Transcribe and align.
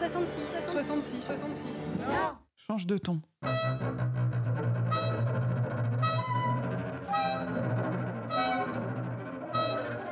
66, 0.00 0.46
66, 0.72 1.20
66. 1.26 1.98
Non 2.08 2.36
Change 2.56 2.86
de 2.86 2.96
ton. 2.96 3.20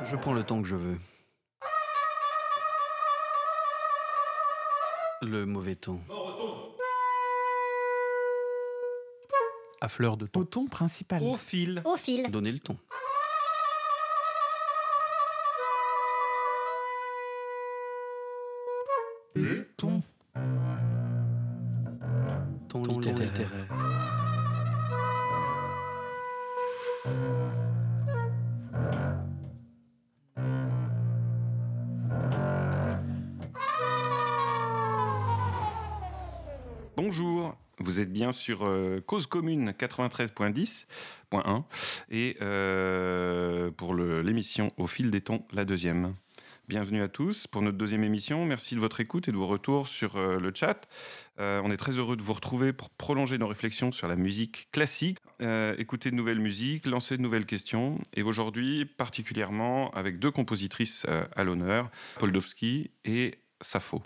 Je 0.05 0.15
prends 0.15 0.33
le 0.33 0.43
temps 0.43 0.61
que 0.61 0.67
je 0.67 0.75
veux. 0.75 0.97
Le 5.21 5.45
mauvais 5.45 5.75
ton. 5.75 5.99
À 9.81 9.87
fleur 9.87 10.17
de 10.17 10.25
Au 10.25 10.27
ton. 10.27 10.45
ton 10.45 10.67
principal. 10.67 11.23
Au 11.23 11.37
fil. 11.37 11.81
Au 11.85 11.95
fil. 11.97 12.29
Donner 12.29 12.51
le 12.51 12.59
ton. 12.59 12.73
Ton. 12.75 12.79
Sur 38.49 38.65
Cause 39.05 39.27
Commune 39.27 39.75
93.10.1 39.77 41.63
et 42.09 42.35
euh, 42.41 43.69
pour 43.69 43.93
l'émission 43.93 44.71
Au 44.77 44.87
fil 44.87 45.11
des 45.11 45.21
tons, 45.21 45.43
la 45.51 45.65
deuxième. 45.65 46.15
Bienvenue 46.67 47.03
à 47.03 47.09
tous 47.09 47.45
pour 47.45 47.61
notre 47.61 47.77
deuxième 47.77 48.03
émission. 48.03 48.45
Merci 48.45 48.73
de 48.73 48.79
votre 48.79 49.01
écoute 49.01 49.27
et 49.27 49.31
de 49.31 49.37
vos 49.37 49.45
retours 49.45 49.87
sur 49.87 50.15
euh, 50.15 50.39
le 50.39 50.51
chat. 50.51 50.87
Euh, 51.39 51.61
on 51.63 51.69
est 51.69 51.77
très 51.77 51.99
heureux 51.99 52.15
de 52.17 52.23
vous 52.23 52.33
retrouver 52.33 52.73
pour 52.73 52.89
prolonger 52.89 53.37
nos 53.37 53.47
réflexions 53.47 53.91
sur 53.91 54.07
la 54.07 54.15
musique 54.15 54.67
classique, 54.71 55.19
écouter 55.77 56.09
de 56.09 56.15
nouvelles 56.15 56.39
musiques, 56.39 56.87
lancer 56.87 57.17
de 57.17 57.21
nouvelles 57.21 57.45
questions. 57.45 57.99
Et 58.15 58.23
aujourd'hui, 58.23 58.83
particulièrement 58.85 59.91
avec 59.91 60.17
deux 60.17 60.31
compositrices 60.31 61.05
à 61.35 61.43
l'honneur, 61.43 61.91
Poldowski 62.17 62.89
et 63.05 63.37
Sappho. 63.61 64.01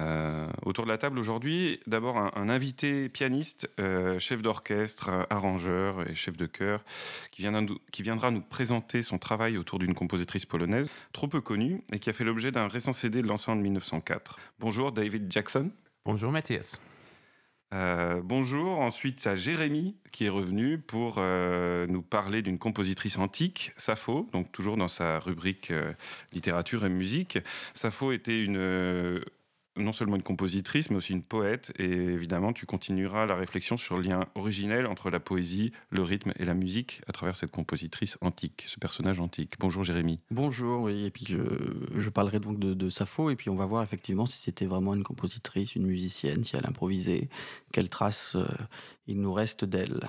Euh, 0.00 0.48
autour 0.64 0.84
de 0.84 0.90
la 0.90 0.98
table 0.98 1.18
aujourd'hui, 1.18 1.80
d'abord 1.86 2.16
un, 2.16 2.30
un 2.34 2.48
invité 2.48 3.08
pianiste, 3.08 3.68
euh, 3.78 4.18
chef 4.18 4.40
d'orchestre, 4.42 5.10
euh, 5.10 5.22
arrangeur 5.30 6.08
et 6.08 6.14
chef 6.14 6.36
de 6.36 6.46
chœur, 6.46 6.82
qui, 7.30 7.42
viendra 7.42 7.60
nous- 7.60 7.78
qui 7.90 8.02
viendra 8.02 8.30
nous 8.30 8.40
présenter 8.40 9.02
son 9.02 9.18
travail 9.18 9.58
autour 9.58 9.78
d'une 9.78 9.94
compositrice 9.94 10.46
polonaise 10.46 10.88
trop 11.12 11.28
peu 11.28 11.40
connue 11.40 11.82
et 11.92 11.98
qui 11.98 12.08
a 12.10 12.12
fait 12.12 12.24
l'objet 12.24 12.52
d'un 12.52 12.68
récent 12.68 12.92
CD 12.92 13.22
de 13.22 13.28
lancé 13.28 13.50
en 13.50 13.56
1904. 13.56 14.38
Bonjour 14.58 14.92
David 14.92 15.30
Jackson. 15.30 15.70
Bonjour 16.04 16.32
Mathias. 16.32 16.80
Euh, 17.74 18.20
bonjour, 18.22 18.80
ensuite 18.80 19.26
à 19.26 19.34
Jérémy 19.34 19.96
qui 20.12 20.26
est 20.26 20.30
revenu 20.30 20.76
pour 20.78 21.14
euh, 21.18 21.86
nous 21.86 22.02
parler 22.02 22.42
d'une 22.42 22.58
compositrice 22.58 23.16
antique, 23.16 23.72
Sappho, 23.78 24.26
donc 24.32 24.52
toujours 24.52 24.76
dans 24.76 24.88
sa 24.88 25.18
rubrique 25.20 25.70
euh, 25.70 25.92
littérature 26.34 26.84
et 26.84 26.90
musique. 26.90 27.38
Sappho 27.72 28.12
était 28.12 28.42
une, 28.44 29.22
non 29.76 29.92
seulement 29.92 30.16
une 30.16 30.22
compositrice, 30.22 30.90
mais 30.90 30.96
aussi 30.96 31.12
une 31.12 31.22
poète, 31.22 31.72
et 31.78 31.90
évidemment 31.90 32.52
tu 32.52 32.66
continueras 32.66 33.26
la 33.26 33.34
réflexion 33.34 33.76
sur 33.76 33.96
le 33.96 34.02
lien 34.02 34.20
originel 34.34 34.86
entre 34.86 35.10
la 35.10 35.20
poésie, 35.20 35.72
le 35.90 36.02
rythme 36.02 36.32
et 36.38 36.44
la 36.44 36.54
musique 36.54 37.02
à 37.06 37.12
travers 37.12 37.36
cette 37.36 37.50
compositrice 37.50 38.18
antique, 38.20 38.64
ce 38.68 38.78
personnage 38.78 39.20
antique. 39.20 39.54
Bonjour 39.58 39.84
Jérémy. 39.84 40.20
Bonjour, 40.30 40.82
oui, 40.82 41.06
et 41.06 41.10
puis 41.10 41.26
je, 41.26 42.10
parlerai 42.10 42.40
donc 42.40 42.58
de, 42.58 42.74
de 42.74 42.90
Sappho, 42.90 43.30
et 43.30 43.36
puis 43.36 43.48
on 43.48 43.56
va 43.56 43.66
voir 43.66 43.82
effectivement 43.82 44.26
si 44.26 44.40
c'était 44.40 44.66
vraiment 44.66 44.94
une 44.94 45.04
compositrice, 45.04 45.74
une 45.74 45.86
musicienne, 45.86 46.44
si 46.44 46.56
elle 46.56 46.66
improvisait, 46.66 47.28
quelles 47.72 47.88
traces 47.88 48.36
euh, 48.36 48.46
il 49.06 49.20
nous 49.20 49.32
reste 49.32 49.64
d'elle. 49.64 50.00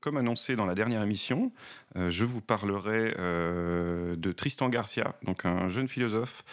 Comme 0.00 0.16
annoncé 0.16 0.54
dans 0.54 0.64
la 0.64 0.74
dernière 0.74 1.02
émission, 1.02 1.50
euh, 1.96 2.08
je 2.08 2.24
vous 2.24 2.40
parlerai 2.40 3.14
euh, 3.18 4.14
de 4.14 4.30
Tristan 4.30 4.68
Garcia, 4.68 5.16
donc 5.24 5.44
un 5.44 5.66
jeune 5.66 5.88
philosophe 5.88 6.44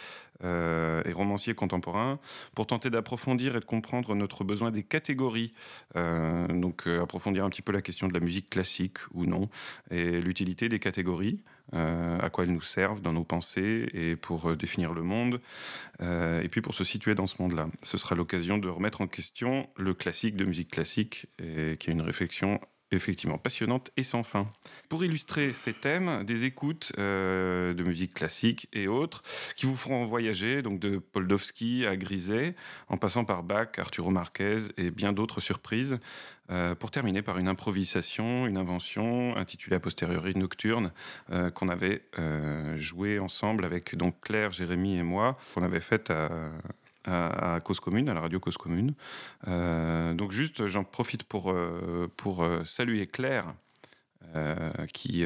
euh, 0.42 1.00
et 1.04 1.12
romancier 1.12 1.54
contemporain, 1.54 2.18
pour 2.56 2.66
tenter 2.66 2.90
d'approfondir 2.90 3.54
et 3.54 3.60
de 3.60 3.64
comprendre 3.64 4.16
notre 4.16 4.42
besoin 4.42 4.72
des 4.72 4.82
catégories. 4.82 5.52
Donc 5.94 6.86
approfondir 6.86 7.44
un 7.44 7.48
petit 7.48 7.62
peu 7.62 7.72
la 7.72 7.82
question 7.82 8.08
de 8.08 8.14
la 8.14 8.20
musique 8.20 8.50
classique 8.50 8.98
ou 9.14 9.26
non, 9.26 9.48
et 9.90 10.20
l'utilité 10.20 10.68
des 10.68 10.80
catégories, 10.80 11.42
à 11.72 12.28
quoi 12.30 12.44
elles 12.44 12.52
nous 12.52 12.60
servent 12.60 13.00
dans 13.00 13.12
nos 13.12 13.24
pensées 13.24 13.88
et 13.94 14.16
pour 14.16 14.54
définir 14.56 14.92
le 14.92 15.02
monde, 15.02 15.40
et 16.00 16.48
puis 16.50 16.60
pour 16.60 16.74
se 16.74 16.84
situer 16.84 17.14
dans 17.14 17.26
ce 17.26 17.40
monde-là. 17.40 17.68
Ce 17.82 17.96
sera 17.96 18.14
l'occasion 18.14 18.58
de 18.58 18.68
remettre 18.68 19.00
en 19.00 19.06
question 19.06 19.68
le 19.76 19.94
classique 19.94 20.36
de 20.36 20.44
musique 20.44 20.70
classique, 20.70 21.26
et 21.38 21.76
qui 21.78 21.88
est 21.90 21.92
une 21.92 22.02
réflexion 22.02 22.60
effectivement 22.90 23.38
passionnante 23.38 23.90
et 23.96 24.02
sans 24.02 24.22
fin. 24.22 24.50
Pour 24.88 25.04
illustrer 25.04 25.52
ces 25.52 25.72
thèmes, 25.72 26.24
des 26.24 26.44
écoutes 26.44 26.92
euh, 26.98 27.74
de 27.74 27.82
musique 27.82 28.14
classique 28.14 28.68
et 28.72 28.88
autres 28.88 29.22
qui 29.56 29.66
vous 29.66 29.76
feront 29.76 30.06
voyager, 30.06 30.62
donc 30.62 30.78
de 30.78 30.98
Poldowski 30.98 31.86
à 31.86 31.96
Griset, 31.96 32.54
en 32.88 32.96
passant 32.96 33.24
par 33.24 33.42
Bach, 33.42 33.78
Arturo 33.78 34.10
Marquez 34.10 34.56
et 34.76 34.90
bien 34.90 35.12
d'autres 35.12 35.40
surprises, 35.40 35.98
euh, 36.50 36.74
pour 36.74 36.90
terminer 36.90 37.22
par 37.22 37.38
une 37.38 37.48
improvisation, 37.48 38.46
une 38.46 38.56
invention 38.56 39.36
intitulée 39.36 39.76
a 39.76 39.80
posteriori 39.80 40.36
Nocturne, 40.36 40.92
euh, 41.32 41.50
qu'on 41.50 41.68
avait 41.68 42.02
euh, 42.18 42.76
joué 42.78 43.18
ensemble 43.18 43.64
avec 43.64 43.96
donc 43.96 44.20
Claire, 44.20 44.52
Jérémy 44.52 44.96
et 44.96 45.02
moi, 45.02 45.36
qu'on 45.54 45.62
avait 45.62 45.80
faite 45.80 46.10
à, 46.10 46.30
à, 47.06 47.60
Cause 47.64 47.80
Commune, 47.80 48.08
à 48.08 48.14
la 48.14 48.20
radio 48.20 48.40
Cause 48.40 48.56
Commune. 48.56 48.94
Euh, 49.48 50.14
donc 50.14 50.32
juste, 50.32 50.66
j'en 50.66 50.84
profite 50.84 51.24
pour, 51.24 51.50
euh, 51.50 52.10
pour 52.16 52.42
euh, 52.42 52.64
saluer 52.64 53.06
Claire, 53.06 53.54
qui, 54.92 55.24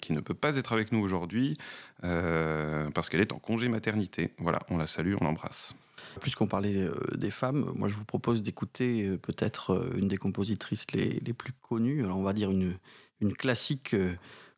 qui 0.00 0.12
ne 0.14 0.20
peut 0.20 0.34
pas 0.34 0.56
être 0.56 0.72
avec 0.72 0.92
nous 0.92 1.00
aujourd'hui, 1.00 1.58
parce 2.00 3.10
qu'elle 3.10 3.20
est 3.20 3.32
en 3.32 3.38
congé 3.38 3.68
maternité. 3.68 4.32
Voilà, 4.38 4.60
on 4.70 4.78
la 4.78 4.86
salue, 4.86 5.14
on 5.20 5.24
l'embrasse. 5.24 5.74
Puisqu'on 6.20 6.46
parlait 6.46 6.88
des 7.16 7.30
femmes, 7.30 7.70
moi 7.74 7.90
je 7.90 7.94
vous 7.94 8.06
propose 8.06 8.40
d'écouter 8.40 9.10
peut-être 9.18 9.92
une 9.94 10.08
des 10.08 10.16
compositrices 10.16 10.86
les, 10.94 11.20
les 11.20 11.32
plus 11.34 11.52
connues, 11.52 12.02
alors 12.02 12.16
on 12.16 12.22
va 12.22 12.32
dire 12.32 12.50
une, 12.50 12.78
une 13.20 13.34
classique 13.34 13.94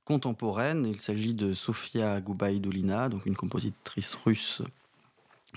contemporaine. 0.04 0.86
Il 0.86 1.00
s'agit 1.00 1.34
de 1.34 1.52
Sofia 1.52 2.20
Gubaidulina, 2.20 3.08
donc 3.08 3.26
une 3.26 3.36
compositrice 3.36 4.14
russe 4.14 4.62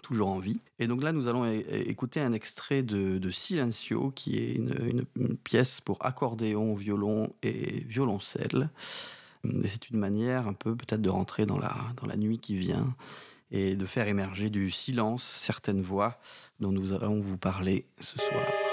toujours 0.02 0.30
en 0.30 0.40
vie. 0.40 0.60
Et 0.80 0.88
donc 0.88 1.04
là, 1.04 1.12
nous 1.12 1.28
allons 1.28 1.46
écouter 1.46 2.22
un 2.22 2.34
extrait 2.34 2.84
de, 2.84 3.18
de 3.18 3.32
Silencio, 3.32 4.12
qui 4.16 4.38
est 4.38 4.54
une 4.56 5.06
pièce 5.44 5.82
pour 5.82 5.98
accordéon, 6.06 6.76
violon 6.76 7.34
et 7.44 7.82
violoncelle. 7.82 8.70
Et 9.64 9.68
c'est 9.68 9.90
une 9.90 10.00
manière 10.00 10.48
un 10.48 10.54
peu 10.54 10.76
peut-être 10.76 11.02
de 11.02 11.10
rentrer 11.10 11.46
dans 11.46 11.60
la, 11.60 11.76
dans 12.02 12.08
la 12.08 12.18
nuit 12.18 12.40
qui 12.40 12.56
vient 12.56 12.96
et 13.52 13.76
de 13.76 13.86
faire 13.86 14.08
émerger 14.08 14.50
du 14.50 14.72
silence 14.72 15.24
certaines 15.24 15.82
voix 15.82 16.20
dont 16.60 16.72
nous 16.72 16.94
allons 16.94 17.22
vous 17.22 17.38
parler 17.38 17.86
ce 18.00 18.18
soir. 18.18 18.65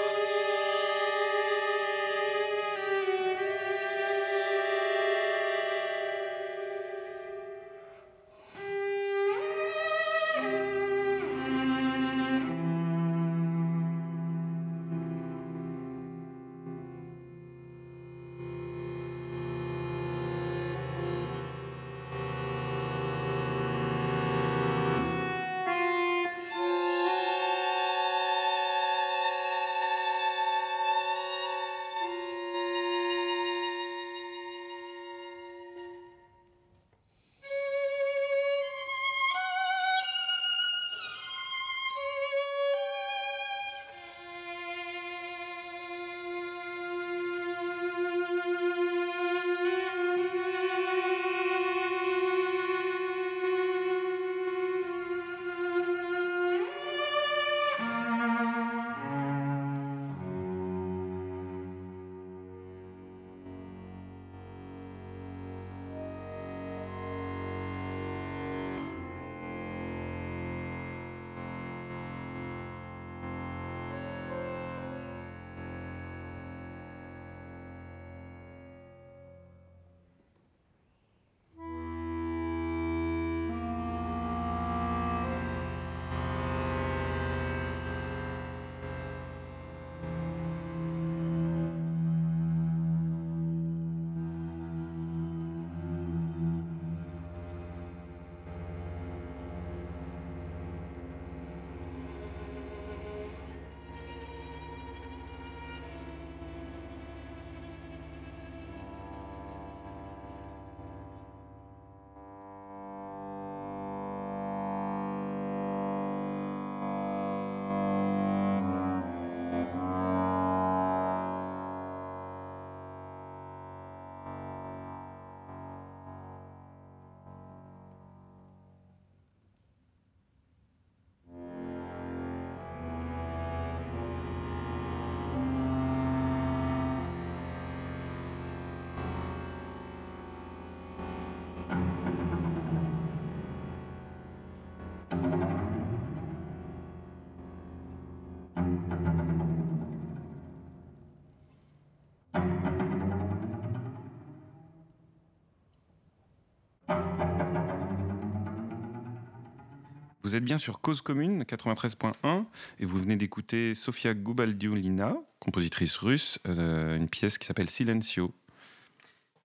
Vous 160.23 160.37
êtes 160.37 160.45
bien 160.45 160.57
sur 160.57 160.79
Cause 160.79 161.01
Commune 161.01 161.43
93.1 161.43 162.45
et 162.79 162.85
vous 162.85 162.97
venez 162.97 163.17
d'écouter 163.17 163.75
Sofia 163.75 164.13
Gubaldiolina, 164.13 165.17
compositrice 165.41 165.97
russe, 165.97 166.39
euh, 166.47 166.95
une 166.95 167.09
pièce 167.09 167.37
qui 167.37 167.45
s'appelle 167.45 167.69
Silencio. 167.69 168.33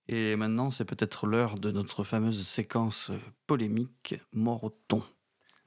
Et 0.07 0.37
maintenant, 0.37 0.71
c'est 0.71 0.85
peut-être 0.85 1.27
l'heure 1.27 1.59
de 1.59 1.69
notre 1.69 2.05
fameuse 2.05 2.47
séquence 2.47 3.11
polémique 3.45 4.15
Moroton. 4.33 5.03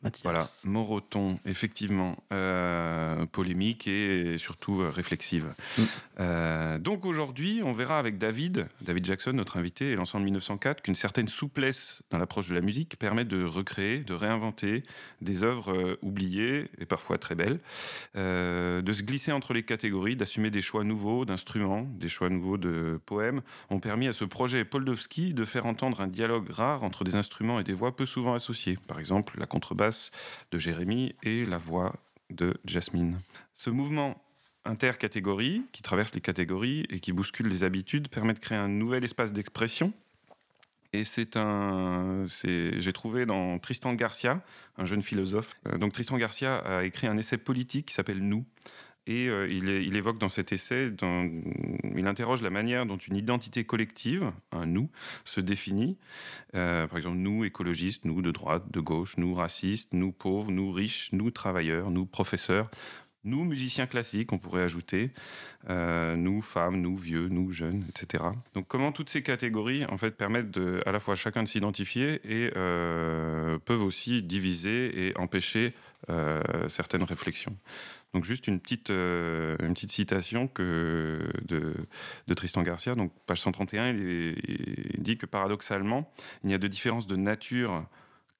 Mathias. 0.02 0.22
Voilà, 0.24 0.44
Moroton, 0.64 1.38
effectivement, 1.44 2.16
euh, 2.32 3.24
polémique 3.26 3.86
et 3.86 4.36
surtout 4.36 4.80
euh, 4.80 4.90
réflexive. 4.90 5.46
Mm. 5.78 5.82
Euh, 6.20 6.78
donc 6.78 7.04
aujourd'hui, 7.04 7.60
on 7.64 7.72
verra 7.72 7.98
avec 7.98 8.18
David, 8.18 8.66
David 8.80 9.04
Jackson, 9.04 9.32
notre 9.32 9.56
invité, 9.56 9.90
et 9.90 9.94
l'ensemble 9.94 10.24
1904, 10.24 10.82
qu'une 10.82 10.96
certaine 10.96 11.28
souplesse 11.28 12.02
dans 12.10 12.18
l'approche 12.18 12.48
de 12.48 12.54
la 12.54 12.60
musique 12.60 12.98
permet 12.98 13.24
de 13.24 13.44
recréer, 13.44 14.00
de 14.00 14.14
réinventer 14.14 14.82
des 15.20 15.44
œuvres 15.44 15.72
euh, 15.72 15.98
oubliées 16.02 16.68
et 16.80 16.86
parfois 16.86 17.18
très 17.18 17.34
belles, 17.34 17.60
de 18.14 18.92
se 18.92 19.02
glisser 19.02 19.32
entre 19.32 19.52
les 19.52 19.62
catégories, 19.62 20.16
d'assumer 20.16 20.50
des 20.50 20.62
choix 20.62 20.84
nouveaux 20.84 21.24
d'instruments, 21.24 21.86
des 21.98 22.08
choix 22.08 22.28
nouveaux 22.28 22.56
de 22.56 23.00
poèmes, 23.06 23.40
ont 23.70 23.80
permis 23.80 24.08
à 24.08 24.12
ce 24.12 24.24
projet 24.24 24.64
Poldovski 24.64 25.34
de 25.34 25.44
faire 25.44 25.66
entendre 25.66 26.00
un 26.00 26.06
dialogue 26.06 26.50
rare 26.50 26.82
entre 26.82 27.04
des 27.04 27.14
instruments 27.14 27.60
et 27.60 27.64
des 27.64 27.72
voix 27.72 27.94
peu 27.94 28.06
souvent 28.06 28.34
associées. 28.34 28.76
Par 28.88 28.98
exemple, 28.98 29.38
la 29.38 29.46
contrebasse 29.46 29.91
de 30.50 30.58
Jérémy 30.58 31.14
et 31.22 31.44
la 31.44 31.58
voix 31.58 31.94
de 32.30 32.54
Jasmine. 32.64 33.18
Ce 33.54 33.70
mouvement 33.70 34.22
intercatégorie 34.64 35.62
qui 35.72 35.82
traverse 35.82 36.14
les 36.14 36.20
catégories 36.20 36.86
et 36.90 37.00
qui 37.00 37.12
bouscule 37.12 37.48
les 37.48 37.64
habitudes 37.64 38.08
permet 38.08 38.34
de 38.34 38.38
créer 38.38 38.58
un 38.58 38.68
nouvel 38.68 39.04
espace 39.04 39.32
d'expression. 39.32 39.92
Et 40.94 41.04
c'est 41.04 41.38
un, 41.38 42.24
j'ai 42.26 42.92
trouvé 42.92 43.24
dans 43.24 43.58
Tristan 43.58 43.94
Garcia, 43.94 44.42
un 44.76 44.84
jeune 44.84 45.02
philosophe. 45.02 45.54
Euh, 45.66 45.78
donc 45.78 45.94
Tristan 45.94 46.18
Garcia 46.18 46.56
a 46.58 46.84
écrit 46.84 47.06
un 47.06 47.16
essai 47.16 47.38
politique 47.38 47.86
qui 47.86 47.94
s'appelle 47.94 48.20
Nous. 48.20 48.44
Et 49.06 49.26
euh, 49.28 49.48
il, 49.50 49.96
évoque 49.96 50.18
dans 50.18 50.28
cet 50.28 50.52
essai, 50.52 50.90
il 51.96 52.06
interroge 52.06 52.40
la 52.40 52.50
manière 52.50 52.86
dont 52.86 52.96
une 52.96 53.16
identité 53.16 53.64
collective, 53.64 54.30
un 54.52 54.66
nous, 54.66 54.90
se 55.24 55.40
définit. 55.40 55.98
Euh, 56.54 56.86
par 56.86 56.98
exemple, 56.98 57.18
nous 57.18 57.44
écologistes, 57.44 58.04
nous 58.04 58.22
de 58.22 58.30
droite, 58.30 58.70
de 58.70 58.80
gauche, 58.80 59.16
nous 59.16 59.34
racistes, 59.34 59.92
nous 59.92 60.12
pauvres, 60.12 60.52
nous 60.52 60.70
riches, 60.70 61.10
nous 61.12 61.32
travailleurs, 61.32 61.90
nous 61.90 62.06
professeurs, 62.06 62.70
nous 63.24 63.44
musiciens 63.44 63.86
classiques, 63.86 64.32
on 64.32 64.38
pourrait 64.38 64.62
ajouter, 64.62 65.10
euh, 65.68 66.14
nous 66.14 66.40
femmes, 66.40 66.78
nous 66.78 66.96
vieux, 66.96 67.26
nous 67.28 67.50
jeunes, 67.50 67.84
etc. 67.88 68.24
Donc 68.54 68.68
comment 68.68 68.92
toutes 68.92 69.10
ces 69.10 69.22
catégories 69.22 69.84
en 69.86 69.96
fait 69.96 70.16
permettent 70.16 70.58
à 70.86 70.92
la 70.92 71.00
fois 71.00 71.16
chacun 71.16 71.42
de 71.42 71.48
s'identifier 71.48 72.20
et 72.24 72.50
peuvent 72.52 73.82
aussi 73.82 74.22
diviser 74.22 75.08
et 75.08 75.16
empêcher 75.16 75.72
certaines 76.68 77.04
réflexions. 77.04 77.56
Donc 78.12 78.24
juste 78.24 78.46
une 78.46 78.60
petite, 78.60 78.90
euh, 78.90 79.56
citation 79.88 80.50
de, 80.56 81.74
Tristan 82.36 82.62
Garcia, 82.62 82.94
donc 82.94 83.12
page 83.26 83.40
131, 83.40 83.90
il, 83.90 84.34
il 84.94 85.02
dit 85.02 85.16
que 85.16 85.26
paradoxalement, 85.26 86.12
il 86.44 86.48
n'y 86.48 86.54
a 86.54 86.58
de 86.58 86.68
différence 86.68 87.06
de 87.06 87.16
nature 87.16 87.86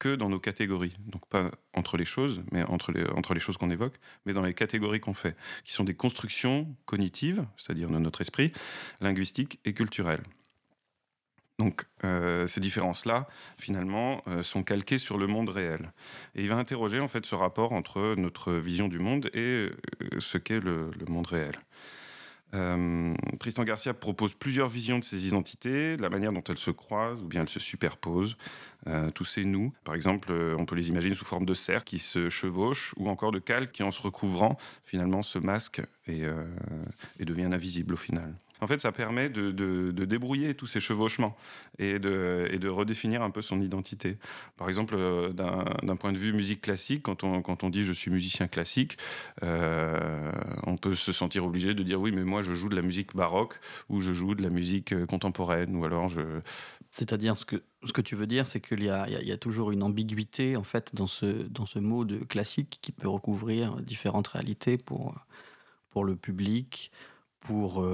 que 0.03 0.17
dans 0.17 0.29
nos 0.29 0.41
catégories. 0.41 0.97
Donc 1.07 1.29
pas 1.29 1.53
entre 1.75 1.97
les 1.97 2.05
choses, 2.05 2.43
mais 2.51 2.65
entre 2.65 2.91
les, 2.91 3.07
entre 3.11 3.35
les 3.35 3.41
choses 3.41 3.57
qu'on 3.57 3.71
évoque, 3.71 3.95
mais 4.27 4.33
dans 4.33 4.43
les 4.43 4.53
catégories 4.53 4.99
qu'on 4.99 5.13
fait, 5.13 5.37
qui 5.63 5.73
sont 5.73 5.85
des 5.85 5.95
constructions 5.95 6.75
cognitives, 6.87 7.47
c'est-à-dire 7.57 7.89
de 7.89 7.99
notre 7.99 8.21
esprit, 8.21 8.51
linguistiques 9.01 9.61
et 9.64 9.75
culturelles. 9.75 10.25
Donc 11.62 11.87
euh, 12.02 12.49
ces 12.49 12.59
différences-là, 12.59 13.28
finalement, 13.57 14.25
euh, 14.26 14.42
sont 14.42 14.64
calquées 14.64 14.99
sur 14.99 15.16
le 15.16 15.28
monde 15.28 15.49
réel. 15.49 15.92
Et 16.35 16.42
il 16.42 16.49
va 16.49 16.57
interroger 16.57 16.99
en 16.99 17.07
fait 17.07 17.25
ce 17.25 17.37
rapport 17.37 17.73
entre 17.73 18.16
notre 18.19 18.52
vision 18.54 18.88
du 18.88 18.99
monde 18.99 19.31
et 19.33 19.38
euh, 19.38 19.71
ce 20.19 20.38
qu'est 20.38 20.59
le, 20.59 20.90
monde 21.09 21.28
réel. 21.28 21.54
Tristan 23.40 23.64
Garcia 23.64 23.95
propose 23.95 24.35
plusieurs 24.35 24.69
visions 24.69 24.99
de 24.99 25.04
ces 25.04 25.26
identités, 25.26 25.97
de 25.97 26.02
la 26.02 26.11
manière 26.11 26.33
dont 26.33 26.45
elles 26.47 26.59
se 26.59 26.71
croisent 26.71 27.23
ou 27.23 27.26
bien 27.26 27.42
elles 27.42 27.49
se 27.49 27.61
superposent. 27.61 28.37
Tous 29.14 29.25
ces 29.25 29.47
nous, 29.47 29.73
par 29.85 29.95
exemple, 29.95 30.31
on 30.59 30.66
peut 30.66 30.75
les 30.75 30.90
imaginer 30.90 31.14
sous 31.14 31.25
forme 31.25 31.47
de 31.47 31.54
cercles 31.54 31.87
qui 31.87 31.99
se 31.99 32.28
chevauchent 32.28 32.92
ou 32.99 33.09
encore 33.09 33.33
de 33.33 33.38
calques 33.38 33.73
qui, 33.73 33.83
en 33.83 33.90
se 33.90 34.02
recouvrant, 34.02 34.59
finalement 34.85 35.23
se 35.23 35.38
masquent 35.38 35.81
et, 36.07 36.25
euh, 36.25 36.45
et 37.19 37.25
deviennent 37.25 37.54
invisibles 37.54 37.95
au 37.95 37.97
final. 37.97 38.35
En 38.62 38.69
fait, 38.69 38.81
ça 38.81 38.92
permet 38.92 39.28
de, 39.28 39.50
de- 39.50 40.04
débrouiller 40.04 40.54
tous 40.54 40.66
ces 40.66 40.81
chevauchements 40.81 41.37
et 41.78 41.99
de, 41.99 42.49
et 42.50 42.59
de 42.59 42.69
redéfinir 42.69 43.23
un 43.23 43.31
peu 43.31 43.42
son 43.42 43.61
identité. 43.61 44.19
Par 44.57 44.69
exemple, 44.69 44.95
euh, 44.97 45.33
d'un 45.33 45.97
point 45.97 46.12
de 46.12 46.19
vue 46.19 46.33
musique 46.33 46.61
classique, 46.62 47.02
quand 47.02 47.25
on, 47.25 47.42
quand 47.42 47.64
on 47.64 47.71
dit 47.71 47.85
je 47.85 47.92
suis 47.92 48.11
musicien 48.11 48.47
classique, 48.49 48.99
euh, 49.42 50.33
on 50.64 50.76
peut 50.76 50.95
se 50.95 51.12
sentir 51.12 51.45
obligé 51.45 51.75
de 51.75 51.83
dire 51.83 52.00
oui, 52.00 52.12
mais 52.12 52.25
moi 52.25 52.42
je 52.42 52.52
joue 52.52 52.69
de 52.69 52.76
la 52.76 52.83
musique 52.83 53.16
baroque 53.16 53.59
ou 53.88 54.00
je 54.00 54.12
joue 54.12 54.35
de 54.35 54.42
la 54.42 54.50
musique 54.50 54.92
euh, 54.92 55.07
contemporaine 55.07 55.76
ou 55.76 55.85
alors 55.85 56.09
je, 56.09 56.21
C'est-à-dire, 56.90 57.38
ce 57.38 57.45
que, 57.45 57.62
ce 57.87 57.92
que 57.92 58.00
tu 58.02 58.16
veux 58.16 58.26
dire, 58.26 58.47
c'est 58.47 58.61
qu'il 58.61 58.81
y 58.81 58.85
y 58.88 59.26
y 59.28 59.33
a 59.33 59.38
toujours 59.38 59.71
une 59.73 59.83
ambiguïté 59.83 60.57
en 60.57 60.62
fait 60.62 60.95
dans 60.95 61.07
ce, 61.07 61.26
dans 61.49 61.66
ce 61.66 61.78
mot 61.78 62.04
de 62.04 62.19
classique 62.19 62.78
qui 62.83 62.92
peut 62.92 63.09
recouvrir 63.09 63.76
différentes 63.81 64.28
réalités 64.28 64.76
pour, 64.78 65.14
pour 65.90 66.04
le 66.04 66.16
public, 66.16 66.90
pour 67.40 67.85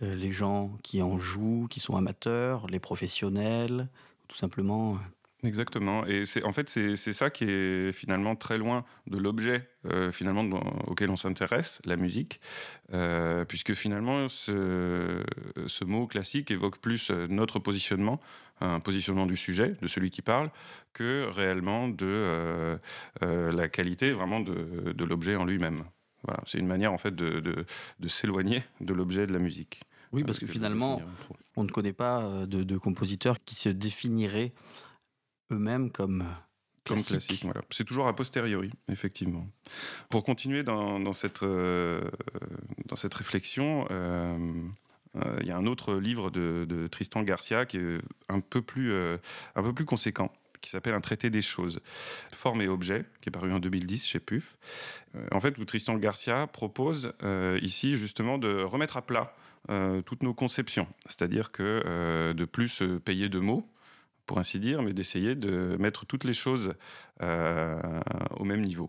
les 0.00 0.32
gens 0.32 0.76
qui 0.82 1.02
en 1.02 1.18
jouent, 1.18 1.66
qui 1.70 1.80
sont 1.80 1.96
amateurs, 1.96 2.66
les 2.68 2.80
professionnels, 2.80 3.88
tout 4.28 4.36
simplement. 4.36 4.94
euh, 4.94 4.98
Exactement. 5.42 6.04
Et 6.04 6.26
c'est 6.26 6.42
en 6.44 6.52
fait 6.52 6.68
c'est 6.68 6.96
ça 7.14 7.30
qui 7.30 7.44
est 7.44 7.92
finalement 7.92 8.36
très 8.36 8.58
loin 8.58 8.84
de 9.06 9.16
l'objet 9.16 9.66
euh, 9.86 10.12
finalement 10.12 10.42
auquel 10.86 11.08
on 11.08 11.16
s'intéresse, 11.16 11.80
la 11.86 11.96
musique, 11.96 12.40
Euh, 12.92 13.44
puisque 13.46 13.72
finalement 13.74 14.28
ce, 14.28 15.22
ce 15.66 15.84
mot 15.84 16.06
classique 16.06 16.50
évoque 16.50 16.78
plus 16.78 17.10
euh, 17.10 17.26
notre 17.28 17.58
positionnement, 17.58 18.20
un 18.60 18.80
positionnement 18.80 19.26
du 19.26 19.36
sujet, 19.36 19.76
de 19.80 19.88
celui 19.88 20.10
qui 20.10 20.22
parle, 20.22 20.50
que 20.92 21.26
réellement 21.30 21.88
de 21.88 22.04
euh, 22.06 22.76
euh, 23.22 23.52
la 23.52 23.68
qualité 23.68 24.12
vraiment 24.12 24.40
de, 24.40 24.92
de 24.92 25.04
l'objet 25.04 25.36
en 25.36 25.44
lui-même. 25.46 25.84
Voilà, 26.24 26.40
c'est 26.46 26.58
une 26.58 26.66
manière 26.66 26.92
en 26.92 26.98
fait 26.98 27.14
de, 27.14 27.40
de- 27.40 27.64
de 28.00 28.08
s'éloigner 28.08 28.62
de 28.80 28.92
l'objet 28.92 29.26
de 29.26 29.32
la 29.32 29.38
musique. 29.38 29.80
Oui, 30.12 30.24
parce 30.24 30.38
que 30.38 30.46
finalement, 30.46 31.00
on 31.56 31.64
ne 31.64 31.70
connaît 31.70 31.92
pas 31.92 32.22
euh, 32.22 32.46
de, 32.46 32.62
de 32.62 32.76
compositeurs 32.76 33.42
qui 33.44 33.54
se 33.54 33.68
définiraient 33.68 34.52
eux-mêmes 35.52 35.90
comme 35.90 36.24
Comme 36.84 36.96
classiques. 36.96 37.26
classique, 37.26 37.44
voilà. 37.44 37.60
C'est 37.70 37.84
toujours 37.84 38.08
a 38.08 38.14
posteriori, 38.14 38.70
effectivement. 38.88 39.46
Pour 40.08 40.24
continuer 40.24 40.62
dans, 40.62 40.98
dans 41.00 41.12
cette, 41.12 41.42
euh, 41.42 42.02
dans 42.86 42.96
cette 42.96 43.14
réflexion, 43.14 43.86
euh, 43.90 44.36
euh, 45.16 45.38
il 45.40 45.46
y 45.46 45.50
a 45.50 45.56
un 45.56 45.66
autre 45.66 45.94
livre 45.94 46.30
de, 46.30 46.66
de 46.68 46.86
Tristan 46.86 47.22
Garcia 47.22 47.66
qui 47.66 47.78
est 47.78 47.98
un 48.28 48.40
peu 48.40 48.62
plus, 48.62 48.92
euh, 48.92 49.18
un 49.54 49.62
peu 49.62 49.72
plus 49.72 49.84
conséquent 49.84 50.32
qui 50.60 50.70
s'appelle 50.70 50.94
Un 50.94 51.00
traité 51.00 51.30
des 51.30 51.42
choses, 51.42 51.80
forme 52.32 52.60
et 52.62 52.68
objet, 52.68 53.06
qui 53.20 53.28
est 53.28 53.32
paru 53.32 53.52
en 53.52 53.60
2010 53.60 54.06
chez 54.06 54.20
PUF. 54.20 54.58
Euh, 55.14 55.26
en 55.32 55.40
fait, 55.40 55.56
où 55.58 55.64
Tristan 55.64 55.96
Garcia 55.96 56.46
propose 56.46 57.12
euh, 57.22 57.58
ici 57.62 57.96
justement 57.96 58.38
de 58.38 58.62
remettre 58.62 58.96
à 58.96 59.02
plat 59.02 59.32
euh, 59.32 59.49
toutes 60.04 60.22
nos 60.22 60.34
conceptions, 60.34 60.88
c'est-à-dire 61.06 61.52
que 61.52 61.82
euh, 61.86 62.32
de 62.32 62.44
plus 62.44 62.68
se 62.68 62.98
payer 62.98 63.28
de 63.28 63.38
mots, 63.38 63.70
pour 64.30 64.38
ainsi 64.38 64.60
dire, 64.60 64.80
mais 64.82 64.92
d'essayer 64.92 65.34
de 65.34 65.76
mettre 65.80 66.06
toutes 66.06 66.22
les 66.22 66.34
choses 66.34 66.74
euh, 67.20 67.80
au 68.36 68.44
même 68.44 68.60
niveau. 68.60 68.88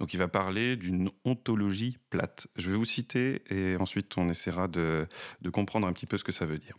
Donc 0.00 0.12
il 0.12 0.16
va 0.16 0.26
parler 0.26 0.74
d'une 0.74 1.08
ontologie 1.24 1.98
plate. 2.10 2.48
Je 2.56 2.68
vais 2.68 2.76
vous 2.76 2.84
citer 2.84 3.42
et 3.48 3.76
ensuite 3.76 4.18
on 4.18 4.28
essaiera 4.28 4.66
de, 4.66 5.06
comprendre 5.52 5.86
un 5.86 5.92
petit 5.92 6.06
peu 6.06 6.18
ce 6.18 6.24
que 6.24 6.32
ça 6.32 6.46
veut 6.46 6.58
dire. 6.58 6.76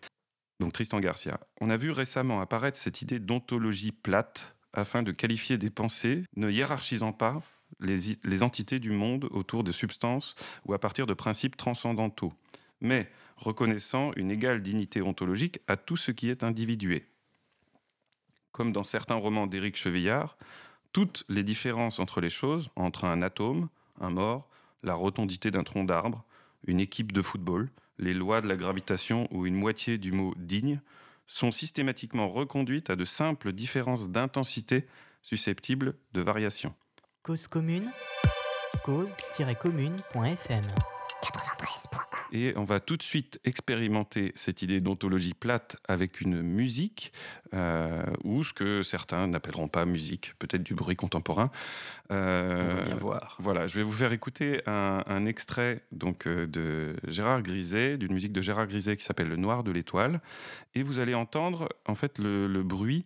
Donc 0.60 0.74
Tristan 0.74 1.00
Garcia. 1.00 1.40
On 1.62 1.70
a 1.70 1.78
vu 1.78 1.92
récemment 1.92 2.42
apparaître 2.42 2.78
cette 2.78 3.02
idée 3.02 3.20
d'ontologie 3.20 3.94
plate 3.94 4.58
afin 4.74 5.02
de 5.02 5.14
qualifier 5.14 5.58
des 5.58 5.70
pensées 5.70 6.24
ne 6.36 6.50
hiérarchisant 6.50 7.14
pas 7.14 7.42
les 7.80 8.44
entités 8.44 8.80
du 8.80 8.92
monde 8.92 9.30
autour 9.32 9.64
de 9.64 9.72
substances 9.72 10.36
ou 10.66 10.74
à 10.74 10.80
partir 10.80 11.08
de 11.08 11.14
principes 11.14 11.56
transcendantaux, 11.56 12.34
mais 12.82 13.10
reconnaissant 13.38 14.12
une 14.16 14.32
égale 14.32 14.62
dignité 14.62 15.02
ontologique 15.02 15.60
à 15.68 15.78
tout 15.78 15.98
ce 15.98 16.12
qui 16.12 16.30
est 16.30 16.44
individué 16.44 17.08
comme 18.54 18.72
dans 18.72 18.84
certains 18.84 19.16
romans 19.16 19.48
d'Éric 19.48 19.76
Chevillard, 19.76 20.38
toutes 20.94 21.26
les 21.28 21.44
différences 21.44 22.00
entre 22.00 22.22
les 22.22 22.30
choses, 22.30 22.70
entre 22.78 23.04
un 23.04 23.22
atome, 23.22 23.68
un 24.00 24.12
mort, 24.12 24.48
la 24.84 24.94
rotondité 24.94 25.52
d'un 25.52 25.64
tronc 25.64 25.84
d'arbre, 25.84 26.24
une 26.66 26.80
équipe 26.80 27.12
de 27.12 27.22
football, 27.22 27.70
les 27.98 28.14
lois 28.14 28.40
de 28.40 28.48
la 28.48 28.56
gravitation 28.56 29.28
ou 29.32 29.46
une 29.46 29.56
moitié 29.56 29.98
du 29.98 30.14
mot 30.14 30.34
digne, 30.38 30.80
sont 31.26 31.52
systématiquement 31.52 32.30
reconduites 32.30 32.90
à 32.90 32.96
de 32.96 33.06
simples 33.06 33.52
différences 33.52 34.10
d'intensité 34.10 34.88
susceptibles 35.24 35.96
de 36.14 36.22
variation. 36.22 36.74
Cause 37.24 37.48
commune, 37.48 37.92
cause-commune.fm. 38.84 40.64
Et 42.34 42.54
on 42.58 42.66
va 42.66 42.82
tout 42.82 42.98
de 42.98 43.04
suite 43.04 43.40
expérimenter 43.46 44.34
cette 44.36 44.62
idée 44.62 44.82
d'ontologie 44.82 45.34
plate 45.34 45.78
avec 45.88 46.20
une 46.20 46.42
musique, 46.42 47.14
euh, 47.54 48.04
ou 48.26 48.44
ce 48.44 48.52
que 48.52 48.84
certains 48.84 49.28
n'appelleront 49.28 49.70
pas 49.70 49.86
musique, 49.86 50.34
peut-être 50.40 50.64
du 50.64 50.74
bruit 50.74 50.98
contemporain. 50.98 51.50
Euh, 52.12 52.72
on 52.72 52.76
va 52.76 52.82
bien 52.82 52.96
voir. 52.96 53.38
Voilà, 53.40 53.68
je 53.68 53.76
vais 53.76 53.84
vous 53.84 53.92
faire 53.92 54.12
écouter 54.12 54.62
un, 54.66 55.26
extrait 55.26 55.84
donc, 55.94 56.28
euh, 56.28 56.46
de 56.46 56.96
Gérard 57.08 57.42
Griset, 57.42 57.98
d'une 57.98 58.14
musique 58.14 58.34
de 58.34 58.42
Gérard 58.42 58.68
Griset 58.68 58.98
qui 58.98 59.06
s'appelle 59.06 59.30
Le 59.30 59.38
Noir 59.38 59.64
de 59.64 59.72
l'étoile. 59.72 60.20
Et 60.76 60.84
vous 60.84 61.00
allez 61.00 61.14
entendre 61.14 61.70
en 61.86 61.96
fait 61.96 62.20
le, 62.20 62.48
le 62.48 62.64
bruit 62.64 63.06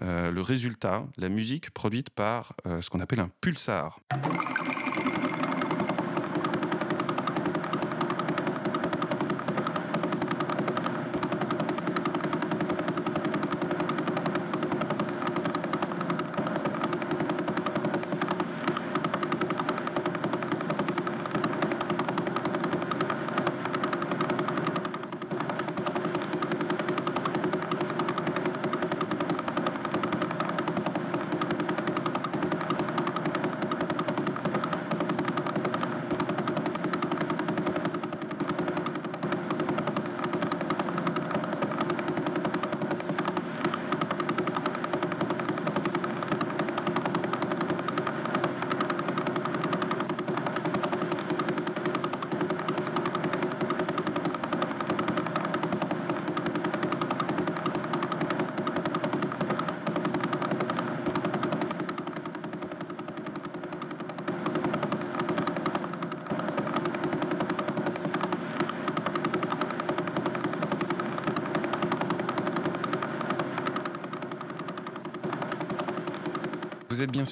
euh, 0.00 0.30
le 0.30 0.40
résultat, 0.40 1.04
la 1.18 1.28
musique 1.28 1.70
produite 1.70 2.10
par 2.10 2.54
euh, 2.66 2.80
ce 2.80 2.88
qu'on 2.88 3.00
appelle 3.00 3.20
un 3.20 3.30
pulsar. 3.40 3.98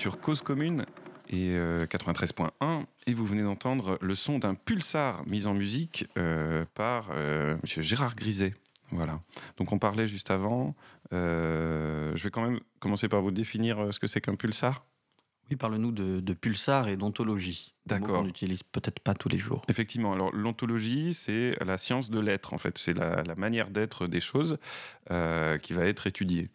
Sur 0.01 0.19
Cause 0.19 0.41
Commune 0.41 0.87
et 1.29 1.55
93.1 1.55 2.49
euh, 2.63 2.81
et 3.07 3.13
vous 3.13 3.27
venez 3.27 3.43
d'entendre 3.43 3.99
le 4.01 4.15
son 4.15 4.39
d'un 4.39 4.55
pulsar 4.55 5.23
mis 5.27 5.47
en 5.47 5.53
musique 5.53 6.07
euh, 6.17 6.65
par 6.73 7.11
euh, 7.13 7.59
Monsieur 7.63 7.83
Gérard 7.83 8.17
Griset. 8.17 8.55
Voilà. 8.93 9.21
Donc 9.59 9.73
on 9.73 9.79
parlait 9.79 10.07
juste 10.07 10.31
avant. 10.31 10.75
je 11.13 12.17
vais 12.17 12.31
quand 12.31 12.41
même 12.41 12.61
commencer 12.79 13.09
par 13.09 13.21
vous 13.21 13.31
définir 13.31 13.93
ce 13.93 13.99
que 13.99 14.07
c'est 14.07 14.23
qu'un 14.23 14.37
pulsar. 14.37 14.87
Oui, 15.51 15.57
parle-nous 15.57 15.93
de, 15.93 16.33
pulsar 16.33 16.89
et 16.89 16.97
d'ontologie. 16.97 17.75
D'accord. 17.99 18.21
On 18.21 18.25
n'utilise 18.25 18.63
peut-être 18.63 19.01
pas 19.01 19.15
tous 19.15 19.29
les 19.29 19.39
jours. 19.39 19.63
Effectivement. 19.69 20.13
Alors 20.13 20.35
l'ontologie, 20.35 21.15
c'est 21.15 21.57
la 21.65 21.79
science 21.79 22.11
de 22.11 22.21
l'être. 22.21 22.55
En 22.55 22.59
fait, 22.59 22.79
c'est 22.79 22.95
la, 22.95 23.23
manière 23.37 23.71
d'être 23.71 24.07
des 24.07 24.21
choses 24.21 24.59
qui 25.09 25.73
va 25.73 25.87
être 25.87 26.07
étudiée. 26.07 26.51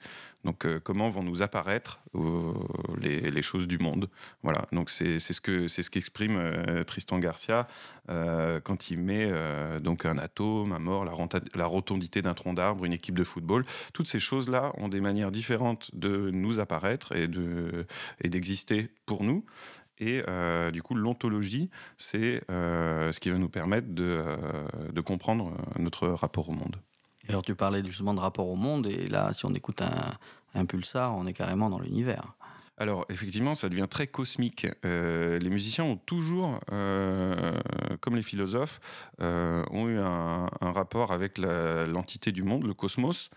Donc, 0.46 0.66
euh, 0.66 0.80
comment 0.82 1.10
vont 1.10 1.24
nous 1.24 1.42
apparaître 1.42 2.00
euh, 2.14 2.54
les, 3.02 3.42
choses 3.42 3.68
du 3.68 3.80
monde 3.80 4.10
Voilà. 4.44 4.68
Donc, 4.72 4.92
c'est 4.92 5.20
ce 5.20 5.42
que 5.42 5.68
c'est 5.68 5.82
ce 5.82 5.90
qu'exprime 5.90 6.38
euh, 6.38 6.84
Tristan 6.84 7.20
Garcia 7.20 7.68
quand 8.64 8.92
il 8.92 9.00
met 9.00 9.32
donc 9.82 10.06
un 10.06 10.20
atome, 10.20 10.74
un 10.74 10.80
mort, 10.80 11.06
la, 11.06 11.66
rotondité 11.66 12.22
d'un 12.22 12.36
tronc 12.36 12.54
d'arbre, 12.54 12.86
une 12.86 12.94
équipe 12.94 13.18
de 13.18 13.24
football. 13.24 13.66
Toutes 13.94 14.08
ces 14.08 14.20
choses-là 14.20 14.72
ont 14.78 14.90
des 14.90 15.02
manières 15.02 15.32
différentes 15.32 15.90
de 15.96 16.30
nous 16.30 16.60
apparaître 16.60 17.16
et 17.16 17.28
de 17.28 17.88
et 18.22 18.30
d'exister 18.30 18.92
pour 19.08 19.24
nous. 19.24 19.44
Et 20.00 20.22
du 20.72 20.82
coup, 20.82 20.96
l'ontologie, 20.96 21.70
c'est 21.98 22.42
ce 22.50 23.20
qui 23.20 23.30
va 23.30 23.38
nous 23.38 23.50
permettre 23.50 23.88
de 23.90 25.02
comprendre 25.02 25.54
notre 25.78 26.08
rapport 26.10 26.50
au 26.50 26.54
monde 26.54 26.78
alors 27.28 27.42
tu 27.42 27.56
parlais 27.56 27.84
justement 27.84 28.14
de 28.14 28.20
rapport 28.20 28.48
au 28.48 28.56
monde, 28.56 28.88
et 28.88 29.08
là, 29.08 29.32
si 29.34 29.46
on 29.46 29.54
écoute 29.54 29.82
un, 30.54 30.66
pulsar, 30.66 31.16
on 31.16 31.26
est 31.26 31.34
carrément 31.34 31.70
dans 31.70 31.80
l'univers. 31.80 32.34
Alors 32.78 33.06
effectivement, 33.10 33.56
ça 33.56 33.70
devient 33.70 33.88
très 33.90 34.06
cosmique. 34.06 34.68
Euh, 34.84 35.40
les 35.40 35.50
musiciens 35.50 35.86
ont 35.86 35.96
toujours, 35.96 36.60
euh, 36.72 37.58
comme 38.02 38.16
les 38.16 38.22
philosophes, 38.22 38.82
euh, 39.22 39.64
ont 39.72 39.88
eu 39.88 39.98
un, 39.98 40.50
rapport 40.62 41.12
avec 41.14 41.38
l'entité 41.38 42.32
du 42.32 42.44
monde, 42.44 42.66
le 42.66 42.74
cosmos, 42.74 43.30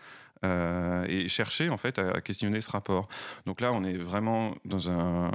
et 0.42 1.28
cherché 1.28 1.68
en 1.68 1.76
fait 1.76 1.98
à, 1.98 2.20
questionner 2.20 2.60
ce 2.60 2.70
rapport. 2.70 3.08
Donc 3.46 3.60
là, 3.60 3.72
on 3.72 3.84
est 3.84 3.96
vraiment 3.96 4.54
dans 4.64 4.90
un 4.90 5.30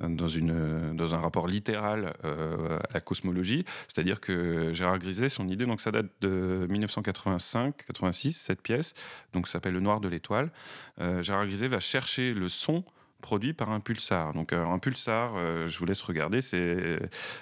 dans, 0.00 1.14
un 1.14 1.18
rapport 1.18 1.46
littéral 1.46 2.14
euh, 2.24 2.78
à 2.78 2.94
la 2.94 3.00
cosmologie. 3.00 3.64
C'est-à-dire 3.88 4.20
que 4.20 4.72
Gérard 4.72 4.98
Griset, 4.98 5.28
son 5.28 5.48
idée, 5.48 5.66
donc 5.66 5.80
ça 5.80 5.90
date 5.90 6.06
de 6.20 6.66
1985-86, 6.70 8.32
cette 8.32 8.62
pièce, 8.62 8.94
donc 9.32 9.48
s'appelle 9.48 9.74
Le 9.74 9.80
Noir 9.80 10.00
de 10.00 10.08
l'étoile. 10.08 10.50
Euh, 11.00 11.22
Gérard 11.22 11.46
Griset 11.46 11.68
va 11.68 11.80
chercher 11.80 12.34
le 12.34 12.48
son 12.48 12.84
produit 13.22 13.54
par 13.54 13.70
un 13.70 13.80
pulsar. 13.80 14.34
Donc 14.34 14.52
euh, 14.52 14.64
un 14.64 14.78
pulsar, 14.78 15.36
je 15.68 15.78
vous 15.78 15.86
laisse 15.86 16.02
regarder, 16.02 16.42
c'est 16.42 16.98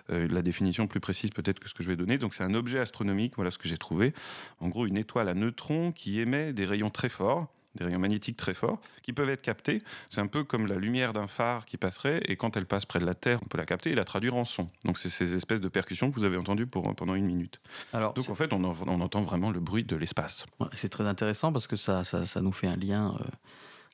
la 0.09 0.43
définition 0.43 0.87
plus 0.87 1.01
précise 1.01 1.31
peut-être 1.31 1.59
que 1.59 1.69
ce 1.69 1.75
que 1.75 1.83
je 1.83 1.89
vais 1.89 1.97
donner. 1.97 2.19
Donc 2.19 2.35
c'est 2.35 2.45
un 2.45 2.55
objet 2.55 2.79
astronomique, 2.79 3.35
voilà 3.37 3.51
ce 3.51 3.59
que 3.59 3.69
j'ai 3.69 3.79
trouvé. 3.79 4.15
En 4.61 4.69
gros, 4.69 4.87
une 4.87 4.97
étoile 4.97 5.29
à 5.29 5.35
neutrons 5.35 5.93
qui 5.93 6.21
émet 6.21 6.53
des 6.53 6.65
rayons 6.65 6.91
très 6.91 7.09
forts 7.09 7.49
des 7.77 7.85
rayons 7.85 7.99
magnétiques 7.99 8.37
très 8.37 8.55
forts, 8.55 8.81
qui 9.03 9.13
peuvent 9.13 9.29
être 9.29 9.43
captés. 9.43 9.83
C'est 10.11 10.21
un 10.21 10.27
peu 10.27 10.45
comme 10.45 10.67
la 10.67 10.77
lumière 10.77 11.13
d'un 11.13 11.27
phare 11.27 11.65
qui 11.67 11.77
passerait, 11.77 12.21
et 12.27 12.37
quand 12.37 12.57
elle 12.57 12.67
passe 12.67 12.87
près 12.87 12.99
de 12.99 13.07
la 13.07 13.15
Terre, 13.15 13.41
on 13.43 13.47
peut 13.47 13.59
la 13.59 13.67
capter 13.67 13.91
et 13.91 13.95
la 13.95 14.05
traduire 14.05 14.35
en 14.35 14.45
son. 14.45 14.69
Donc 14.85 14.99
c'est 14.99 15.09
ces 15.09 15.35
espèces 15.35 15.61
de 15.61 15.69
percussions 15.69 16.11
que 16.11 16.17
vous 16.17 16.25
avez 16.25 16.37
entendues 16.37 16.67
pour, 16.67 16.95
pendant 16.95 17.15
une 17.15 17.27
minute. 17.27 17.61
Alors, 17.93 18.15
Donc 18.15 18.29
en 18.29 18.35
fait, 18.35 18.53
on, 18.53 18.65
entend 18.65 19.23
vraiment 19.23 19.51
le 19.51 19.61
bruit 19.61 19.85
de 19.85 19.97
l'espace. 19.97 20.47
C'est 20.73 20.89
très 20.89 21.07
intéressant 21.07 21.53
parce 21.53 21.67
que 21.67 21.77
ça, 21.77 22.05
ça, 22.05 22.41
nous 22.41 22.53
fait 22.53 22.69
un 22.69 22.77
lien. 22.77 23.17
Euh, 23.21 23.25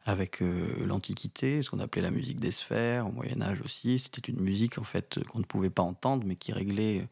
avec 0.06 0.40
euh, 0.40 0.86
l'Antiquité, 0.86 1.60
ce 1.60 1.68
qu'on 1.68 1.78
appelait 1.78 2.00
la 2.00 2.10
musique 2.10 2.40
des 2.40 2.52
sphères, 2.52 3.06
au 3.06 3.12
Moyen 3.12 3.42
Âge 3.42 3.60
aussi. 3.60 3.98
C'était 3.98 4.32
une 4.32 4.40
musique 4.40 4.78
en 4.78 4.82
fait 4.82 5.20
qu'on 5.28 5.40
ne 5.40 5.44
pouvait 5.44 5.68
pas 5.68 5.82
entendre, 5.82 6.24
mais 6.26 6.36
qui 6.36 6.52
réglait 6.54 7.06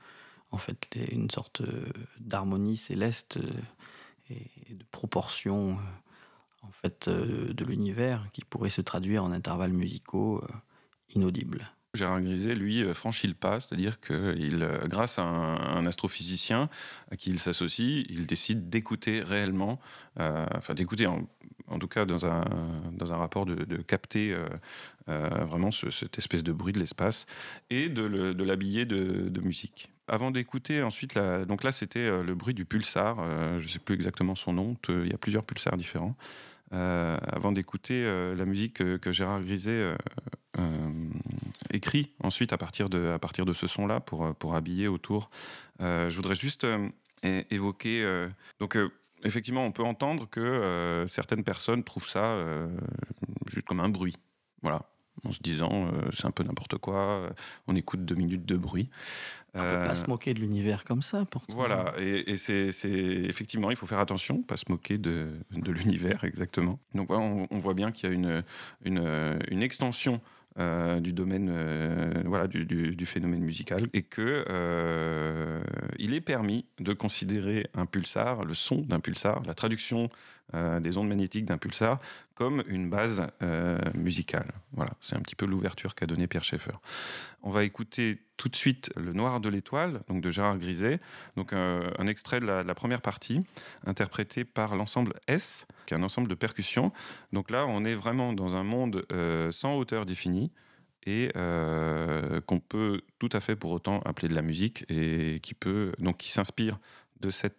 en 0.53 0.57
fait 0.57 0.97
une 1.13 1.31
sorte 1.31 1.61
euh, 1.61 1.85
d'harmonie 2.19 2.79
céleste 2.79 3.39
et 4.31 4.75
de 4.75 4.85
proportion 4.91 5.79
en 6.69 6.73
fait, 6.73 7.09
euh, 7.09 7.53
de 7.53 7.65
l'univers 7.65 8.27
qui 8.33 8.45
pourrait 8.45 8.71
se 8.71 8.81
traduire 8.81 9.25
en 9.25 9.33
intervalles 9.33 9.73
musicaux 9.73 10.43
euh, 10.43 10.47
inaudibles. 11.15 11.71
Gérard 11.95 12.21
Griset, 12.21 12.55
lui, 12.55 12.83
euh, 12.83 12.93
franchit 12.93 13.27
le 13.27 13.35
pas, 13.35 13.61
c'est-à-dire 13.61 13.99
que 14.01 14.37
grâce 14.87 15.19
à 15.19 15.23
un, 15.23 15.87
astrophysicien 15.87 16.69
à 17.11 17.17
qui 17.17 17.31
il 17.31 17.39
s'associe, 17.39 18.05
il 18.09 18.27
décide 18.27 18.69
d'écouter 18.69 19.23
réellement, 19.23 19.81
enfin 20.19 20.75
d'écouter 20.75 21.07
en, 21.07 21.79
tout 21.81 21.89
cas 21.89 22.05
dans 22.05 22.27
un, 22.27 22.45
dans 22.93 23.13
un 23.13 23.17
rapport 23.17 23.47
de, 23.47 23.77
capter 23.79 24.37
vraiment 25.07 25.71
cette 25.71 26.19
espèce 26.19 26.43
de 26.43 26.53
bruit 26.53 26.75
de 26.75 26.79
l'espace 26.79 27.25
et 27.71 27.89
de 27.89 28.43
l'habiller 28.43 28.85
de, 28.85 29.41
musique 29.41 29.91
avant 30.09 30.31
d'écouter 30.31 30.83
ensuite, 30.83 31.19
donc 31.47 31.63
là 31.65 31.73
c'était 31.73 32.23
le 32.23 32.35
bruit 32.35 32.55
du 32.55 32.65
pulsar, 32.65 33.17
je 33.59 33.65
ne 33.65 33.69
sais 33.69 33.79
plus 33.79 33.95
exactement 33.95 34.35
son 34.35 34.53
nom, 34.53 34.77
il 34.89 35.09
y 35.09 35.15
a 35.15 35.19
plusieurs 35.19 35.45
pulsars 35.45 35.77
différents. 35.77 36.17
Euh, 36.75 37.17
avant 37.23 37.53
d'écouter 37.53 38.05
euh, 38.05 38.35
la 38.35 38.45
musique 38.45 38.75
que, 38.75 39.13
Gérard 39.13 39.41
Griset 39.41 39.95
euh, 40.59 41.11
écrit 41.71 42.13
ensuite 42.23 42.53
à 42.53 42.59
partir 42.59 42.91
de, 42.91 43.09
à 43.09 43.19
partir 43.19 43.47
de 43.47 43.55
ce 43.55 43.67
son-là 43.67 44.01
pour, 44.01 44.35
pour 44.35 44.55
habiller 44.55 44.87
autour. 44.89 45.31
je 45.81 46.15
voudrais 46.15 46.35
juste 46.35 46.67
évoquer. 47.23 48.29
donc, 48.61 48.77
effectivement, 49.25 49.65
on 49.65 49.73
peut 49.73 49.85
entendre 49.85 50.29
que 50.29 51.05
certaines 51.09 51.45
personnes 51.45 51.85
trouvent 51.85 52.09
ça 52.09 52.39
juste 53.47 53.67
comme 53.67 53.81
un 53.81 53.89
bruit. 53.89 54.17
Voilà 54.63 54.83
en 55.25 55.33
se 55.33 55.41
disant 55.41 55.91
c'est 56.13 56.27
un 56.27 56.31
peu 56.31 56.45
n'importe 56.45 56.79
quoi, 56.79 57.29
on 57.67 57.75
écoute 57.75 58.05
deux 58.05 58.15
minutes 58.15 58.47
de 58.47 58.57
bruit. 58.57 58.89
On 59.55 59.63
ne 59.63 59.77
peut 59.77 59.85
pas 59.85 59.91
euh, 59.91 59.95
se 59.95 60.07
moquer 60.07 60.35
de 60.35 60.41
l'univers 60.41 60.85
comme 60.85 61.03
ça, 61.03 61.25
pourtant. 61.31 61.55
Voilà, 61.55 61.95
et, 61.99 62.37
c'est 62.37 62.71
effectivement, 62.85 63.71
il 63.71 63.77
faut 63.77 63.87
faire 63.87 63.99
attention, 63.99 64.43
pas 64.43 64.57
se 64.57 64.67
moquer 64.69 64.99
de, 64.99 65.29
de 65.51 65.73
l'univers, 65.73 66.25
exactement. 66.25 66.79
Donc 66.95 67.09
voilà, 67.09 67.23
on, 67.23 67.59
voit 67.59 67.75
bien 67.75 67.91
qu'il 67.91 68.09
y 68.09 68.13
a 68.13 68.15
une, 68.15 68.45
une, 68.85 69.39
une 69.51 69.63
extension 69.63 70.21
du 71.01 71.13
domaine 71.13 71.53
voilà 72.25 72.49
du, 72.49 72.65
du, 72.67 73.07
phénomène 73.07 73.43
musical 73.43 73.89
et 73.93 74.03
que 74.03 74.45
il 75.99 76.15
est 76.15 76.21
permis 76.21 76.67
de 76.81 76.93
considérer 76.93 77.69
un 77.75 77.87
pulsar, 77.87 78.45
le 78.45 78.55
son 78.55 78.83
d'un 78.83 78.99
pulsar, 78.99 79.43
la 79.47 79.55
traduction 79.55 80.11
euh, 80.55 80.81
des 80.81 80.97
ondes 80.97 81.09
magnétiques 81.09 81.45
d'un 81.45 81.59
pulsar, 81.59 82.01
comme 82.35 82.63
une 82.69 82.89
base 82.89 83.27
euh, 83.43 83.79
musicale. 83.95 84.51
Voilà, 84.73 84.93
c'est 85.01 85.15
un 85.15 85.21
petit 85.21 85.35
peu 85.35 85.45
l'ouverture 85.45 85.95
qu'a 85.95 86.07
donné 86.07 86.27
Pierre 86.27 86.43
Schaeffer. 86.45 86.73
On 87.43 87.51
va 87.51 87.65
écouter 87.65 88.23
tout 88.39 88.49
de 88.49 88.57
suite 88.57 88.91
Le 88.97 89.13
Noir 89.13 89.41
de 89.41 89.51
l'étoile, 89.51 90.01
donc 90.09 90.23
de 90.23 90.31
Gérard 90.31 90.57
Griset, 90.57 91.01
donc 91.37 91.53
euh, 91.53 91.91
un 91.99 92.07
extrait 92.07 92.41
de 92.41 92.47
la, 92.47 92.75
première 92.75 93.03
partie, 93.03 93.43
interprété 93.85 94.45
par 94.45 94.75
l'ensemble 94.75 95.13
S, 95.27 95.67
qui 95.85 95.93
est 95.93 95.99
un 95.99 96.03
ensemble 96.03 96.29
de 96.29 96.35
percussions. 96.35 96.93
Donc 97.35 97.51
là, 97.51 97.67
on 97.67 97.85
est 97.85 97.95
vraiment 97.95 98.33
dans 98.33 98.57
un 98.57 98.65
monde 98.65 99.05
sans 99.51 99.77
hauteur 99.77 100.07
définie 100.07 100.51
et 101.05 101.31
qu'on 102.47 102.61
peut 102.61 103.03
tout 103.19 103.31
à 103.33 103.41
fait 103.41 103.57
pour 103.57 103.73
autant 103.73 104.01
appeler 104.01 104.29
de 104.29 104.35
la 104.35 104.43
musique 104.43 104.85
et 104.89 105.41
qui 105.43 105.55
peut 105.55 105.93
donc 105.99 106.17
qui 106.19 106.31
s'inspire 106.31 106.79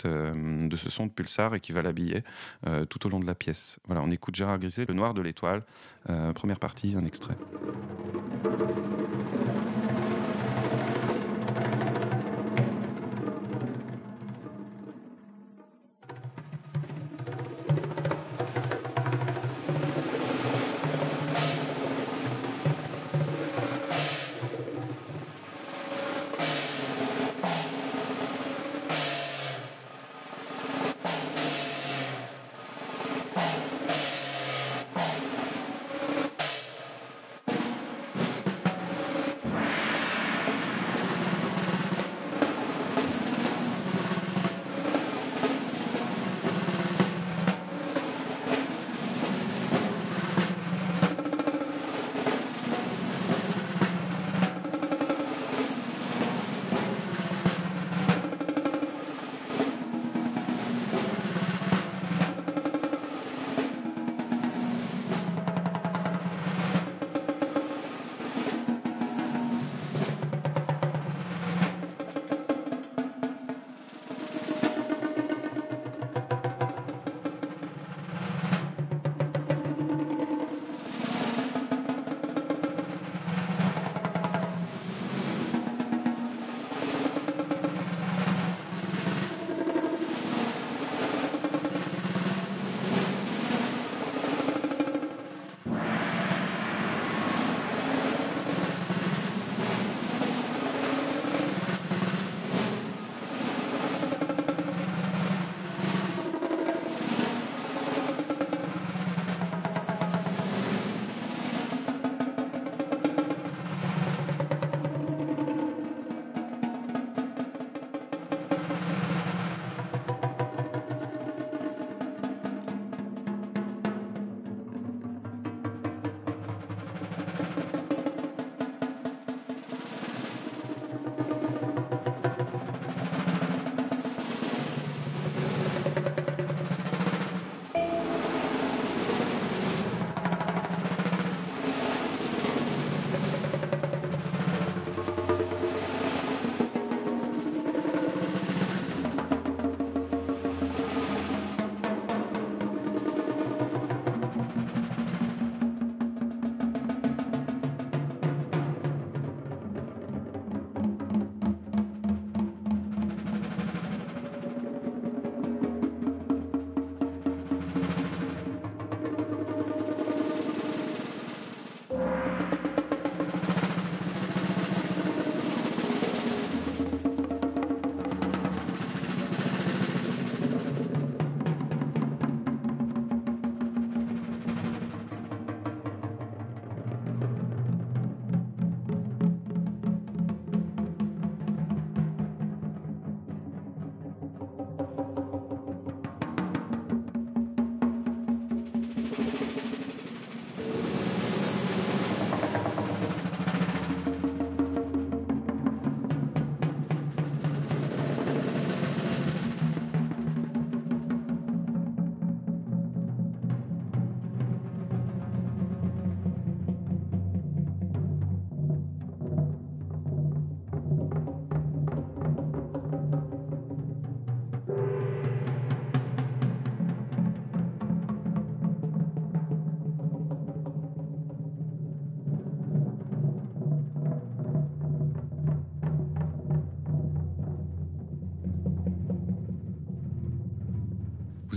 euh, 0.06 0.68
de 0.68 0.76
ce 0.76 0.90
son 0.90 1.06
de 1.06 1.12
pulsar 1.12 1.56
et 1.56 1.60
qui 1.60 1.72
va 1.72 1.82
l'habiller 1.82 2.24
euh, 2.68 2.86
tout 2.86 3.06
au 3.06 3.10
long 3.10 3.20
de 3.20 3.28
la 3.28 3.36
pièce. 3.36 3.80
Voilà, 3.86 4.02
on 4.02 4.12
écoute 4.12 4.36
Gérard 4.36 4.60
Griset, 4.60 4.86
Le 4.88 4.94
Noir 4.94 5.14
de 5.14 5.22
l'étoile, 5.22 5.64
euh, 6.10 6.34
première 6.34 6.60
partie, 6.60 6.96
un 6.98 7.06
extrait. 7.06 7.36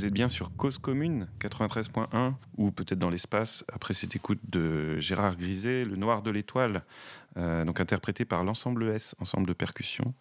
Êtes 0.05 0.12
bien 0.12 0.27
sur 0.27 0.57
Cause 0.57 0.79
Commune 0.79 1.29
93.1 1.38 2.35
ou 2.57 2.73
peut-être 2.73 2.99
dans 2.99 3.11
l'espace 3.11 3.65
après 3.73 3.95
cette 3.95 4.17
écoute 4.17 4.41
de 4.49 4.99
Gérard 4.99 5.37
Griset, 5.37 5.85
Le 5.85 5.95
Noir 5.95 6.23
de 6.23 6.31
l'étoile, 6.33 6.83
euh, 7.37 7.65
donc 7.65 7.79
interprété 7.79 8.25
par 8.25 8.43
l'ensemble 8.43 8.88
S, 8.88 9.15
ensemble 9.21 9.47
de 9.47 9.53
percussions. 9.53 10.12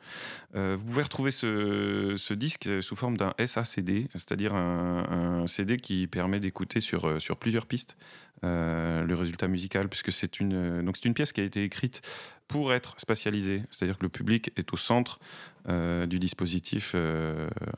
Euh, 0.54 0.76
vous 0.78 0.86
pouvez 0.86 1.02
retrouver 1.02 1.32
ce, 1.32 2.34
disque 2.34 2.70
sous 2.84 2.96
forme 2.96 3.18
d'un 3.18 3.34
SACD, 3.44 4.08
c'est-à-dire 4.14 4.54
un, 4.54 5.48
CD 5.48 5.78
qui 5.78 6.06
permet 6.06 6.40
d'écouter 6.40 6.80
sur, 6.80 7.08
euh, 7.08 7.20
sur 7.20 7.38
plusieurs 7.38 7.66
pistes 7.66 7.98
le 8.44 9.14
résultat 9.14 9.48
musical, 9.48 9.88
puisque 9.88 10.12
c'est 10.12 10.40
une, 10.40 10.92
une 11.06 11.14
pièce 11.14 11.32
qui 11.32 11.42
a 11.42 11.44
été 11.44 11.64
écrite 11.64 12.02
pour 12.48 12.74
être 12.74 13.00
spatialisé, 13.00 13.64
c'est-à-dire 13.70 13.98
que 14.00 14.04
le 14.04 14.10
public 14.10 14.52
est 14.58 14.74
au 14.74 14.78
centre 14.78 15.20
du 15.68 16.18
dispositif 16.18 16.96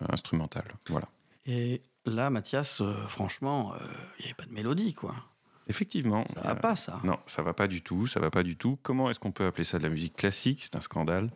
instrumental. 0.10 0.64
Voilà. 0.88 1.08
Là, 2.06 2.30
Mathias, 2.30 2.82
euh, 2.82 2.94
franchement, 3.08 3.74
il 4.20 4.22
n'y 4.22 4.26
avait 4.26 4.34
pas 4.34 4.46
de 4.46 4.54
mélodie, 4.54 4.94
quoi. 4.94 5.16
Effectivement. 5.68 6.26
Ça 6.36 6.42
va 6.42 6.56
pas, 6.56 6.76
ça. 6.76 7.00
Non, 7.04 7.18
ça 7.26 7.42
va 7.42 7.54
pas 7.54 7.68
du 7.68 7.82
tout, 7.82 8.08
ça 8.08 8.20
va 8.20 8.30
pas 8.30 8.44
du 8.44 8.58
tout. 8.58 8.78
Comment 8.84 9.10
est-ce 9.10 9.20
qu'on 9.20 9.32
peut 9.32 9.46
appeler 9.46 9.64
ça 9.64 9.78
de 9.78 9.84
la 9.84 9.90
musique 9.90 10.16
classique? 10.16 10.60
C'est 10.64 10.76
un 10.76 10.82
scandale. 10.82 11.30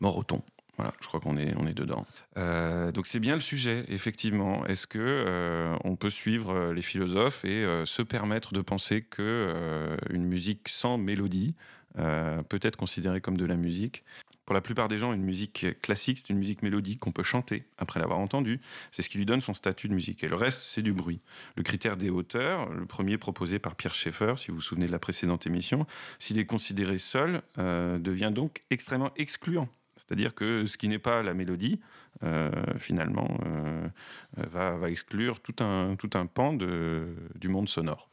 Mort 0.00 0.16
au 0.16 0.22
ton. 0.22 0.42
Voilà, 0.76 0.92
je 1.00 1.08
crois 1.08 1.18
qu'on 1.18 1.36
est, 1.36 1.54
on 1.56 1.66
est 1.66 1.74
dedans. 1.74 2.06
Euh, 2.36 2.92
donc 2.92 3.08
c'est 3.08 3.18
bien 3.18 3.34
le 3.34 3.40
sujet, 3.40 3.84
effectivement. 3.88 4.64
Est-ce 4.66 4.86
que 4.86 5.00
euh, 5.00 5.76
on 5.82 5.96
peut 5.96 6.08
suivre 6.08 6.54
euh, 6.54 6.72
les 6.72 6.82
philosophes 6.82 7.44
et 7.44 7.66
se 7.84 8.00
permettre 8.02 8.52
de 8.52 8.60
penser 8.60 9.02
que 9.02 9.96
une 10.10 10.24
musique 10.24 10.68
sans 10.68 10.96
mélodie 10.96 11.56
peut 11.96 12.60
être 12.62 12.76
considérée 12.76 13.20
comme 13.20 13.36
de 13.36 13.44
la 13.44 13.56
musique? 13.56 14.04
Pour 14.48 14.54
la 14.54 14.62
plupart 14.62 14.88
des 14.88 14.96
gens, 14.96 15.12
une 15.12 15.24
musique 15.24 15.66
classique, 15.82 16.16
c'est 16.16 16.30
une 16.30 16.38
musique 16.38 16.62
mélodique 16.62 17.00
qu'on 17.00 17.12
peut 17.12 17.22
chanter 17.22 17.66
après 17.76 18.00
l'avoir 18.00 18.18
entendue. 18.18 18.62
C'est 18.92 19.02
ce 19.02 19.10
qui 19.10 19.18
lui 19.18 19.26
donne 19.26 19.42
son 19.42 19.52
statut 19.52 19.88
de 19.88 19.92
musique. 19.92 20.24
Et 20.24 20.28
le 20.28 20.36
reste, 20.36 20.60
c'est 20.62 20.80
du 20.80 20.94
bruit. 20.94 21.20
Le 21.56 21.62
critère 21.62 21.98
des 21.98 22.08
hauteurs, 22.08 22.70
le 22.70 22.86
premier 22.86 23.18
proposé 23.18 23.58
par 23.58 23.76
Pierre 23.76 23.92
Schaeffer, 23.92 24.32
si 24.38 24.50
vous 24.50 24.54
vous 24.54 24.62
souvenez 24.62 24.86
de 24.86 24.90
la 24.90 24.98
précédente 24.98 25.46
émission, 25.46 25.86
s'il 26.18 26.38
est 26.38 26.46
considéré 26.46 26.96
seul, 26.96 27.42
devient 27.58 28.30
donc 28.32 28.62
extrêmement 28.70 29.12
excluant 29.16 29.68
c'est-à-dire 29.98 30.32
que 30.32 30.64
ce 30.64 30.78
qui 30.78 30.86
n'est 30.86 31.00
pas 31.00 31.22
la 31.24 31.34
mélodie, 31.34 31.80
euh, 32.22 32.50
finalement, 32.76 33.36
euh, 33.44 33.88
va, 34.36 34.88
exclure 34.88 35.40
tout 35.40 35.56
un, 35.58 35.96
tout 35.96 36.10
un 36.14 36.26
pan 36.26 36.52
de, 36.52 37.08
du 37.34 37.48
monde 37.48 37.68
sonore. 37.68 38.08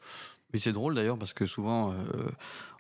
Mais 0.52 0.60
c'est 0.60 0.72
drôle 0.72 0.96
d'ailleurs 0.96 1.18
parce 1.18 1.34
que 1.34 1.46
souvent 1.46 1.92
euh, 1.92 1.98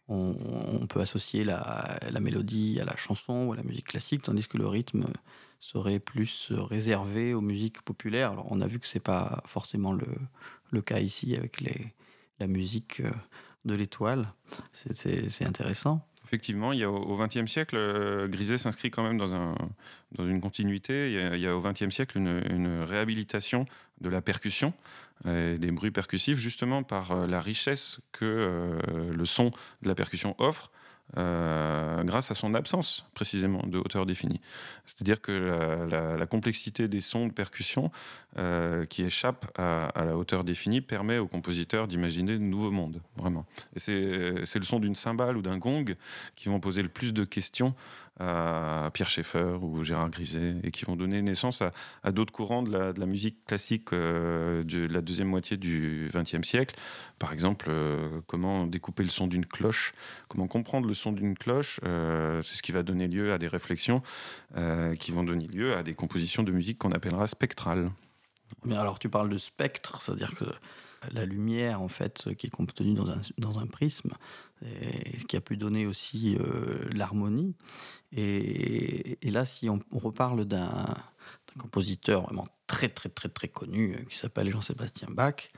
on, 0.07 0.85
peut 0.87 1.01
associer 1.01 1.43
la, 1.43 1.97
la, 2.11 2.19
mélodie 2.19 2.79
à 2.79 2.85
la 2.85 2.95
chanson 2.95 3.45
ou 3.45 3.53
à 3.53 3.55
la 3.55 3.63
musique 3.63 3.87
classique, 3.87 4.21
tandis 4.21 4.47
que 4.47 4.57
le 4.57 4.67
rythme 4.67 5.05
serait 5.59 5.99
plus 5.99 6.51
réservé 6.51 7.33
aux 7.33 7.41
musiques 7.41 7.81
populaires. 7.81 8.43
On 8.51 8.61
a 8.61 8.67
vu 8.67 8.79
que 8.79 8.87
c'est 8.87 8.99
pas 8.99 9.41
forcément 9.45 9.93
le, 9.93 10.07
le, 10.69 10.81
cas 10.81 10.99
ici 10.99 11.35
avec 11.35 11.59
les, 11.59 11.93
la 12.39 12.47
musique 12.47 13.01
de 13.65 13.73
l'étoile. 13.73 14.31
C'est 14.73 15.45
intéressant. 15.45 16.07
Effectivement, 16.25 16.73
il 16.73 16.79
y 16.79 16.83
a 16.83 16.89
au 16.89 17.15
XXe 17.15 17.45
siècle, 17.45 17.75
euh, 17.77 18.27
Griset 18.27 18.57
s'inscrit 18.57 18.89
quand 18.89 19.03
même 19.03 19.19
dans, 19.19 19.35
un, 19.35 19.55
dans 20.13 20.27
une 20.27 20.41
continuité. 20.41 21.11
Il 21.11 21.39
y 21.39 21.45
a, 21.45 21.55
au 21.55 21.61
XXe 21.61 21.89
siècle 21.89 22.17
une, 22.17 22.81
réhabilitation 22.81 23.67
de 24.01 24.09
la 24.09 24.23
percussion, 24.23 24.73
et 25.27 25.59
des 25.59 25.71
bruits 25.71 25.91
percussifs, 25.91 26.39
justement 26.39 26.81
par 26.81 27.11
euh, 27.11 27.27
la 27.27 27.39
richesse 27.39 27.99
que 28.11 28.25
euh, 28.25 29.13
le 29.13 29.25
son 29.25 29.51
de 29.83 29.87
la 29.87 29.93
percussion 29.93 30.35
offre 30.39 30.71
euh, 31.17 32.03
grâce 32.03 32.31
à 32.31 32.35
son 32.35 32.53
absence 32.55 33.05
précisément 33.13 33.61
de 33.67 33.77
hauteur 33.77 34.05
définie. 34.05 34.41
C'est-à-dire 34.85 35.21
que 35.21 35.87
la, 35.89 36.25
complexité 36.25 36.87
des 36.87 36.99
sons 36.99 37.27
de 37.27 37.31
percussion 37.31 37.91
euh, 38.37 38.85
qui 38.85 39.03
échappent 39.03 39.45
à, 39.57 39.91
la 40.03 40.17
hauteur 40.17 40.43
définie 40.43 40.81
permet 40.81 41.17
au 41.17 41.27
compositeur 41.27 41.87
d'imaginer 41.87 42.33
de 42.33 42.43
nouveaux 42.43 42.71
mondes, 42.71 43.01
vraiment. 43.15 43.45
Et 43.75 43.79
c'est 43.79 43.93
le 43.93 44.63
son 44.63 44.79
d'une 44.79 44.95
cymbale 44.95 45.37
ou 45.37 45.41
d'un 45.41 45.57
gong 45.57 45.85
qui 46.35 46.49
vont 46.49 46.59
poser 46.59 46.81
le 46.81 46.89
plus 46.89 47.13
de 47.13 47.23
questions 47.23 47.75
à 48.19 48.89
Pierre 48.93 49.09
Schaeffer 49.09 49.57
ou 49.61 49.83
Gérard 49.83 50.09
Griset 50.09 50.55
et 50.63 50.71
qui 50.71 50.85
vont 50.85 50.95
donner 50.95 51.21
naissance 51.21 51.61
à, 51.61 52.11
d'autres 52.11 52.31
courants 52.31 52.63
de 52.63 52.71
la, 52.71 53.05
musique 53.05 53.45
classique 53.45 53.91
euh, 53.93 54.63
de 54.63 54.87
la 54.87 55.01
deuxième 55.01 55.27
moitié 55.27 55.57
du 55.57 56.09
XXe 56.13 56.47
siècle. 56.47 56.75
Par 57.19 57.33
exemple, 57.33 57.67
euh, 57.69 58.21
comment 58.27 58.67
découper 58.67 59.03
le 59.03 59.09
son 59.09 59.27
d'une 59.27 59.45
cloche, 59.45 59.93
comment 60.29 60.47
comprendre 60.47 60.87
le 60.87 60.93
son 60.93 61.11
d'une 61.11 61.37
cloche, 61.37 61.79
euh, 61.83 62.41
c'est 62.41 62.55
ce 62.55 62.63
qui 62.63 62.71
va 62.71 62.83
donner 62.83 63.07
lieu 63.07 63.33
à 63.33 63.37
des 63.37 63.47
réflexions 63.47 64.01
qui 64.99 65.11
vont 65.11 65.23
donner 65.23 65.47
lieu 65.47 65.75
à 65.75 65.83
des 65.83 65.93
compositions 65.93 66.43
de 66.43 66.51
musique 66.51 66.77
qu'on 66.77 66.91
appellera 66.91 67.27
spectrales. 67.27 67.91
Mais 68.63 68.75
alors 68.75 68.99
tu 68.99 69.09
parles 69.09 69.29
de 69.29 69.37
spectre, 69.37 70.01
c'est-à-dire 70.01 70.33
que 70.35 70.45
la 71.11 71.25
lumière 71.25 71.81
en 71.81 71.87
fait 71.87 72.29
qui 72.37 72.47
est 72.47 72.49
contenue 72.49 72.93
dans 72.93 73.09
un, 73.09 73.21
dans 73.37 73.59
un 73.59 73.67
prisme, 73.67 74.11
et 74.63 75.17
qui 75.27 75.37
a 75.37 75.41
pu 75.41 75.57
donner 75.57 75.85
aussi 75.85 76.37
euh, 76.39 76.89
l'harmonie. 76.93 77.55
Et, 78.11 79.17
là, 79.23 79.45
si 79.45 79.69
on, 79.69 79.79
reparle 79.91 80.45
d'un 80.45 80.95
compositeur 81.59 82.23
vraiment 82.23 82.47
très 82.67 82.89
très 82.89 83.09
très 83.09 83.29
très 83.29 83.47
connu 83.47 83.95
euh, 83.95 84.03
qui 84.09 84.17
s'appelle 84.17 84.49
Jean-Sébastien 84.49 85.09
Bach, 85.11 85.51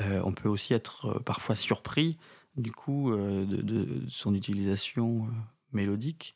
euh, 0.00 0.22
on 0.24 0.32
peut 0.32 0.48
aussi 0.48 0.74
être 0.74 1.18
parfois 1.20 1.54
surpris 1.54 2.18
du 2.56 2.72
coup 2.72 3.12
de, 3.14 4.02
son 4.08 4.34
utilisation 4.34 5.28
mélodique. 5.72 6.34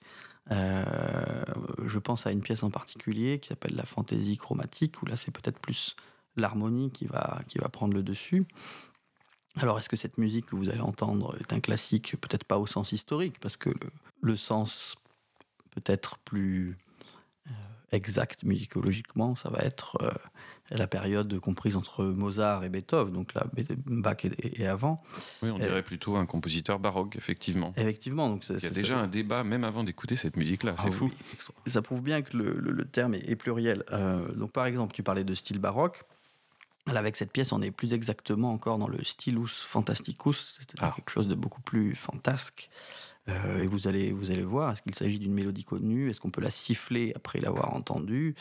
je 0.51 1.99
pense 1.99 2.27
à 2.27 2.31
une 2.31 2.43
pièce 2.43 2.63
en 2.63 2.71
particulier 2.71 3.41
qui 3.41 3.49
s'appelle 3.49 3.75
la 3.75 3.85
fantaisie 3.85 4.37
chromatique, 4.37 5.03
où 5.03 5.07
là 5.07 5.17
c'est 5.17 5.33
peut-être 5.33 5.59
plus 5.59 5.97
l'harmonie 6.37 6.91
qui 6.91 7.07
va, 7.07 7.41
qui 7.49 7.59
va 7.59 7.69
prendre 7.69 7.95
le 7.95 8.03
dessus. 8.03 8.47
Alors, 9.57 9.79
est-ce 9.79 9.89
que 9.89 9.97
cette 9.97 10.19
musique 10.19 10.47
que 10.47 10.57
vous 10.57 10.71
allez 10.71 10.81
entendre 10.81 11.37
est 11.41 11.53
un 11.53 11.61
classique 11.61 12.17
Peut-être 12.21 12.45
pas 12.45 12.59
au 12.59 12.67
sens 12.67 12.93
historique, 12.93 13.39
parce 13.39 13.57
que 13.57 13.71
le, 14.23 14.37
sens 14.37 14.97
peut-être 15.71 16.19
plus 16.19 16.79
euh, 17.49 17.51
exact 17.91 18.45
musicologiquement, 18.45 19.37
ça 19.37 19.51
va 19.51 19.59
être 19.61 19.99
euh, 20.01 20.11
la 20.71 20.87
période 20.87 21.39
comprise 21.39 21.77
entre 21.77 22.05
Mozart 22.05 22.65
et 22.65 22.71
Beethoven, 22.71 23.13
donc 23.13 23.35
là, 23.35 23.47
Bach 23.87 24.17
et, 24.25 24.67
avant. 24.67 25.03
Oui, 25.43 25.51
on 25.51 25.59
dirait 25.59 25.83
plutôt 25.83 26.17
un 26.17 26.25
compositeur 26.25 26.79
baroque, 26.79 27.17
effectivement. 27.17 27.75
Effectivement. 27.77 28.31
Donc 28.31 28.49
Il 28.49 28.63
y 28.63 28.67
a 28.67 28.71
déjà 28.71 28.99
un 28.99 29.09
débat, 29.09 29.45
même 29.45 29.65
avant 29.65 29.85
d'écouter 29.85 30.17
cette 30.17 30.37
musique-là, 30.37 30.77
c'est 30.79 30.89
ah 30.89 30.93
fou. 30.93 31.11
Ça 31.67 31.83
prouve 31.83 32.03
bien 32.03 32.23
que 32.23 32.37
le, 32.37 32.85
terme 32.87 33.15
est, 33.15 33.37
pluriel. 33.37 33.85
Euh, 33.93 34.33
donc, 34.33 34.53
par 34.53 34.65
exemple, 34.65 34.95
tu 34.95 35.03
parlais 35.03 35.25
de 35.25 35.35
style 35.35 35.59
baroque. 35.59 36.05
Avec 36.87 37.17
cette 37.17 37.31
pièce, 37.31 37.53
on 37.53 37.63
est 37.63 37.71
plus 37.71 37.93
exactement 37.95 38.53
encore 38.53 38.77
dans 38.77 38.89
le 38.89 39.05
stylus 39.05 39.63
fantasticus, 39.63 40.59
c'est-à-dire 40.59 40.93
ah. 40.93 40.97
quelque 40.97 41.11
chose 41.11 41.29
de 41.29 41.35
beaucoup 41.35 41.61
plus 41.61 41.95
fantasque. 41.95 42.71
Euh, 43.29 43.63
et 43.63 43.67
vous 43.69 43.87
allez, 43.87 44.11
vous 44.11 44.33
allez 44.33 44.43
voir, 44.43 44.73
est-ce 44.73 44.83
qu'il 44.83 44.95
s'agit 44.95 45.19
d'une 45.21 45.33
mélodie 45.33 45.63
connue? 45.63 46.11
Est-ce 46.11 46.21
qu'on 46.21 46.31
peut 46.31 46.41
la 46.41 46.51
siffler 46.51 47.13
après 47.15 47.41
l'avoir 47.41 47.73
entendue? 47.75 48.35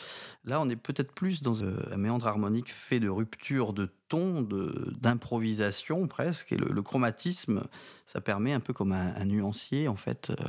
Là, 0.44 0.60
on 0.60 0.68
est 0.68 0.76
peut-être 0.76 1.12
plus 1.12 1.40
dans 1.40 1.62
euh, 1.62 1.76
un 1.92 1.96
méandre 1.96 2.26
harmonique 2.26 2.72
fait 2.72 2.98
de 2.98 3.08
rupture 3.08 3.72
de 3.74 3.90
ton, 4.08 4.42
d'improvisation 4.42 6.08
presque. 6.08 6.52
Et 6.52 6.56
le, 6.56 6.82
chromatisme, 6.82 7.62
ça 8.06 8.20
permet 8.20 8.52
un 8.52 8.60
peu 8.60 8.72
comme 8.72 8.92
un, 8.92 9.24
nuancier, 9.24 9.86
en 9.86 9.96
fait, 9.96 10.30
euh, 10.30 10.44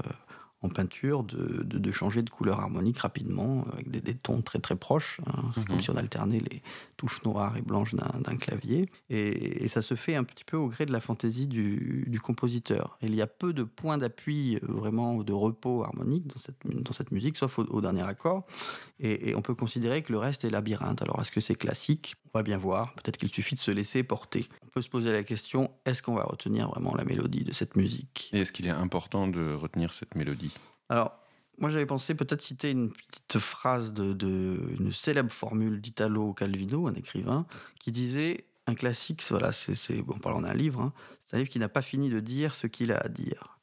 en 0.64 0.70
peinture 0.70 1.24
de, 1.24 1.64
de, 1.64 1.92
changer 1.92 2.22
de 2.22 2.30
couleur 2.30 2.60
harmonique 2.62 3.00
rapidement, 3.00 3.66
avec 3.74 3.92
des, 3.92 4.02
des 4.02 4.16
tons 4.16 4.42
très 4.42 4.60
très 4.60 4.78
proches, 4.78 5.20
hein, 5.28 5.52
mhm. 5.58 5.66
comme 5.66 5.80
si 5.80 5.90
on 5.92 5.98
alternait 5.98 6.40
les 6.40 6.64
touches 6.98 7.24
noires 7.24 7.58
et 7.58 7.62
blanches 7.62 7.96
d'un 7.96 8.38
clavier. 8.38 8.90
Et, 9.10 9.68
ça 9.68 9.82
se 9.82 9.96
fait 9.96 10.16
un 10.16 10.24
petit 10.24 10.44
peu 10.44 10.56
au 10.56 10.68
gré 10.68 10.86
de 10.86 10.92
la 10.92 11.00
fantaisie 11.00 11.48
du, 11.48 12.06
du 12.08 12.20
compositeur. 12.20 12.98
il 13.02 13.16
y 13.16 13.22
a 13.22 13.28
peu 13.28 13.54
de 13.54 13.64
points 13.64 13.98
d'appui, 13.98 14.56
euh, 14.56 14.60
vraiment 14.68 15.24
de 15.24 15.34
repos 15.34 15.84
harmonique 15.84 16.28
dans 16.28 16.38
cette, 16.38 16.66
dans 16.66 16.94
cette 16.94 17.12
musique, 17.12 17.38
sauf 17.38 17.60
au, 17.60 17.82
dernier 17.82 18.04
accord. 18.04 18.46
Et, 19.00 19.36
on 19.36 19.42
peut 19.42 19.56
considérer 19.56 20.02
que 20.02 20.12
le 20.12 20.20
reste 20.20 20.46
est 20.46 20.50
labyrinthe. 20.50 21.02
Alors 21.02 21.20
est-ce 21.20 21.32
que 21.32 21.42
c'est 21.42 21.56
classique? 21.56 22.16
On 22.34 22.40
va 22.40 22.44
bien 22.44 22.58
voir. 22.58 22.94
Peut-être 22.96 23.18
qu'il 23.18 23.30
suffit 23.30 23.56
de 23.56 23.60
se 23.60 23.72
laisser 23.72 24.04
porter. 24.04 24.48
On 24.66 24.70
peut 24.70 24.82
se 24.82 24.90
poser 24.90 25.12
la 25.12 25.24
question, 25.24 25.72
est-ce 25.86 26.02
qu'on 26.02 26.16
va 26.16 26.24
retenir 26.24 26.70
vraiment 26.70 26.96
la 26.96 27.04
mélodie 27.04 27.44
de 27.44 27.54
cette 27.54 27.76
musique? 27.76 28.30
Et 28.32 28.42
est-ce 28.42 28.52
qu'il 28.52 28.68
est 28.68 28.72
important 28.72 29.28
de 29.28 29.54
retenir 29.54 29.92
cette 29.92 30.16
mélodie? 30.16 30.53
Alors, 30.90 31.20
moi 31.60 31.70
j'avais 31.70 31.86
pensé 31.86 32.16
peut-être 32.16 32.42
citer 32.42 32.72
une 32.72 32.92
petite 32.92 33.40
phrase 33.40 33.94
de, 33.94 34.60
une 34.80 34.92
célèbre 34.92 35.32
formule 35.32 35.82
d'Italo 35.82 36.34
Calvino, 36.34 36.88
un 36.88 36.94
écrivain, 36.94 37.46
qui 37.80 37.92
disait 37.92 38.46
un 38.68 38.76
classique, 38.76 39.24
voilà, 39.30 39.52
c'est 39.52 40.02
bon, 40.02 40.18
parlant 40.18 40.42
d'un 40.42 40.54
livre, 40.54 40.82
hein, 40.82 40.94
c'est 41.26 41.36
un 41.36 41.40
livre 41.40 41.50
qui 41.50 41.60
n'a 41.60 41.70
pas 41.70 41.82
fini 41.82 42.10
de 42.10 42.20
dire 42.20 42.56
ce 42.56 42.68
qu'il 42.68 42.92
a 42.92 42.98
à 42.98 43.10
dire. 43.10 43.60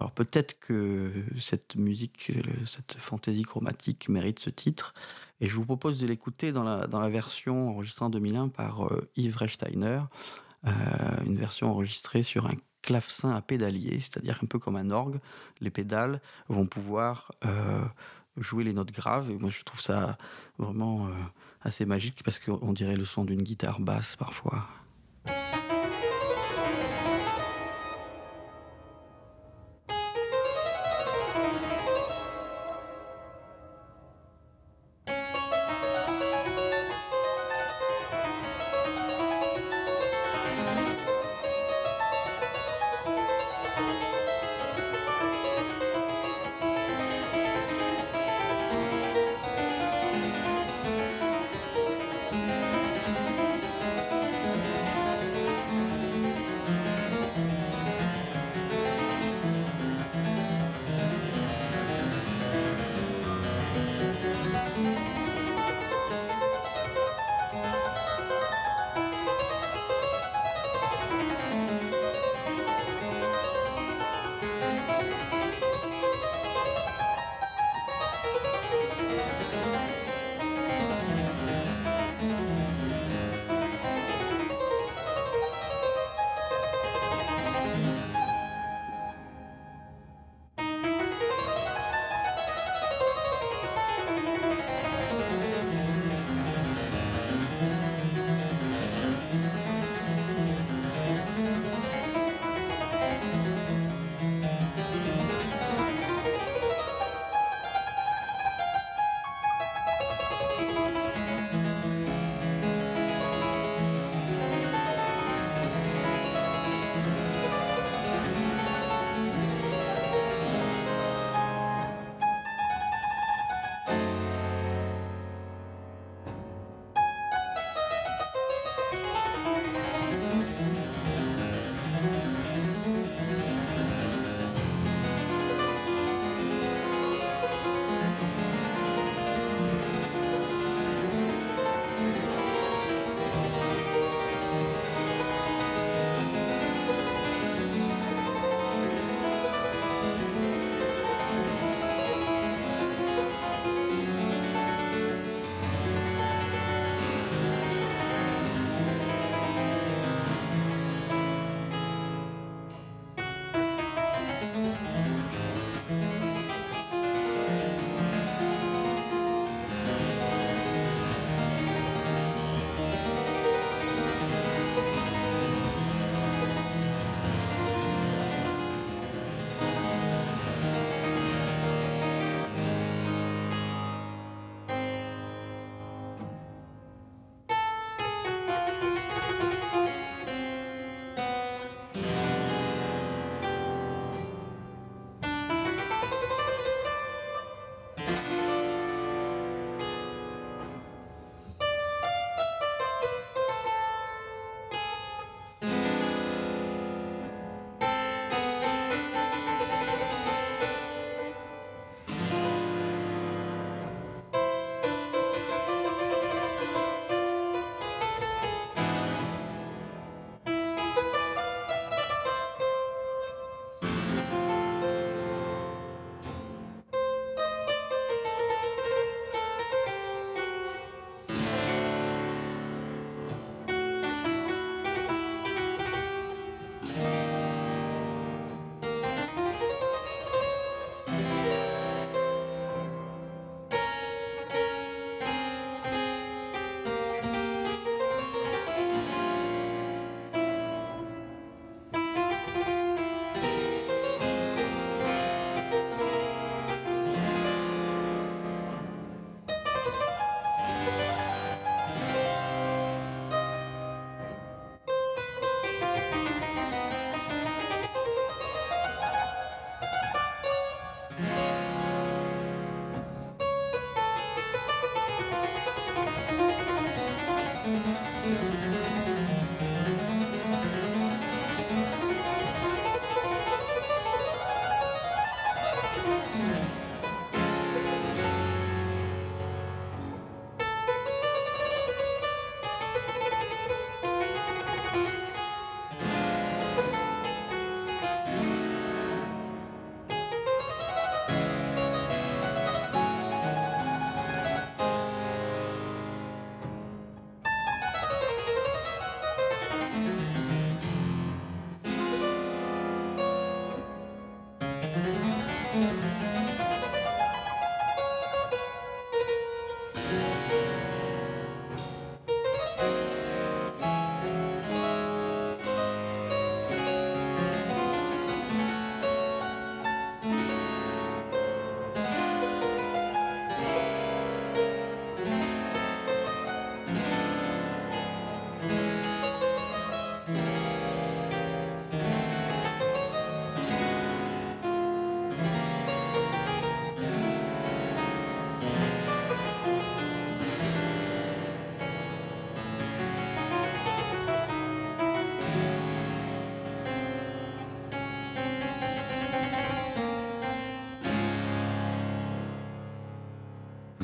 Alors 0.00 0.10
peut-être 0.10 0.58
que 0.58 1.12
cette 1.38 1.76
musique, 1.76 2.32
cette 2.64 2.94
fantaisie 2.98 3.42
chromatique 3.42 4.08
mérite 4.08 4.40
ce 4.40 4.50
titre, 4.50 4.94
et 5.40 5.46
je 5.46 5.54
vous 5.54 5.64
propose 5.64 6.00
de 6.00 6.06
l'écouter 6.06 6.50
dans 6.50 6.64
la, 6.64 6.86
dans 6.86 6.98
la 6.98 7.08
version 7.08 7.70
enregistrée 7.70 8.04
en 8.04 8.10
2001 8.10 8.48
par 8.48 8.86
euh, 8.86 9.08
Yves 9.16 9.36
Rechsteiner, 9.36 10.00
une 10.64 11.36
version 11.36 11.70
enregistrée 11.70 12.22
sur 12.22 12.46
un 12.46 12.54
clavecin 12.82 13.30
à 13.30 13.40
pédalier, 13.40 14.00
c'est-à-dire 14.00 14.38
un 14.42 14.46
peu 14.46 14.58
comme 14.58 14.76
un 14.76 14.90
orgue. 14.90 15.20
Les 15.60 15.70
pédales 15.70 16.20
vont 16.48 16.66
pouvoir 16.66 17.32
euh, 17.44 17.84
jouer 18.36 18.64
les 18.64 18.72
notes 18.72 18.92
graves. 18.92 19.30
Et 19.30 19.38
moi, 19.38 19.50
je 19.50 19.62
trouve 19.62 19.80
ça 19.80 20.18
vraiment 20.58 21.06
euh, 21.06 21.12
assez 21.62 21.86
magique 21.86 22.22
parce 22.24 22.38
qu'on 22.38 22.72
dirait 22.72 22.96
le 22.96 23.04
son 23.04 23.24
d'une 23.24 23.42
guitare 23.42 23.80
basse 23.80 24.16
parfois. 24.16 24.68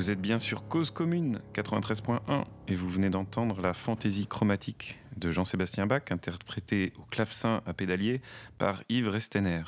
Vous 0.08 0.12
êtes 0.12 0.22
bien 0.22 0.38
sur 0.38 0.66
Cause 0.68 0.90
Commune 0.90 1.38
93.1 1.52 2.46
et 2.66 2.74
vous 2.74 2.88
venez 2.88 3.10
d'entendre 3.10 3.60
la 3.60 3.74
fantaisie 3.74 4.26
chromatique 4.26 4.98
de 5.18 5.30
Jean-Sébastien 5.30 5.86
Bach, 5.86 6.04
interprétée 6.08 6.94
au 6.98 7.02
clavecin 7.02 7.60
à 7.66 7.74
pédalier 7.74 8.22
par 8.56 8.82
Yves 8.88 9.10
Restener. 9.10 9.64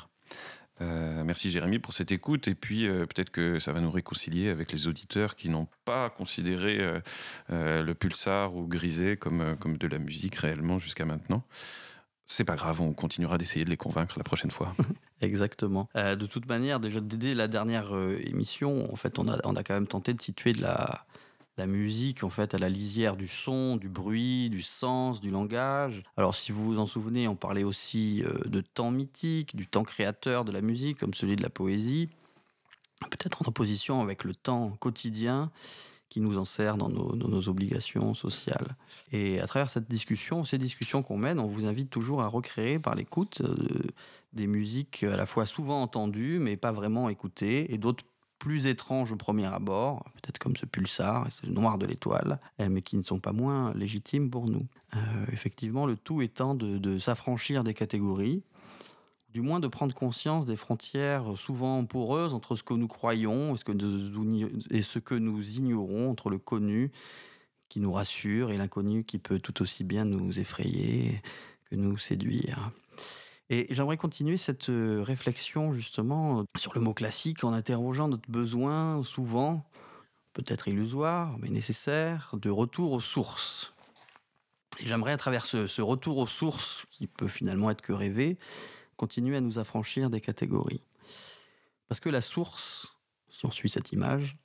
Euh, 0.81 1.23
merci 1.23 1.51
Jérémy 1.51 1.77
pour 1.77 1.93
cette 1.93 2.11
écoute 2.11 2.47
et 2.47 2.55
puis 2.55 2.87
euh, 2.87 3.05
peut-être 3.05 3.29
que 3.29 3.59
ça 3.59 3.71
va 3.71 3.81
nous 3.81 3.91
réconcilier 3.91 4.49
avec 4.49 4.71
les 4.71 4.87
auditeurs 4.87 5.35
qui 5.35 5.47
n'ont 5.47 5.67
pas 5.85 6.09
considéré 6.09 6.79
euh, 7.51 7.83
le 7.83 7.93
pulsar 7.93 8.55
ou 8.55 8.65
grisé 8.65 9.17
comme, 9.17 9.55
comme 9.59 9.77
de 9.77 9.85
la 9.85 9.99
musique 9.99 10.37
réellement 10.37 10.79
jusqu'à 10.79 11.05
maintenant. 11.05 11.43
C'est 12.31 12.45
pas 12.45 12.55
grave, 12.55 12.79
on 12.81 12.93
continuera 12.93 13.37
d'essayer 13.37 13.65
de 13.65 13.69
les 13.69 13.77
convaincre 13.77 14.15
la 14.17 14.23
prochaine 14.23 14.51
fois. 14.51 14.73
Exactement. 15.21 15.89
de 15.93 16.25
toute 16.25 16.47
manière, 16.47 16.79
déjà 16.79 16.99
dès 16.99 17.35
la 17.35 17.47
dernière 17.47 17.93
émission, 18.25 18.91
en 18.91 18.95
fait, 18.95 19.19
on 19.19 19.27
a, 19.27 19.37
on 19.43 19.55
a 19.55 19.63
quand 19.63 19.73
même 19.73 19.85
tenté 19.85 20.13
de 20.13 20.21
situer 20.21 20.53
de 20.53 20.61
la, 20.61 21.05
la 21.57 21.67
musique 21.67 22.23
en 22.23 22.29
fait 22.29 22.53
à 22.53 22.57
la 22.57 22.69
lisière 22.69 23.15
du 23.15 23.27
son, 23.27 23.77
du 23.77 23.89
bruit, 23.89 24.49
du 24.49 24.61
sens, 24.61 25.21
du 25.21 25.29
langage. 25.31 26.03
Alors 26.17 26.33
si 26.35 26.51
vous 26.51 26.63
vous 26.63 26.79
en 26.79 26.87
souvenez, 26.87 27.27
on 27.27 27.35
parlait 27.35 27.63
aussi 27.63 28.23
euh, 28.23 28.33
de 28.45 28.61
temps 28.61 28.91
mythique, 28.91 29.55
du 29.55 29.67
temps 29.67 29.83
créateur 29.83 30.45
de 30.45 30.51
la 30.51 30.61
musique 30.61 30.99
comme 30.99 31.13
celui 31.13 31.35
de 31.35 31.43
la 31.43 31.49
poésie, 31.49 32.09
peut-être 33.09 33.41
en 33.43 33.49
opposition 33.49 34.01
avec 34.01 34.23
le 34.23 34.33
temps 34.33 34.71
quotidien 34.79 35.51
qui 36.11 36.19
nous 36.19 36.37
en 36.37 36.43
sert 36.43 36.75
dans 36.75 36.89
nos, 36.89 37.47
obligations 37.47 38.13
sociales. 38.13 38.75
Et 39.13 39.39
à 39.39 39.47
travers 39.47 39.69
cette 39.69 39.89
discussion, 39.89 40.43
ces 40.43 40.57
discussions 40.57 41.03
qu'on 41.03 41.17
mène, 41.17 41.39
on 41.39 41.47
vous 41.47 41.65
invite 41.65 41.89
toujours 41.89 42.21
à 42.21 42.27
recréer 42.27 42.79
par 42.79 42.95
l'écoute 42.95 43.41
euh, 43.41 43.55
des 44.33 44.45
musiques 44.45 45.03
à 45.03 45.15
la 45.15 45.25
fois 45.25 45.45
souvent 45.45 45.81
entendues 45.81 46.37
mais 46.39 46.57
pas 46.57 46.73
vraiment 46.73 47.07
écoutées 47.07 47.73
et 47.73 47.77
d'autres 47.77 48.03
plus 48.39 48.65
étranges 48.65 49.11
au 49.11 49.15
premier 49.15 49.45
abord, 49.45 50.03
peut-être 50.15 50.39
comme 50.39 50.55
ce 50.55 50.65
pulsar 50.65 51.27
et 51.27 51.31
ce 51.31 51.45
noir 51.45 51.77
de 51.77 51.85
l'étoile, 51.85 52.39
eh, 52.57 52.69
mais 52.69 52.81
qui 52.81 52.97
ne 52.97 53.03
sont 53.03 53.19
pas 53.19 53.33
moins 53.33 53.71
légitimes 53.75 54.31
pour 54.31 54.47
nous. 54.47 54.65
Euh, 54.95 54.99
effectivement, 55.31 55.85
le 55.85 55.95
tout 55.95 56.23
étant 56.23 56.55
de, 56.55 56.97
s'affranchir 56.97 57.63
des 57.63 57.75
catégories, 57.75 58.41
du 59.31 59.41
moins 59.41 59.59
de 59.59 59.67
prendre 59.67 59.93
conscience 59.95 60.45
des 60.45 60.57
frontières 60.57 61.37
souvent 61.37 61.83
poreuses 61.85 62.33
entre 62.33 62.55
ce 62.55 62.63
que 62.63 62.73
nous 62.73 62.87
croyons 62.87 63.55
et 63.55 63.57
ce 63.57 63.63
que 64.99 65.15
nous, 65.15 65.41
ce 65.41 65.57
ignorons, 65.57 66.09
entre 66.09 66.29
le 66.29 66.37
connu 66.37 66.91
qui 67.69 67.79
nous 67.79 67.93
rassure 67.93 68.51
et 68.51 68.57
l'inconnu 68.57 69.05
qui 69.05 69.17
peut 69.17 69.39
tout 69.39 69.61
aussi 69.61 69.85
bien 69.85 70.03
nous 70.03 70.39
effrayer 70.39 71.21
que 71.69 71.75
nous 71.75 71.97
séduire. 71.97 72.71
Et 73.49 73.67
j'aimerais 73.69 73.97
continuer 73.97 74.37
cette 74.37 74.69
euh, 74.69 75.03
réflexion 75.03 75.73
justement 75.73 76.39
euh, 76.39 76.43
sur 76.57 76.73
le 76.73 76.79
mot 76.79 76.93
classique 76.93 77.43
en 77.43 77.51
interrogeant 77.51 78.07
notre 78.07 78.29
besoin 78.29 79.03
souvent, 79.03 79.65
peut-être 80.31 80.69
illusoire, 80.69 81.37
mais 81.39 81.49
nécessaire, 81.49 82.33
de 82.33 82.49
retour 82.49 82.93
aux 82.93 83.01
sources. 83.01 83.73
Et 84.79 84.85
j'aimerais 84.85 85.11
à 85.11 85.17
travers 85.17 85.45
ce, 85.45 85.81
retour 85.81 86.17
aux 86.17 86.27
sources, 86.27 86.85
qui 86.91 87.07
peut 87.07 87.27
finalement 87.27 87.69
être 87.69 87.81
que 87.81 87.91
rêver, 87.91 88.37
à 89.35 89.41
nous 89.41 89.59
affranchir 89.59 90.09
des 90.09 90.21
catégories. 90.21 90.83
Parce 91.87 91.99
que 91.99 92.09
la 92.09 92.21
source, 92.21 92.95
si 93.29 93.45
on 93.45 93.51
suit 93.51 93.69
cette 93.69 93.91
image, 93.91 94.37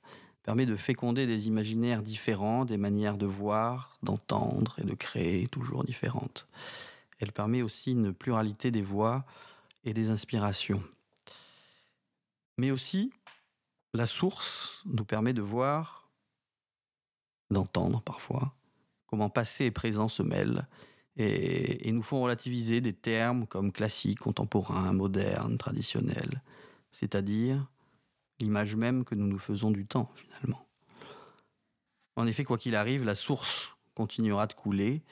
permet 0.43 0.65
de 0.65 0.75
féconder 0.75 1.25
des 1.25 1.47
imaginaires 1.47 2.01
différents, 2.01 2.65
des 2.65 2.77
manières 2.77 3.17
de 3.17 3.25
voir, 3.25 3.97
d'entendre 4.03 4.75
et 4.79 4.85
de 4.85 4.93
créer 4.93 5.47
toujours 5.47 5.83
différentes. 5.83 6.47
Elle 7.19 7.31
permet 7.31 7.61
aussi 7.61 7.91
une 7.91 8.13
pluralité 8.13 8.71
des 8.71 8.81
voix 8.81 9.25
et 9.83 9.93
des 9.93 10.09
inspirations. 10.09 10.83
Mais 12.57 12.71
aussi, 12.71 13.11
la 13.93 14.05
source 14.05 14.81
nous 14.85 15.05
permet 15.05 15.33
de 15.33 15.41
voir, 15.41 16.09
d'entendre 17.49 18.01
parfois, 18.01 18.53
comment 19.05 19.29
passé 19.29 19.65
et 19.65 19.71
présent 19.71 20.09
se 20.09 20.23
mêlent 20.23 20.67
et, 21.17 21.91
nous 21.91 22.03
font 22.03 22.21
relativiser 22.21 22.79
des 22.79 22.93
termes 22.93 23.47
comme 23.47 23.71
classique, 23.71 24.19
contemporain, 24.19 24.93
moderne, 24.93 25.57
traditionnel, 25.57 26.41
c'est-à-dire 26.91 27.67
l'image 28.39 28.75
même 28.75 29.03
que 29.03 29.15
nous 29.15 29.27
nous 29.27 29.39
faisons 29.39 29.71
du 29.71 29.85
temps 29.85 30.11
finalement. 30.15 30.67
En 32.15 32.27
effet, 32.27 32.43
quoi 32.43 32.57
qu'il 32.57 32.75
arrive, 32.75 33.03
la 33.03 33.15
source 33.15 33.75
continuera 33.93 34.47
de 34.47 34.53
couler 34.53 35.03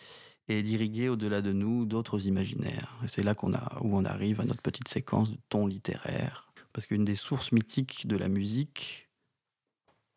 et 0.47 0.61
d'irriguer 0.61 1.09
au-delà 1.09 1.41
de 1.41 1.51
nous 1.51 1.85
d'autres 1.85 2.27
imaginaires. 2.27 2.95
Et 3.03 3.07
c'est 3.07 3.23
là 3.23 3.33
où 3.81 3.97
on 3.97 4.05
arrive 4.05 4.41
à 4.41 4.45
notre 4.45 4.61
petite 4.61 4.87
séquence 4.87 5.31
de 5.31 5.37
ton 5.49 5.65
littéraire. 5.65 6.51
Parce 6.71 6.85
qu'une 6.87 7.05
des 7.05 7.15
sources 7.15 7.51
mythiques 7.51 8.05
de 8.07 8.17
la 8.17 8.27
musique, 8.27 9.09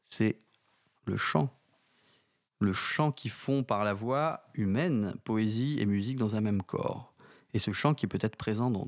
c'est 0.02 0.38
le 1.04 1.16
chant. 1.16 1.57
Le 2.60 2.72
chant 2.72 3.12
qui 3.12 3.28
fond 3.28 3.62
par 3.62 3.84
la 3.84 3.94
voix 3.94 4.42
humaine, 4.54 5.14
poésie 5.24 5.78
et 5.80 5.86
musique 5.86 6.18
dans 6.18 6.34
un 6.34 6.40
même 6.40 6.62
corps. 6.62 7.12
Et 7.54 7.58
ce 7.58 7.72
chant 7.72 7.94
qui 7.94 8.06
peut 8.06 8.18
être 8.20 8.36
présent 8.36 8.70
dans, 8.70 8.86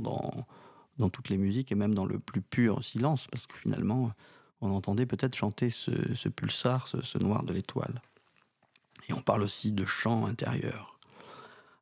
dans, 0.98 1.08
toutes 1.08 1.28
les 1.28 1.38
musiques 1.38 1.72
et 1.72 1.74
même 1.76 1.94
dans 1.94 2.04
le 2.04 2.18
plus 2.18 2.42
pur 2.42 2.84
silence, 2.84 3.26
parce 3.28 3.46
que 3.46 3.56
finalement, 3.56 4.12
on 4.60 4.70
entendait 4.70 5.06
peut-être 5.06 5.34
chanter 5.34 5.70
ce, 5.70 6.28
pulsar, 6.28 6.88
ce, 6.88 7.02
ce 7.02 7.18
noir 7.18 7.42
de 7.44 7.52
l'étoile. 7.52 8.02
Et 9.08 9.12
on 9.12 9.20
parle 9.20 9.42
aussi 9.42 9.72
de 9.72 9.86
chant 9.86 10.26
intérieur. 10.26 10.98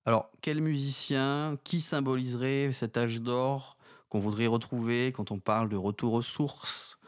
Alors, 0.07 0.31
quel 0.41 0.63
musicien, 0.63 1.59
qui 1.65 1.81
symboliserait 1.81 2.73
cet 2.73 2.97
âge 2.97 3.21
d'or 3.21 3.77
qu'on 4.09 4.21
voudrait 4.21 4.47
retrouver 4.47 5.13
quand 5.13 5.33
on 5.33 5.39
parle 5.39 5.69
de 5.69 5.77
retour 5.77 6.15
aux 6.15 6.23
sources? 6.23 6.99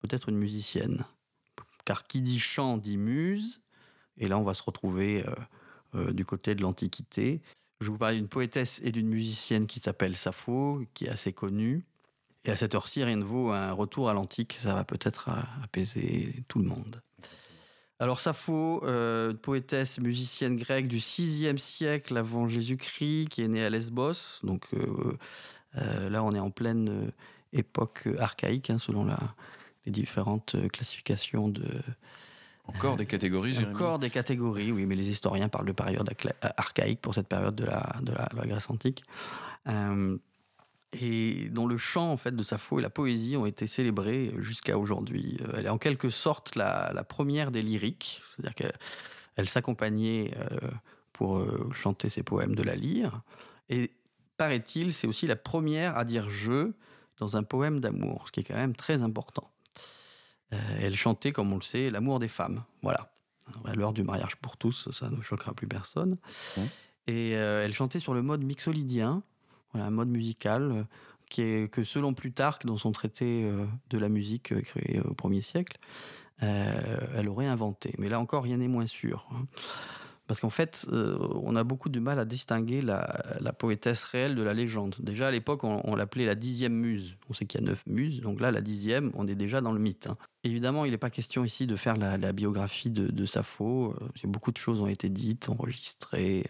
Peut-être 0.00 0.30
une 0.30 0.38
musicienne. 0.38 1.04
Car 1.84 2.06
qui 2.06 2.20
dit 2.20 2.38
chant 2.38 2.76
dit 2.76 2.96
muse, 2.96 3.60
et 4.18 4.28
là 4.28 4.38
on 4.38 4.42
va 4.42 4.54
se 4.54 4.62
retrouver 4.62 5.26
euh, 5.26 5.34
euh, 5.94 6.12
du 6.12 6.24
côté 6.24 6.54
de 6.54 6.62
l'Antiquité. 6.62 7.42
Je 7.82 7.90
vous 7.90 7.98
parler 7.98 8.16
d'une 8.16 8.28
poétesse 8.28 8.80
et 8.82 8.92
d'une 8.92 9.08
musicienne 9.08 9.66
qui 9.66 9.78
s'appelle 9.78 10.16
Sappho, 10.16 10.82
qui 10.94 11.04
est 11.04 11.10
assez 11.10 11.34
connue. 11.34 11.84
Et 12.44 12.50
à 12.50 12.56
cette 12.56 12.74
heure-ci, 12.74 13.04
rien 13.04 13.16
ne 13.16 13.24
vaut 13.24 13.50
un 13.50 13.72
retour 13.72 14.08
à 14.08 14.14
l'antique, 14.14 14.56
ça 14.58 14.74
va 14.74 14.84
peut-être 14.84 15.28
euh, 15.28 15.64
apaiser 15.64 16.44
tout 16.48 16.60
le 16.60 16.64
monde. 16.64 17.02
Alors 17.98 18.20
Sappho, 18.20 18.82
euh, 18.84 19.34
poétesse 19.34 20.00
musicienne 20.00 20.56
grecque 20.56 20.88
du 20.88 20.98
6e 20.98 21.58
siècle 21.58 22.16
avant 22.16 22.48
Jésus-Christ, 22.48 23.28
qui 23.28 23.42
est 23.42 23.48
née 23.48 23.64
à 23.64 23.68
Lesbos. 23.68 24.40
Donc 24.44 24.68
là, 25.74 26.24
on 26.24 26.32
est 26.32 26.40
en 26.40 26.50
pleine 26.50 27.12
époque 27.52 28.08
archaïque, 28.18 28.70
hein, 28.70 28.78
selon 28.78 29.04
la, 29.04 29.18
les 29.86 29.92
différentes 29.92 30.56
classifications 30.70 31.48
de... 31.48 31.64
Encore 32.66 32.96
des 32.96 33.06
catégories, 33.06 33.54
Jérémy? 33.54 33.74
Encore 33.74 33.98
des 33.98 34.10
catégories, 34.10 34.70
oui, 34.70 34.86
mais 34.86 34.94
les 34.94 35.08
historiens 35.08 35.48
parlent 35.48 35.66
de 35.66 35.72
période 35.72 36.08
archaïque 36.56 37.00
pour 37.00 37.14
cette 37.14 37.26
période 37.26 37.56
de 37.56 37.64
la, 37.64 37.96
de 38.02 38.12
la, 38.12 38.46
Grèce 38.46 38.70
antique 38.70 39.02
et 40.92 41.48
dont 41.50 41.66
le 41.66 41.76
chant 41.76 42.10
en 42.10 42.16
fait 42.16 42.36
de 42.36 42.42
Sappho 42.42 42.78
et 42.78 42.82
la 42.82 42.90
poésie 42.90 43.36
ont 43.36 43.46
été 43.46 43.66
célébrés 43.66 44.32
jusqu'à 44.38 44.78
aujourd'hui. 44.78 45.38
Euh, 45.40 45.54
elle 45.56 45.66
est 45.66 45.70
en 45.70 45.78
quelque 45.78 46.10
sorte 46.10 46.54
la, 46.56 47.04
première 47.08 47.50
des 47.50 47.62
lyriques, 47.62 48.22
c'est-à-dire 48.36 48.54
qu'elle 48.54 49.48
s'accompagnait 49.48 50.34
euh, 50.36 50.70
pour 51.12 51.38
euh, 51.38 51.70
chanter 51.72 52.08
ses 52.08 52.22
poèmes 52.22 52.54
de 52.54 52.62
la 52.62 52.74
lyre. 52.74 53.22
Et 53.70 53.92
paraît-il, 54.36 54.92
c'est 54.92 55.06
aussi 55.06 55.26
la 55.26 55.36
première 55.36 55.96
à 55.96 56.04
dire 56.04 56.28
je 56.28 56.72
dans 57.18 57.36
un 57.36 57.42
poème 57.42 57.80
d'amour, 57.80 58.24
ce 58.26 58.32
qui 58.32 58.40
est 58.40 58.44
quand 58.44 58.54
même 58.54 58.74
très 58.74 59.02
important. 59.02 59.51
Elle 60.80 60.94
chantait, 60.94 61.32
comme 61.32 61.52
on 61.52 61.56
le 61.56 61.62
sait, 61.62 61.90
l'amour 61.90 62.18
des 62.18 62.28
femmes. 62.28 62.64
Voilà. 62.82 63.10
À 63.64 63.74
l'heure 63.74 63.92
du 63.92 64.02
mariage 64.02 64.36
pour 64.36 64.56
tous, 64.56 64.90
ça 64.92 65.10
ne 65.10 65.20
choquera 65.20 65.52
plus 65.52 65.66
personne. 65.66 66.18
Mmh. 66.56 66.60
Et 67.08 67.30
elle 67.30 67.72
chantait 67.72 67.98
sur 67.98 68.14
le 68.14 68.22
mode 68.22 68.44
mixolydien, 68.44 69.22
voilà, 69.72 69.86
un 69.86 69.90
mode 69.90 70.08
musical 70.08 70.62
euh, 70.70 70.84
qui 71.30 71.42
est, 71.42 71.72
que 71.72 71.84
selon 71.84 72.14
Plutarque, 72.14 72.66
dans 72.66 72.76
son 72.76 72.92
traité 72.92 73.44
euh, 73.44 73.66
de 73.90 73.98
la 73.98 74.08
musique 74.08 74.52
euh, 74.52 74.60
créé 74.60 75.00
au 75.00 75.14
1er 75.14 75.40
siècle, 75.40 75.78
elle 76.40 77.28
aurait 77.28 77.46
inventé. 77.46 77.94
Mais 77.98 78.08
là 78.08 78.18
encore, 78.18 78.42
rien 78.42 78.56
n'est 78.56 78.66
moins 78.66 78.86
sûr. 78.86 79.28
Hein. 79.30 79.46
Parce 80.32 80.40
qu'en 80.40 80.48
fait, 80.48 80.86
on 80.90 81.56
a 81.56 81.62
beaucoup 81.62 81.90
de 81.90 82.00
mal 82.00 82.18
à 82.18 82.24
distinguer 82.24 82.80
la, 82.80 83.52
poétesse 83.52 84.02
réelle 84.04 84.34
de 84.34 84.40
la 84.40 84.54
légende. 84.54 84.96
Déjà, 84.98 85.28
à 85.28 85.30
l'époque, 85.30 85.62
on, 85.62 85.94
l'appelait 85.94 86.24
la 86.24 86.34
dixième 86.34 86.72
muse. 86.72 87.16
On 87.28 87.34
sait 87.34 87.44
qu'il 87.44 87.60
y 87.60 87.62
a 87.62 87.66
neuf 87.66 87.84
muses, 87.86 88.22
donc 88.22 88.40
là, 88.40 88.50
la 88.50 88.62
dixième, 88.62 89.10
on 89.12 89.28
est 89.28 89.34
déjà 89.34 89.60
dans 89.60 89.72
le 89.72 89.78
mythe. 89.78 90.06
Hein. 90.06 90.16
Évidemment, 90.42 90.86
il 90.86 90.92
n'est 90.92 90.96
pas 90.96 91.10
question 91.10 91.44
ici 91.44 91.66
de 91.66 91.76
faire 91.76 91.98
la, 91.98 92.32
biographie 92.32 92.88
de, 92.88 93.26
Sappho. 93.26 93.94
Beaucoup 94.24 94.52
de 94.52 94.56
choses 94.56 94.80
ont 94.80 94.86
été 94.86 95.10
dites, 95.10 95.50
enregistrées, 95.50 96.46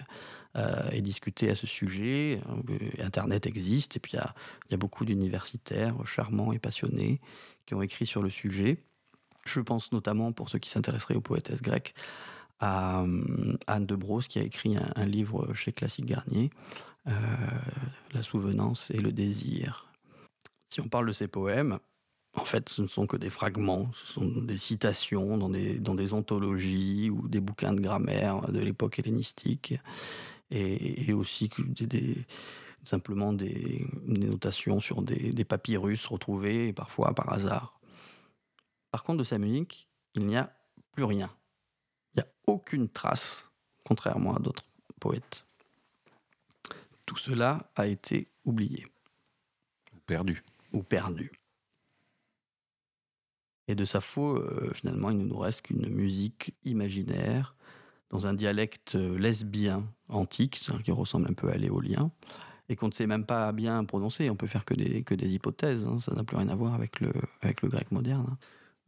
euh, 0.56 0.88
et 0.92 1.02
discuter 1.02 1.50
à 1.50 1.56
ce 1.56 1.66
sujet. 1.66 2.40
Euh, 2.70 3.02
Internet 3.04 3.46
existe 3.46 3.96
et 3.96 3.98
puis 3.98 4.12
il 4.12 4.20
y 4.70 4.74
a, 4.74 4.76
beaucoup 4.76 5.04
d'universitaires 5.04 5.96
charmants 6.06 6.52
et 6.52 6.60
passionnés 6.60 7.20
qui 7.66 7.74
ont 7.74 7.82
écrit 7.82 8.06
sur 8.06 8.22
le 8.22 8.30
sujet. 8.30 8.78
Je 9.44 9.58
pense 9.58 9.90
notamment, 9.90 10.30
pour 10.30 10.50
ceux 10.50 10.60
qui 10.60 10.70
s'intéresseraient 10.70 11.16
aux 11.16 11.20
poétesses 11.20 11.62
grecques, 11.62 11.96
à 12.62 13.02
euh, 13.02 13.56
Anne 13.66 13.86
de 13.86 13.96
Bros 13.96 14.20
qui 14.20 14.38
a 14.38 14.42
écrit 14.42 14.76
un, 14.76 15.04
livre 15.04 15.52
chez 15.52 15.72
Classique 15.72 16.06
Garnier, 16.06 16.50
La 17.04 18.22
souvenance 18.22 18.90
et 18.92 19.00
le 19.00 19.12
désir. 19.12 19.92
Si 20.68 20.80
on 20.80 20.88
parle 20.88 21.08
de 21.08 21.12
ces 21.12 21.28
poèmes, 21.28 21.78
En 22.34 22.46
fait, 22.46 22.70
ce 22.70 22.80
ne 22.80 22.88
sont 22.88 23.06
que 23.06 23.18
des 23.18 23.28
fragments, 23.28 23.90
ce 23.92 24.14
sont 24.14 24.26
des 24.26 24.56
citations 24.56 25.36
dans 25.36 25.50
des, 25.50 25.78
dans 25.78 25.94
des 25.94 26.14
anthologies 26.14 27.10
ou 27.10 27.28
des 27.28 27.40
bouquins 27.40 27.74
de 27.74 27.80
grammaire 27.80 28.50
de 28.50 28.60
l'époque 28.60 28.98
hellénistique, 28.98 29.74
et, 30.50 31.12
aussi 31.12 31.50
des, 31.58 32.24
simplement 32.84 33.34
des, 33.34 33.86
des, 34.06 34.26
notations 34.28 34.80
sur 34.80 35.02
des, 35.02 35.30
des 35.30 35.44
papyrus 35.44 36.06
retrouvés, 36.06 36.72
parfois 36.72 37.14
par 37.14 37.30
hasard. 37.32 37.80
Par 38.90 39.04
contre, 39.04 39.18
de 39.18 39.24
sa 39.24 39.38
musique, 39.38 39.88
il 40.14 40.26
n'y 40.26 40.36
a 40.36 40.54
plus 40.92 41.04
rien. 41.04 41.30
Il 42.14 42.18
n'y 42.18 42.22
a 42.22 42.28
aucune 42.46 42.88
trace, 42.88 43.50
contrairement 43.84 44.36
à 44.36 44.38
d'autres 44.38 44.64
poètes. 45.00 45.46
Tout 47.06 47.16
cela 47.16 47.70
a 47.76 47.86
été 47.86 48.28
oublié. 48.44 48.86
Perdu. 50.06 50.42
Ou 50.72 50.82
perdu. 50.82 51.30
Et 53.68 53.74
de 53.74 53.84
Sappho, 53.84 54.36
euh, 54.36 54.70
finalement, 54.74 55.10
il 55.10 55.18
ne 55.18 55.24
nous 55.24 55.38
reste 55.38 55.62
qu'une 55.62 55.88
musique 55.88 56.54
imaginaire 56.64 57.54
dans 58.10 58.26
un 58.26 58.34
dialecte 58.34 58.94
lesbien 58.94 59.86
antique, 60.08 60.60
qui 60.84 60.90
ressemble 60.90 61.30
un 61.30 61.34
peu 61.34 61.48
à 61.48 61.56
l'éolien, 61.56 62.10
et 62.68 62.76
qu'on 62.76 62.88
ne 62.88 62.92
sait 62.92 63.06
même 63.06 63.24
pas 63.24 63.52
bien 63.52 63.84
prononcer. 63.84 64.28
On 64.30 64.36
peut 64.36 64.46
faire 64.46 64.64
que 64.64 64.74
des, 64.74 65.02
que 65.02 65.14
des 65.14 65.32
hypothèses. 65.32 65.86
Hein. 65.86 65.98
Ça 65.98 66.14
n'a 66.14 66.22
plus 66.22 66.36
rien 66.36 66.48
à 66.48 66.54
voir 66.54 66.74
avec 66.74 67.00
le, 67.00 67.12
avec 67.40 67.62
le 67.62 67.68
grec 67.68 67.90
moderne. 67.90 68.36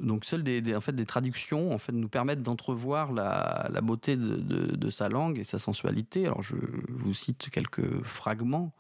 Donc 0.05 0.27
seules 0.27 0.43
des, 0.43 1.07
traductions 1.07 1.73
en 1.73 1.79
fait, 1.79 1.93
nous 1.93 2.09
permettent 2.09 2.43
d'entrevoir 2.43 3.13
la, 3.13 3.81
beauté 3.83 4.17
de, 4.17 4.91
sa 4.91 5.09
langue 5.09 5.39
et 5.39 5.45
sa 5.45 5.59
sensualité. 5.59 6.27
Alors 6.27 6.43
je 6.43 6.57
vous 6.89 7.15
cite 7.15 7.49
quelques 7.51 8.03
fragments. 8.03 8.73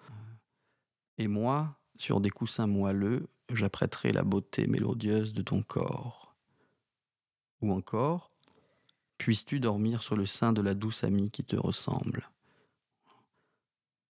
Et 1.16 1.28
moi, 1.28 1.76
sur 1.96 2.20
des 2.20 2.30
coussins 2.30 2.66
moelleux, 2.66 3.26
j'apprêterai 3.50 4.12
la 4.12 4.22
beauté 4.22 4.66
mélodieuse 4.66 5.32
de 5.32 5.42
ton 5.42 5.62
corps. 5.62 6.34
Ou 7.62 7.72
encore, 7.72 8.30
puisses-tu 9.16 9.60
dormir 9.60 10.02
sur 10.02 10.16
le 10.16 10.26
sein 10.26 10.52
de 10.52 10.60
la 10.60 10.74
douce 10.74 11.04
amie 11.04 11.30
qui 11.30 11.44
te 11.44 11.56
ressemble? 11.56 12.28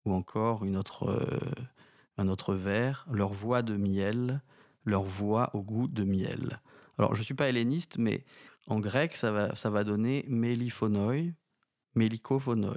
Ou 0.04 0.12
encore, 0.12 0.64
euh, 0.64 1.38
un 2.18 2.28
autre 2.28 2.54
vers, 2.54 3.06
leur 3.10 3.32
voix 3.32 3.62
de 3.62 3.76
miel, 3.76 4.42
leur 4.84 5.04
voix 5.04 5.50
au 5.54 5.62
goût 5.62 5.88
de 5.88 6.04
miel. 6.04 6.60
Alors, 6.98 7.14
je 7.14 7.20
ne 7.20 7.24
suis 7.24 7.34
pas 7.34 7.48
helléniste, 7.48 7.96
mais 7.98 8.24
en 8.66 8.80
grec, 8.80 9.16
ça 9.16 9.30
va, 9.30 9.54
ça 9.56 9.70
va 9.70 9.84
donner 9.84 10.24
méliphonoi, 10.28 11.32
mélikophonoi. 11.94 12.74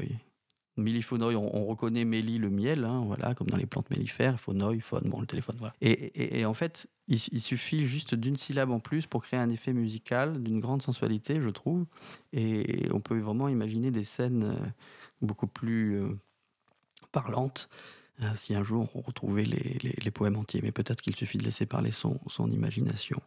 Milliphonoï, 0.77 1.35
on, 1.35 1.55
on, 1.55 1.65
reconnaît 1.65 2.05
méli 2.05 2.37
le 2.37 2.49
miel, 2.49 2.85
hein, 2.85 3.03
voilà, 3.05 3.35
comme 3.35 3.47
dans 3.47 3.57
les 3.57 3.65
plantes 3.65 3.89
mellifères, 3.89 4.39
phonoï, 4.39 4.79
phone, 4.79 5.09
bon, 5.09 5.19
le 5.19 5.27
téléphone, 5.27 5.57
voilà. 5.59 5.73
Et, 5.81 6.45
en 6.45 6.53
fait, 6.53 6.87
il, 7.07 7.19
suffit 7.19 7.85
juste 7.85 8.15
d'une 8.15 8.37
syllabe 8.37 8.71
en 8.71 8.79
plus 8.79 9.05
pour 9.05 9.21
créer 9.21 9.39
un 9.39 9.49
effet 9.49 9.73
musical 9.73 10.41
d'une 10.41 10.61
grande 10.61 10.81
sensualité, 10.81 11.41
je 11.41 11.49
trouve. 11.49 11.85
Et 12.31 12.87
on 12.91 13.01
peut 13.01 13.19
vraiment 13.19 13.49
imaginer 13.49 13.91
des 13.91 14.05
scènes 14.05 14.43
euh, 14.43 14.67
beaucoup 15.21 15.47
plus 15.47 16.01
euh, 16.01 16.17
parlantes 17.11 17.67
euh, 18.21 18.31
si 18.35 18.55
un 18.55 18.63
jour 18.63 18.87
on 18.95 19.01
retrouvait 19.01 19.45
les, 19.45 19.77
les, 19.83 19.95
les 20.01 20.11
poèmes 20.11 20.37
entiers. 20.37 20.61
Mais 20.63 20.71
peut-être 20.71 21.01
qu'il 21.01 21.17
suffit 21.17 21.37
de 21.37 21.43
laisser 21.43 21.65
parler 21.65 21.91
son, 21.91 22.19
son, 22.27 22.49
imagination. 22.49 23.21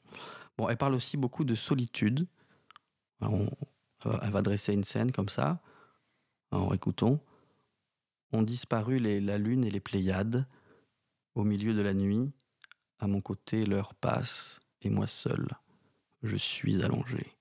Bon, 0.56 0.68
elle 0.68 0.76
parle 0.76 0.94
aussi 0.94 1.16
beaucoup 1.16 1.44
de 1.44 1.54
solitude. 1.54 2.26
On, 3.20 3.48
elle 4.22 4.30
va 4.30 4.42
dresser 4.42 4.72
une 4.72 4.84
scène 4.84 5.12
comme 5.12 5.28
ça. 5.28 5.60
Alors 6.52 6.74
écoutons 6.74 7.20
ont 8.32 8.42
disparu 8.42 8.98
les, 8.98 9.20
la 9.20 9.38
lune 9.38 9.64
et 9.64 9.70
les 9.70 9.80
Pléiades. 9.80 10.46
Au 11.34 11.42
milieu 11.42 11.74
de 11.74 11.82
la 11.82 11.94
nuit, 11.94 12.32
à 13.00 13.06
mon 13.06 13.20
côté, 13.20 13.66
l'heure 13.66 13.94
passe, 13.94 14.60
et 14.82 14.90
moi 14.90 15.06
seul, 15.06 15.48
je 16.22 16.36
suis 16.36 16.82
allongé. 16.84 17.32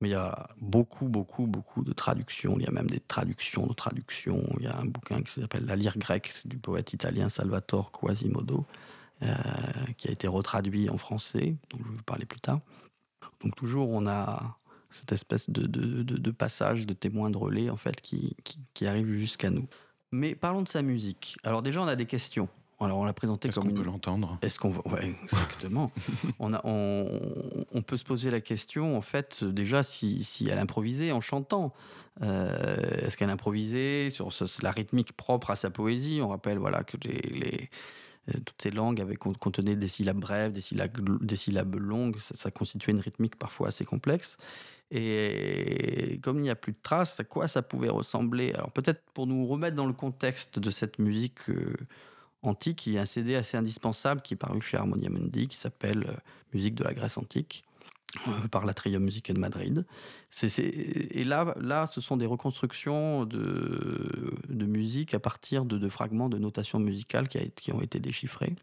Mais 0.00 0.10
il 0.10 0.12
y 0.12 0.14
a 0.14 0.48
beaucoup, 0.60 1.08
beaucoup, 1.08 1.46
beaucoup 1.46 1.82
de 1.82 1.92
traductions. 1.92 2.56
Il 2.58 2.64
y 2.64 2.68
a 2.68 2.70
même 2.70 2.90
des 2.90 3.00
traductions 3.00 3.66
de 3.66 3.72
traductions. 3.72 4.44
Il 4.58 4.64
y 4.64 4.68
a 4.68 4.76
un 4.76 4.84
bouquin 4.84 5.22
qui 5.22 5.32
s'appelle 5.32 5.64
La 5.64 5.74
lyre 5.74 5.98
grecque 5.98 6.32
du 6.44 6.58
poète 6.58 6.92
italien 6.92 7.28
Salvatore 7.28 7.90
Quasimodo, 7.90 8.58
euh, 8.58 8.97
qui 9.96 10.08
a 10.08 10.12
été 10.12 10.28
retraduit 10.28 10.90
en 10.90 10.98
français, 10.98 11.56
dont 11.70 11.78
je 11.78 11.84
vais 11.84 11.96
vous 11.96 12.02
parler 12.02 12.24
plus 12.24 12.40
tard. 12.40 12.60
Donc 13.42 13.54
toujours, 13.54 13.90
on 13.90 14.06
a 14.06 14.58
cette 14.90 15.12
espèce 15.12 15.50
de, 15.50 15.66
de, 15.66 16.02
de, 16.02 16.16
de, 16.16 16.30
passage 16.30 16.86
de 16.86 16.94
témoin 16.94 17.30
de 17.30 17.36
relais 17.36 17.68
en 17.70 17.76
fait 17.76 18.00
qui, 18.00 18.36
qui, 18.44 18.58
qui 18.74 18.86
arrive 18.86 19.12
jusqu'à 19.14 19.50
nous. 19.50 19.66
Mais 20.12 20.34
parlons 20.34 20.62
de 20.62 20.68
sa 20.68 20.82
musique. 20.82 21.36
Alors 21.44 21.62
déjà, 21.62 21.82
on 21.82 21.88
a 21.88 21.96
des 21.96 22.06
questions. 22.06 22.48
Alors 22.80 22.98
on 22.98 23.04
l'a 23.04 23.12
présenté 23.12 23.48
comme 23.48 23.70
une... 23.70 23.76
peut 23.76 23.82
l'entendre? 23.82 24.38
Est-ce 24.40 24.58
qu'on 24.60 24.70
ouais, 24.70 25.12
exactement 25.24 25.90
on, 26.38 26.54
a, 26.54 26.60
on, 26.64 27.06
on, 27.72 27.82
peut 27.82 27.96
se 27.96 28.04
poser 28.04 28.30
la 28.30 28.40
question 28.40 28.96
en 28.96 29.00
fait 29.00 29.42
déjà 29.42 29.82
si, 29.82 30.22
si 30.22 30.48
elle 30.48 30.58
improvisait 30.58 31.10
en 31.10 31.20
chantant. 31.20 31.74
Euh, 32.22 32.76
Est-ce 33.04 33.16
qu'elle 33.16 33.30
improvisait 33.30 34.10
sur 34.10 34.32
ce, 34.32 34.44
la 34.62 34.70
rythmique 34.70 35.12
propre 35.12 35.50
à 35.50 35.56
sa 35.56 35.70
poésie? 35.70 36.20
On 36.22 36.28
rappelle 36.28 36.58
voilà 36.58 36.84
que 36.84 36.96
les, 37.02 37.20
les 37.20 37.70
toutes 38.44 38.60
ces 38.62 38.70
langues 38.70 39.00
avaient 39.00 39.16
contenaient 39.16 39.76
des 39.76 39.88
syllabes 39.88 40.18
brèves, 40.18 40.52
des 40.52 40.60
syllabes, 41.36 41.74
longues, 41.76 42.18
ça, 42.20 42.50
constituait 42.50 42.92
une 42.92 43.00
rythmique 43.00 43.36
parfois 43.36 43.68
assez 43.68 43.84
complexe. 43.84 44.36
Et 44.90 46.18
comme 46.22 46.38
il 46.38 46.42
n'y 46.42 46.50
a 46.50 46.56
plus 46.56 46.72
de 46.72 46.78
traces, 46.82 47.20
à 47.20 47.24
quoi 47.24 47.46
ça 47.46 47.62
pouvait 47.62 47.90
ressembler? 47.90 48.52
Alors 48.54 48.72
peut-être 48.72 49.02
pour 49.12 49.26
nous 49.26 49.46
remettre 49.46 49.76
dans 49.76 49.86
le 49.86 49.92
contexte 49.92 50.58
de 50.58 50.70
cette 50.70 50.98
musique 50.98 51.50
euh, 51.50 51.76
antique, 52.42 52.86
il 52.86 52.94
y 52.94 52.98
a 52.98 53.02
un 53.02 53.06
CD 53.06 53.34
assez 53.34 53.56
indispensable 53.56 54.22
qui 54.22 54.34
est 54.34 54.38
paru 54.38 54.60
chez 54.62 54.78
Harmonia 54.78 55.10
Mundi, 55.10 55.48
qui 55.48 55.56
s'appelle 55.56 56.06
euh, 56.08 56.16
Musique 56.54 56.74
de 56.74 56.84
la 56.84 56.94
Grèce 56.94 57.18
antique. 57.18 57.67
euh, 57.67 57.67
par 58.50 58.64
la 58.64 58.74
Trio 58.74 59.00
Musique 59.00 59.32
de 59.32 59.38
Madrid. 59.38 59.86
Et 60.44 61.24
là, 61.24 61.54
là, 61.60 61.86
ce 61.86 62.00
sont 62.00 62.16
des 62.16 62.26
reconstructions 62.26 63.24
de, 63.24 64.34
de 64.48 64.66
musique 64.66 65.14
à 65.14 65.20
partir 65.20 65.64
de, 65.64 65.78
de, 65.78 65.88
fragments 65.88 66.28
de 66.28 66.38
notation 66.38 66.78
musicale 66.78 67.28
qui, 67.28 67.38
a, 67.38 67.42
qui 67.54 67.72
ont 67.72 67.80
été 67.80 68.00
déchiffrés. 68.00 68.54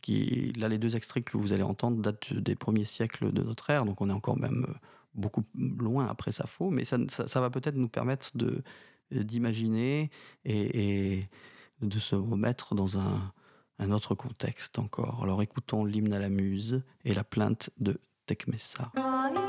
Qui, 0.00 0.52
là, 0.56 0.68
les 0.68 0.78
deux 0.78 0.96
extraits 0.96 1.24
que 1.24 1.36
vous 1.36 1.52
allez 1.52 1.62
entendre 1.62 2.00
datent 2.00 2.32
des 2.32 2.56
premiers 2.56 2.86
siècles 2.86 3.30
de 3.32 3.42
notre 3.42 3.68
ère, 3.68 3.84
donc 3.84 4.00
on 4.00 4.08
est 4.08 4.12
encore 4.12 4.38
même 4.38 4.66
beaucoup 5.14 5.44
loin 5.54 6.06
après 6.06 6.32
Sappho, 6.32 6.70
mais 6.70 6.84
ça, 6.84 6.96
ça, 7.08 7.28
ça 7.28 7.40
va 7.40 7.50
peut-être 7.50 7.76
nous 7.76 7.88
permettre 7.88 8.36
de 8.36 8.62
d'imaginer 9.10 10.10
et, 10.46 11.16
et, 11.16 11.28
de 11.82 11.98
se 11.98 12.14
remettre 12.14 12.74
dans 12.74 12.96
un, 12.96 13.30
un, 13.78 13.90
autre 13.90 14.14
contexte 14.14 14.78
encore. 14.78 15.22
Alors 15.22 15.42
écoutons 15.42 15.84
l'hymne 15.84 16.14
à 16.14 16.18
la 16.18 16.30
muse 16.30 16.82
et 17.04 17.12
la 17.12 17.22
plainte 17.22 17.68
de 17.78 18.00
Tecmessa. 18.26 18.90
Cause 18.94 19.41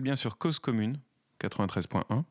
bien 0.00 0.16
sur 0.16 0.38
Cause 0.38 0.58
Commune 0.58 0.98
93.1 1.40 2.24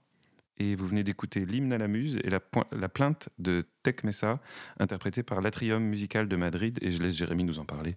et 0.60 0.76
vous 0.76 0.88
venez 0.88 1.04
d'écouter 1.04 1.46
l'hymne 1.46 1.74
à 1.74 1.78
la 1.78 1.88
muse 1.88 2.20
et 2.24 2.30
la, 2.30 2.40
la 2.72 2.90
plainte 2.90 3.30
de 3.38 3.66
Tech 3.84 4.04
Messa, 4.04 4.40
interprétée 4.80 5.24
par 5.24 5.42
l'Atrium 5.42 5.84
musical 5.84 6.28
de 6.28 6.36
Madrid, 6.36 6.78
et 6.82 6.92
je 6.92 7.02
laisse 7.02 7.16
Jérémy 7.16 7.44
nous 7.44 7.60
en 7.60 7.66
parler. 7.66 7.96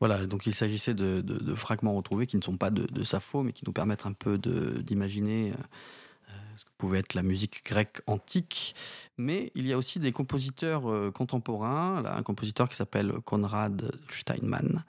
Voilà, 0.00 0.26
donc 0.26 0.46
il 0.46 0.54
s'agissait 0.54 0.94
de, 0.94 1.54
fragments 1.54 1.94
retrouvés 1.94 2.26
qui 2.26 2.36
ne 2.36 2.42
sont 2.42 2.56
pas 2.56 2.70
de, 2.70 2.84
de 2.86 3.04
Sappho, 3.04 3.42
mais 3.42 3.52
qui 3.52 3.64
nous 3.66 3.72
permettent 3.72 4.06
un 4.06 4.12
peu 4.12 4.38
d'imaginer 4.38 5.52
euh, 5.52 5.54
euh, 5.54 6.32
ce 6.56 6.64
que 6.64 6.70
pouvait 6.76 6.98
être 6.98 7.14
la 7.14 7.22
musique 7.22 7.64
grecque 7.64 8.00
antique. 8.06 8.74
Mais 9.18 9.52
il 9.54 9.66
y 9.66 9.72
a 9.72 9.78
aussi 9.78 10.00
des 10.00 10.12
compositeurs 10.12 10.90
euh, 10.90 11.10
contemporains, 11.10 12.04
un 12.04 12.22
compositeur 12.22 12.68
qui 12.68 12.76
s'appelle 12.76 13.12
Konrad 13.24 13.92
Steinmann, 14.10 14.84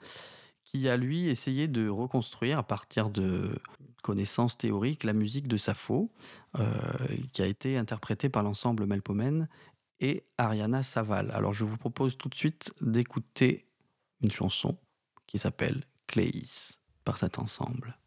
qui 0.64 0.88
a 0.88 0.96
lui 0.96 1.28
essayé 1.28 1.68
de 1.68 1.88
reconstruire 1.88 2.58
à 2.58 2.64
partir 2.64 3.08
de 3.08 3.56
connaissances 4.06 4.56
théoriques 4.56 5.02
la 5.02 5.12
musique 5.12 5.48
de 5.48 5.56
Sappho, 5.56 6.12
qui 7.32 7.42
a 7.42 7.46
été 7.46 7.76
interprétée 7.76 8.28
par 8.28 8.44
l'ensemble 8.44 8.86
Melpomène 8.86 9.48
et 9.98 10.24
Ariana 10.38 10.84
Saval. 10.84 11.32
Alors 11.32 11.52
je 11.52 11.64
vous 11.64 11.76
propose 11.76 12.16
tout 12.16 12.28
de 12.28 12.36
suite 12.36 12.72
d'écouter 12.80 13.66
une 14.22 14.30
chanson 14.30 14.78
qui 15.26 15.38
s'appelle 15.38 15.84
Cléis 16.06 16.78
par 17.04 17.18
cet 17.18 17.40
ensemble. 17.40 17.98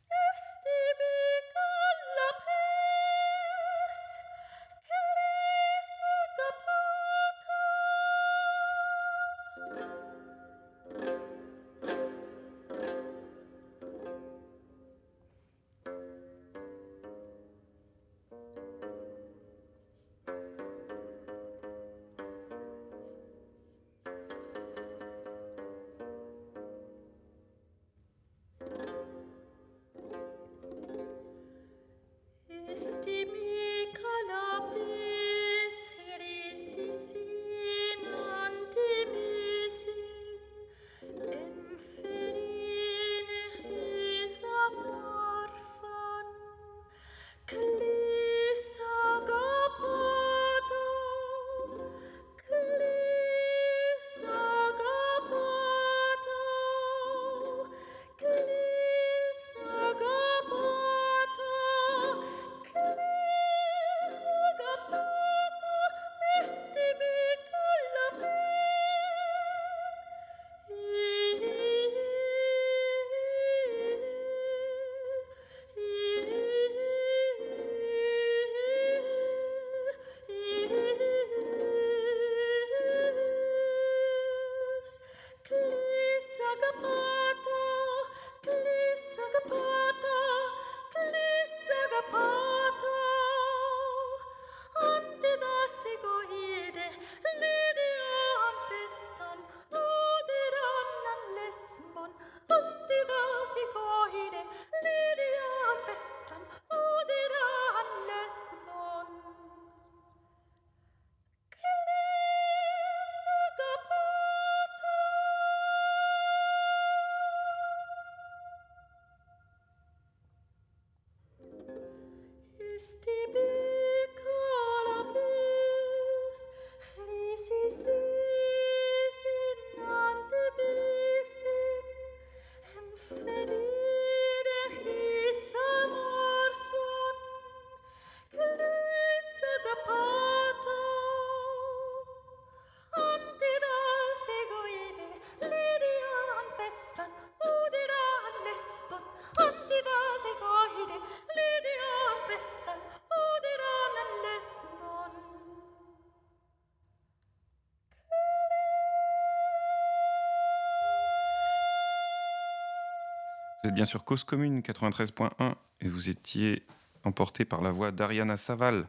Bien 163.72 163.86
sur 163.86 164.03
Cause 164.03 164.24
Commune 164.24 164.61
93.1 164.61 165.53
et 165.82 165.88
vous 165.88 166.09
étiez 166.09 166.63
emporté 167.03 167.45
par 167.45 167.61
la 167.61 167.72
voix 167.72 167.91
d'Ariana 167.91 168.38
Saval 168.38 168.88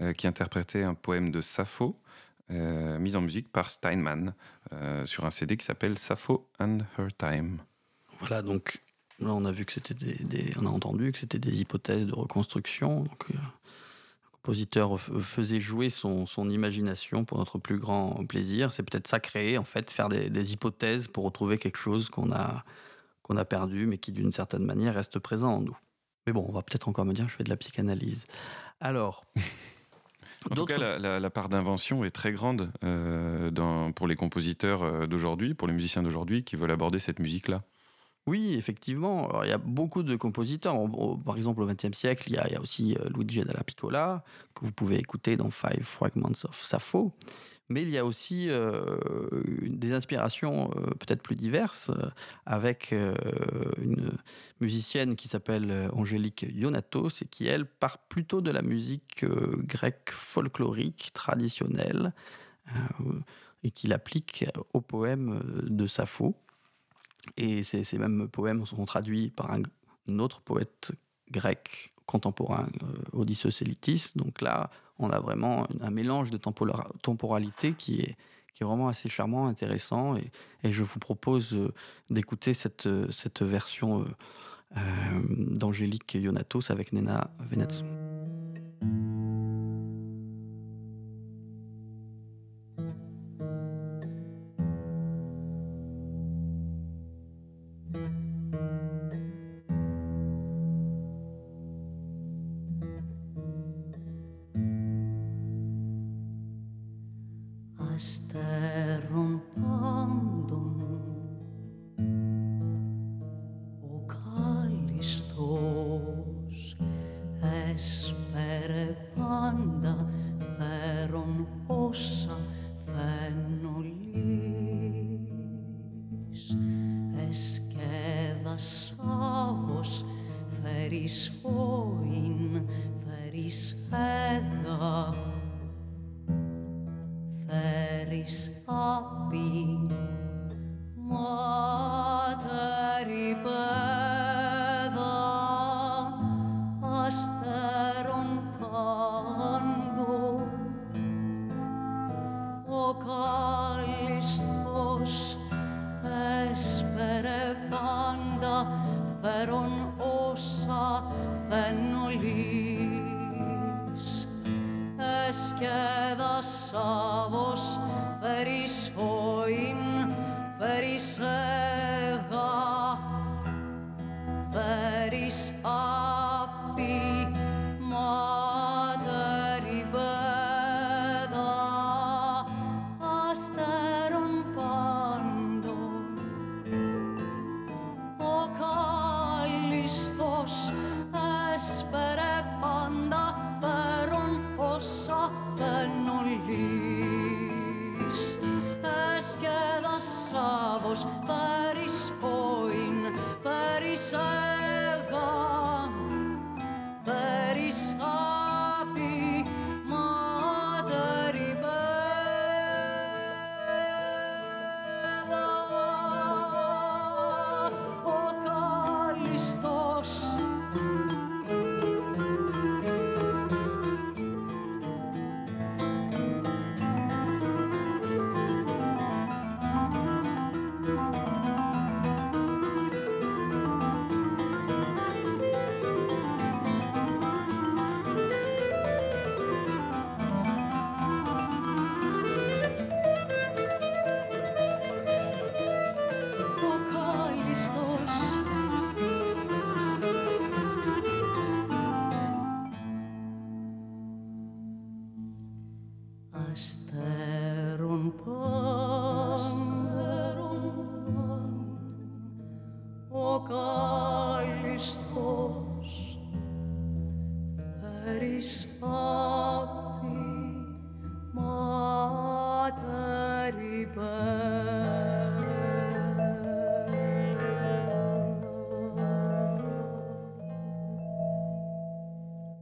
euh, 0.00 0.12
qui 0.12 0.26
interprétait 0.26 0.82
un 0.82 0.94
poème 0.94 1.30
de 1.30 1.40
Sappho 1.40 1.96
euh, 2.50 2.98
mis 2.98 3.16
en 3.16 3.20
musique 3.20 3.50
par 3.50 3.70
Steinman 3.70 4.34
euh, 4.72 5.04
sur 5.04 5.24
un 5.24 5.30
CD 5.30 5.56
qui 5.56 5.64
s'appelle 5.64 5.98
Sappho 5.98 6.48
and 6.58 6.78
Her 6.98 7.08
Time. 7.16 7.58
Voilà 8.20 8.42
donc 8.42 8.80
là 9.18 9.32
on 9.34 9.44
a 9.44 9.52
vu 9.52 9.64
que 9.64 9.72
c'était 9.72 9.94
des, 9.94 10.52
on 10.58 10.66
a 10.66 10.70
entendu 10.70 11.12
que 11.12 11.18
c'était 11.18 11.38
des 11.38 11.60
hypothèses 11.60 12.06
de 12.06 12.14
reconstruction 12.14 13.02
donc 13.02 13.28
le 13.28 13.38
compositeur 14.32 15.00
faisait 15.00 15.60
jouer 15.60 15.90
son, 15.90 16.26
son, 16.26 16.48
imagination 16.48 17.24
pour 17.24 17.38
notre 17.38 17.58
plus 17.58 17.78
grand 17.78 18.24
plaisir. 18.26 18.72
C'est 18.72 18.82
peut-être 18.82 19.06
ça 19.06 19.20
créer, 19.20 19.58
en 19.58 19.64
fait, 19.64 19.90
faire 19.90 20.08
des 20.08 20.52
hypothèses 20.54 21.08
pour 21.08 21.24
retrouver 21.24 21.58
quelque 21.58 21.76
chose 21.76 22.08
qu'on 22.08 22.32
a, 22.32 22.64
qu'on 23.30 23.36
a 23.36 23.44
perdu, 23.44 23.86
mais 23.86 23.98
qui 23.98 24.10
d'une 24.10 24.32
certaine 24.32 24.64
manière 24.64 24.94
reste 24.94 25.20
présent 25.20 25.54
en 25.54 25.60
nous. 25.60 25.78
Mais 26.26 26.32
bon, 26.32 26.44
on 26.48 26.52
va 26.52 26.62
peut-être 26.62 26.88
encore 26.88 27.04
me 27.04 27.12
dire 27.12 27.26
que 27.26 27.30
je 27.30 27.36
fais 27.36 27.44
de 27.44 27.48
la 27.48 27.56
psychanalyse. 27.56 28.26
Alors. 28.80 29.24
en 30.50 30.54
tout 30.56 30.64
cas, 30.64 30.78
la, 30.98 31.30
part 31.30 31.48
d'invention 31.48 32.04
est 32.04 32.10
très 32.10 32.32
grande 32.32 32.72
euh, 32.82 33.52
dans, 33.52 33.92
pour 33.92 34.08
les 34.08 34.16
compositeurs 34.16 34.82
euh, 34.82 35.06
d'aujourd'hui, 35.06 35.54
pour 35.54 35.68
les 35.68 35.74
musiciens 35.74 36.02
d'aujourd'hui 36.02 36.42
qui 36.42 36.56
veulent 36.56 36.72
aborder 36.72 36.98
cette 36.98 37.20
musique-là. 37.20 37.62
Oui, 38.26 38.56
effectivement. 38.58 39.28
Alors, 39.28 39.44
il 39.44 39.48
y 39.48 39.52
a 39.52 39.58
beaucoup 39.58 40.02
de 40.02 40.16
compositeurs. 40.16 40.74
Par 41.24 41.36
exemple, 41.36 41.62
au 41.62 41.66
XXe 41.66 41.96
siècle, 41.96 42.24
il 42.26 42.34
y, 42.34 42.38
a, 42.38 42.48
il 42.48 42.54
y, 42.54 42.56
a, 42.56 42.60
aussi 42.60 42.96
euh, 42.98 43.08
Luigi 43.10 43.44
Dalla 43.44 43.62
Piccola, 43.62 44.24
que 44.56 44.64
vous 44.64 44.72
pouvez 44.72 44.98
écouter 44.98 45.36
dans 45.36 45.52
Five 45.52 45.84
Fragments 45.84 46.44
of 46.44 46.60
Sappho 46.64 47.12
mais 47.70 47.82
il 47.82 47.90
y 47.90 47.98
a 47.98 48.04
aussi 48.04 48.48
euh, 48.50 48.98
des 49.64 49.92
inspirations 49.92 50.72
euh, 50.76 50.90
peut-être 50.98 51.22
plus 51.22 51.36
diverses, 51.36 51.90
euh, 51.90 52.10
avec 52.44 52.92
une 52.92 54.10
musicienne 54.60 55.14
qui 55.14 55.28
s'appelle 55.28 55.88
Angélique 55.92 56.44
Ionatos 56.52 57.22
et 57.22 57.26
qui, 57.26 57.46
elle, 57.46 57.64
part 57.64 57.98
plutôt 57.98 58.40
de 58.40 58.50
la 58.50 58.60
musique 58.60 59.24
grecque 59.24 60.10
folklorique, 60.10 61.10
traditionnelle, 61.14 62.12
et 63.62 63.70
qui 63.70 63.86
l'applique 63.86 64.46
aux 64.72 64.80
poèmes 64.80 65.40
de 65.62 65.86
Sappho. 65.86 66.34
Et 67.36 67.62
ces, 67.62 67.98
mêmes 67.98 68.28
poèmes 68.28 68.66
sont 68.66 68.84
traduits 68.84 69.30
par 69.30 69.52
un, 69.52 69.62
autre 70.18 70.40
poète 70.40 70.92
grec 71.30 71.92
contemporain, 72.06 72.68
Odysseus 73.12 73.62
Elitis. 73.62 74.12
Donc 74.16 74.40
là, 74.40 74.70
on 75.00 75.10
a 75.10 75.18
vraiment 75.18 75.66
un 75.80 75.90
mélange 75.90 76.30
de 76.30 76.36
temporalité 76.36 77.72
qui 77.72 78.00
est, 78.00 78.16
qui 78.54 78.62
est 78.62 78.66
vraiment 78.66 78.88
assez 78.88 79.08
charmant, 79.08 79.46
intéressant. 79.46 80.16
Et, 80.16 80.30
je 80.62 80.82
vous 80.82 80.98
propose 80.98 81.56
d'écouter 82.10 82.52
cette, 82.52 82.88
cette 83.10 83.42
version 83.42 84.04
d'Angélique 85.28 86.14
Ionatos 86.14 86.70
avec 86.70 86.92
Nena 86.92 87.30
stai 108.26 109.00
rompendo 109.08 110.69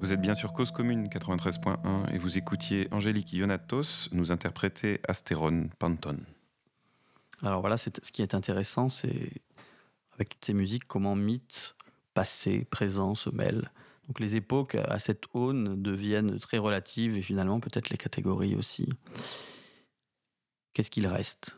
Vous 0.01 0.13
êtes 0.13 0.21
bien 0.21 0.37
sur 0.37 0.53
Cause 0.53 0.71
Commune 0.71 1.09
93.1 1.09 2.15
et 2.15 2.19
vous 2.19 2.39
écoutiez 2.39 2.87
Angélique 2.93 3.33
Ionatos 3.33 4.09
nous 4.13 4.31
interpréter 4.31 5.01
Astéron 5.09 5.69
Panton. 5.81 6.19
Alors 7.43 7.61
voilà, 7.61 7.77
ce 7.77 7.91
qui 8.13 8.23
est 8.23 8.35
intéressant, 8.35 8.91
c'est 8.91 9.33
avec 10.15 10.29
toutes 10.31 10.45
ces 10.45 10.55
musiques, 10.55 10.87
comment 10.87 11.17
mythe, 11.17 11.75
passé, 12.15 12.65
présent 12.65 13.17
se 13.17 13.29
mêlent. 13.31 13.73
Donc 14.07 14.21
les 14.21 14.37
époques 14.37 14.77
à 14.77 15.01
cette 15.01 15.25
aune 15.35 15.83
deviennent 15.83 16.39
très 16.39 16.59
relatives 16.59 17.17
et 17.17 17.23
finalement 17.23 17.59
peut-être 17.59 17.91
les 17.91 17.99
catégories 17.99 18.55
aussi. 18.55 18.89
Qu'est-ce 20.75 20.91
qu'il 20.91 21.09
reste? 21.09 21.57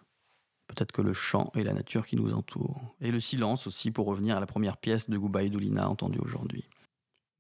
Peut-être 0.66 0.92
que 0.92 1.02
le 1.02 1.12
chant 1.12 1.50
et 1.54 1.62
la 1.62 1.74
nature 1.74 2.06
qui 2.06 2.16
nous 2.16 2.32
entourent. 2.32 2.94
Et 3.02 3.10
le 3.10 3.20
silence 3.20 3.66
aussi, 3.66 3.90
pour 3.90 4.06
revenir 4.06 4.38
à 4.38 4.40
la 4.40 4.46
première 4.46 4.78
pièce 4.78 5.10
de 5.10 5.18
Goubaï 5.18 5.50
Doulina 5.50 5.90
entendue 5.90 6.20
aujourd'hui. 6.20 6.64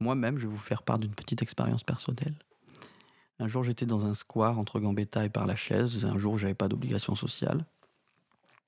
Moi-même, 0.00 0.38
je 0.38 0.46
vais 0.46 0.52
vous 0.52 0.58
faire 0.58 0.82
part 0.82 0.98
d'une 0.98 1.14
petite 1.14 1.42
expérience 1.42 1.84
personnelle. 1.84 2.34
Un 3.38 3.48
jour, 3.48 3.64
j'étais 3.64 3.86
dans 3.86 4.04
un 4.04 4.14
square 4.14 4.58
entre 4.58 4.80
Gambetta 4.80 5.24
et 5.24 5.30
Par-la-Chaise. 5.30 6.04
Un 6.04 6.18
jour, 6.18 6.38
j'avais 6.38 6.54
pas 6.54 6.68
d'obligation 6.68 7.14
sociale. 7.14 7.64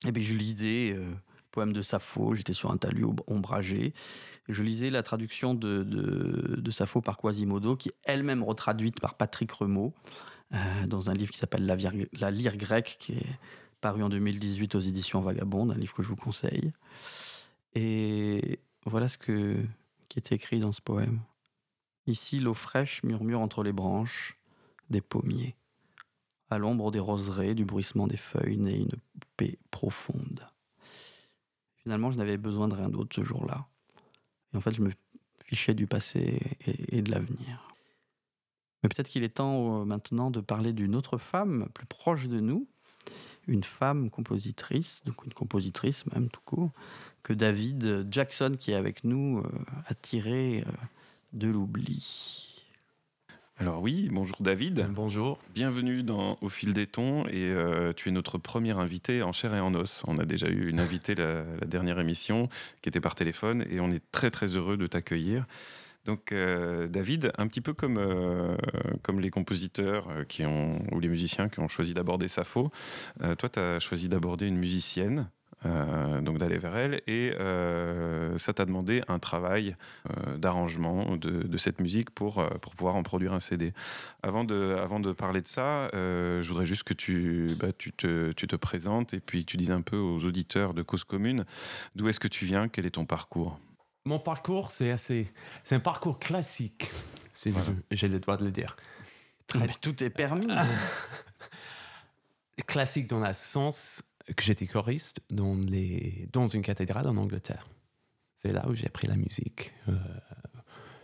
Et 0.05 0.11
puis, 0.11 0.23
je 0.23 0.33
lisais 0.33 0.93
euh, 0.95 1.11
poème 1.51 1.73
de 1.73 1.81
Sappho. 1.81 2.35
J'étais 2.35 2.53
sur 2.53 2.71
un 2.71 2.77
talus 2.77 3.05
ombragé. 3.27 3.93
je 4.49 4.63
lisais 4.63 4.89
la 4.89 5.03
traduction 5.03 5.53
de, 5.53 5.83
de, 5.83 6.71
Sappho 6.71 7.01
par 7.01 7.17
Quasimodo, 7.17 7.75
qui 7.75 7.89
est 7.89 7.95
elle-même 8.03 8.43
retraduite 8.43 8.99
par 8.99 9.15
Patrick 9.15 9.51
Remaud, 9.51 9.93
euh, 10.53 10.57
dans 10.87 11.09
un 11.09 11.13
livre 11.13 11.31
qui 11.31 11.37
s'appelle 11.37 11.65
la, 11.65 11.77
la 12.19 12.31
lyre 12.31 12.57
grecque, 12.57 12.97
qui 12.99 13.13
est 13.13 13.39
paru 13.79 14.03
en 14.03 14.09
2018 14.09 14.75
aux 14.75 14.79
éditions 14.79 15.21
Vagabondes, 15.21 15.71
un 15.71 15.77
livre 15.77 15.93
que 15.93 16.03
je 16.03 16.07
vous 16.07 16.15
conseille. 16.15 16.73
Et 17.75 18.59
voilà 18.85 19.07
ce 19.07 19.17
que 19.17 19.57
qui 20.13 20.19
est 20.19 20.31
écrit 20.31 20.59
dans 20.59 20.71
ce 20.71 20.81
poème. 20.81 21.21
Ici, 22.05 22.37
l'eau 22.37 22.53
fraîche 22.53 23.01
murmure 23.01 23.39
entre 23.39 23.63
les 23.63 23.73
branches 23.73 24.37
des 24.91 25.01
pommiers. 25.01 25.55
À 26.51 26.59
l'ombre 26.59 26.91
des 26.91 26.99
roseraies, 26.99 27.55
du 27.55 27.65
bruissement 27.65 28.05
des 28.05 28.17
feuilles, 28.17 28.57
naît 28.57 28.77
une 28.77 28.95
paix 29.37 29.57
profonde. 29.71 30.47
Finalement, 31.77 32.11
je 32.11 32.19
n'avais 32.19 32.37
besoin 32.37 32.67
de 32.67 32.75
rien 32.75 32.89
d'autre 32.89 33.15
ce 33.15 33.23
jour-là. 33.23 33.65
Et 34.53 34.57
en 34.57 34.61
fait, 34.61 34.73
je 34.73 34.83
me 34.83 34.91
fichais 35.47 35.73
du 35.73 35.87
passé 35.87 36.39
et, 36.67 37.01
de 37.01 37.09
l'avenir. 37.09 37.73
Mais 38.83 38.89
peut-être 38.89 39.09
qu'il 39.09 39.23
est 39.23 39.29
temps 39.29 39.81
euh, 39.81 39.83
maintenant 39.83 40.29
de 40.29 40.41
parler 40.41 40.73
d'une 40.73 40.95
autre 40.95 41.17
femme 41.17 41.69
plus 41.73 41.87
proche 41.87 42.27
de 42.27 42.39
nous, 42.39 42.67
une 43.47 43.63
femme 43.63 44.09
compositrice, 44.09 45.03
donc 45.05 45.25
une 45.25 45.33
compositrice 45.33 46.05
même 46.13 46.29
tout 46.29 46.41
court, 46.45 46.71
que 47.23 47.33
David 47.33 48.07
Jackson, 48.09 48.55
qui 48.59 48.71
est 48.71 48.75
avec 48.75 49.03
nous, 49.03 49.39
euh, 49.39 49.49
a 49.87 49.93
tiré 49.93 50.63
euh, 50.67 50.71
de 51.33 51.47
l'oubli. 51.47 52.49
Alors 53.57 53.81
oui, 53.81 54.09
bonjour 54.11 54.37
David. 54.41 54.87
Bonjour. 54.89 55.37
Bienvenue 55.53 56.03
dans 56.03 56.37
Au 56.41 56.49
fil 56.49 56.73
des 56.73 56.87
tons 56.87 57.25
et 57.27 57.45
euh, 57.45 57.93
tu 57.93 58.09
es 58.09 58.11
notre 58.11 58.37
premier 58.37 58.71
invité 58.71 59.21
en 59.21 59.31
chair 59.31 59.53
et 59.53 59.59
en 59.59 59.75
os. 59.75 60.03
On 60.07 60.17
a 60.17 60.25
déjà 60.25 60.47
eu 60.47 60.69
une 60.69 60.79
invitée 60.79 61.13
la, 61.13 61.43
la 61.61 61.67
dernière 61.67 61.99
émission 61.99 62.49
qui 62.81 62.89
était 62.89 62.99
par 62.99 63.13
téléphone 63.13 63.63
et 63.69 63.79
on 63.79 63.91
est 63.91 64.01
très 64.11 64.31
très 64.31 64.57
heureux 64.57 64.75
de 64.75 64.87
t'accueillir. 64.87 65.45
Donc 66.05 66.31
euh, 66.31 66.87
David, 66.87 67.31
un 67.37 67.47
petit 67.47 67.61
peu 67.61 67.73
comme, 67.73 67.97
euh, 67.97 68.55
comme 69.03 69.19
les 69.19 69.29
compositeurs 69.29 70.09
euh, 70.09 70.23
qui 70.25 70.45
ont, 70.45 70.79
ou 70.91 70.99
les 70.99 71.07
musiciens 71.07 71.47
qui 71.47 71.59
ont 71.59 71.69
choisi 71.69 71.93
d'aborder 71.93 72.27
Sappho, 72.27 72.71
toi 73.37 73.49
tu 73.49 73.59
as 73.59 73.79
choisi 73.79 74.09
d'aborder 74.09 74.47
une 74.47 74.57
musicienne. 74.57 75.29
donc 76.21 76.39
d'aller 76.39 76.57
vers 76.57 76.75
elle 76.75 77.01
et 77.07 77.31
ça 78.37 78.53
t'a 78.53 78.65
demandé 78.65 79.01
un 79.07 79.19
travail 79.19 79.77
d'arrangement 80.37 81.15
de, 81.15 81.57
cette 81.57 81.79
musique 81.79 82.09
pour, 82.09 82.45
pour 82.59 82.75
pouvoir 82.75 82.95
en 82.95 83.03
produire 83.03 83.33
un 83.33 83.39
CD. 83.39 83.73
Avant 84.23 84.43
de, 84.43 84.75
avant 84.77 84.99
de 84.99 85.13
parler 85.13 85.41
de 85.41 85.47
ça, 85.47 85.89
je 85.93 86.47
voudrais 86.47 86.65
juste 86.65 86.83
que 86.83 86.93
tu, 86.93 87.47
bah, 87.59 87.71
tu, 87.77 87.93
te, 87.93 88.33
tu 88.33 88.47
te 88.47 88.57
présentes 88.57 89.13
et 89.13 89.21
puis 89.21 89.45
tu 89.45 89.55
dises 89.55 89.71
un 89.71 89.81
peu 89.81 89.97
aux 89.97 90.25
auditeurs 90.25 90.73
de 90.73 90.81
Cause 90.81 91.05
Commune 91.05 91.45
d'où 91.95 92.09
est-ce 92.09 92.19
que 92.19 92.27
tu 92.27 92.45
viens, 92.45 92.67
quel 92.67 92.85
est 92.85 92.95
ton 92.95 93.05
parcours? 93.05 93.57
Mon 94.05 94.19
parcours, 94.19 94.71
c'est 94.71 94.91
assez. 94.91 95.31
C'est 95.63 95.75
un 95.75 95.79
parcours 95.79 96.19
classique, 96.19 96.89
si 97.33 97.51
Voilà. 97.51 97.69
j'ai 97.91 98.07
le 98.07 98.19
droit 98.19 98.37
de 98.37 98.43
le 98.45 98.51
dire. 98.51 98.75
Très 99.47 99.59
Mais 99.59 99.73
tout 99.81 100.03
est 100.03 100.09
permis. 100.09 100.47
classique 102.67 103.07
dans 103.07 103.19
le 103.25 103.33
sens 103.33 104.03
que 104.35 104.43
j'étais 104.43 104.67
choriste 104.67 105.19
dans, 105.29 105.55
les, 105.55 106.27
dans 106.31 106.47
une 106.47 106.61
cathédrale 106.61 107.07
en 107.07 107.17
Angleterre. 107.17 107.67
C'est 108.35 108.53
là 108.53 108.67
où 108.67 108.75
j'ai 108.75 108.87
appris 108.87 109.07
la 109.07 109.15
musique. 109.15 109.73
Euh, 109.89 109.93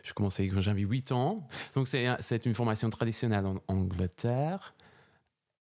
je 0.04 0.14
commençais 0.14 0.47
quand 0.47 0.62
j'avais 0.62 0.82
8 0.82 1.12
ans. 1.12 1.47
Donc, 1.76 1.88
c'est 1.88 2.06
un- 2.08 2.18
c'est 2.20 2.45
une 2.45 2.54
formation 2.54 2.89
traditionnelle 2.89 3.45
en 3.45 3.62
Angleterre. 3.68 4.74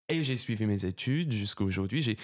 Et 0.09 0.25
j'ai 0.25 0.37
suivi 0.37 0.67
mes 0.67 0.85
études 0.87 1.33
jusqu'à 1.33 1.65
aujourd'hui. 1.65 2.03
J'ai 2.03 2.17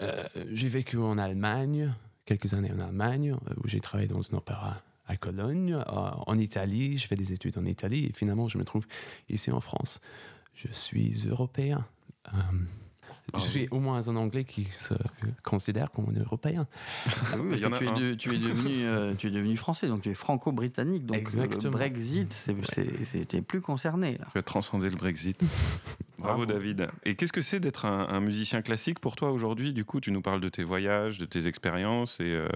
euh, 0.00 0.22
j'ai 0.52 0.68
vécu 0.68 0.96
en 0.98 1.18
Allemagne, 1.18 1.92
quelques 2.24 2.54
années 2.54 2.72
en 2.72 2.80
Allemagne, 2.80 3.32
euh, 3.48 3.54
où 3.62 3.68
j'ai 3.68 3.80
travaillé 3.80 4.08
dans 4.08 4.18
un 4.20 4.36
opéra 4.36 4.80
à 5.06 5.16
Cologne, 5.16 5.74
euh, 5.74 5.82
en 5.86 6.38
Italie. 6.38 6.96
Je 6.98 7.06
fais 7.06 7.16
des 7.16 7.32
études 7.32 7.58
en 7.58 7.64
Italie 7.64 8.06
et 8.06 8.12
finalement, 8.14 8.48
je 8.48 8.56
me 8.58 8.64
trouve 8.64 8.86
ici 9.28 9.50
en 9.50 9.60
France. 9.60 10.00
Je 10.54 10.68
suis 10.72 11.26
européen. 11.28 11.84
Euh, 12.32 12.38
je 13.34 13.40
suis 13.40 13.68
au 13.70 13.80
moins 13.80 14.06
un 14.08 14.16
Anglais 14.16 14.44
qui 14.44 14.64
se 14.64 14.94
considère 15.42 15.90
comme 15.90 16.08
un 16.08 16.20
Européen. 16.20 16.66
Ah 17.06 17.10
oui, 17.40 17.58
parce 17.58 17.60
que 17.60 17.78
tu, 17.78 17.84
es 17.84 17.88
un. 17.88 17.92
de- 17.94 18.14
tu 18.14 18.32
es 18.34 18.38
devenu, 18.38 18.84
euh, 18.84 19.14
tu 19.14 19.26
es 19.26 19.30
devenu 19.30 19.56
français, 19.56 19.88
donc 19.88 20.02
tu 20.02 20.10
es 20.10 20.14
franco-britannique. 20.14 21.04
Donc 21.06 21.16
euh, 21.16 21.20
le 21.20 21.26
Exactement. 21.44 21.72
Brexit, 21.72 22.32
c'est- 22.32 22.54
c'est- 22.64 23.04
c'était 23.04 23.42
plus 23.42 23.60
concerné. 23.60 24.18
Là. 24.18 24.26
Tu 24.32 24.38
as 24.38 24.42
transcendé 24.42 24.88
le 24.90 24.96
Brexit. 24.96 25.40
Bravo, 26.24 26.44
Bravo. 26.46 26.58
David. 26.60 26.88
Et 27.04 27.14
qu'est-ce 27.14 27.32
que 27.32 27.42
c'est 27.42 27.60
d'être 27.60 27.84
un, 27.84 28.08
un 28.08 28.20
musicien 28.20 28.62
classique 28.62 28.98
pour 28.98 29.14
toi 29.14 29.30
aujourd'hui? 29.30 29.72
Du 29.72 29.84
coup, 29.84 30.00
tu 30.00 30.10
nous 30.10 30.22
parles 30.22 30.40
de 30.40 30.48
tes 30.48 30.64
voyages, 30.64 31.18
de 31.18 31.26
tes 31.26 31.46
expériences. 31.46 32.18
Et 32.20 32.24
euh, 32.24 32.48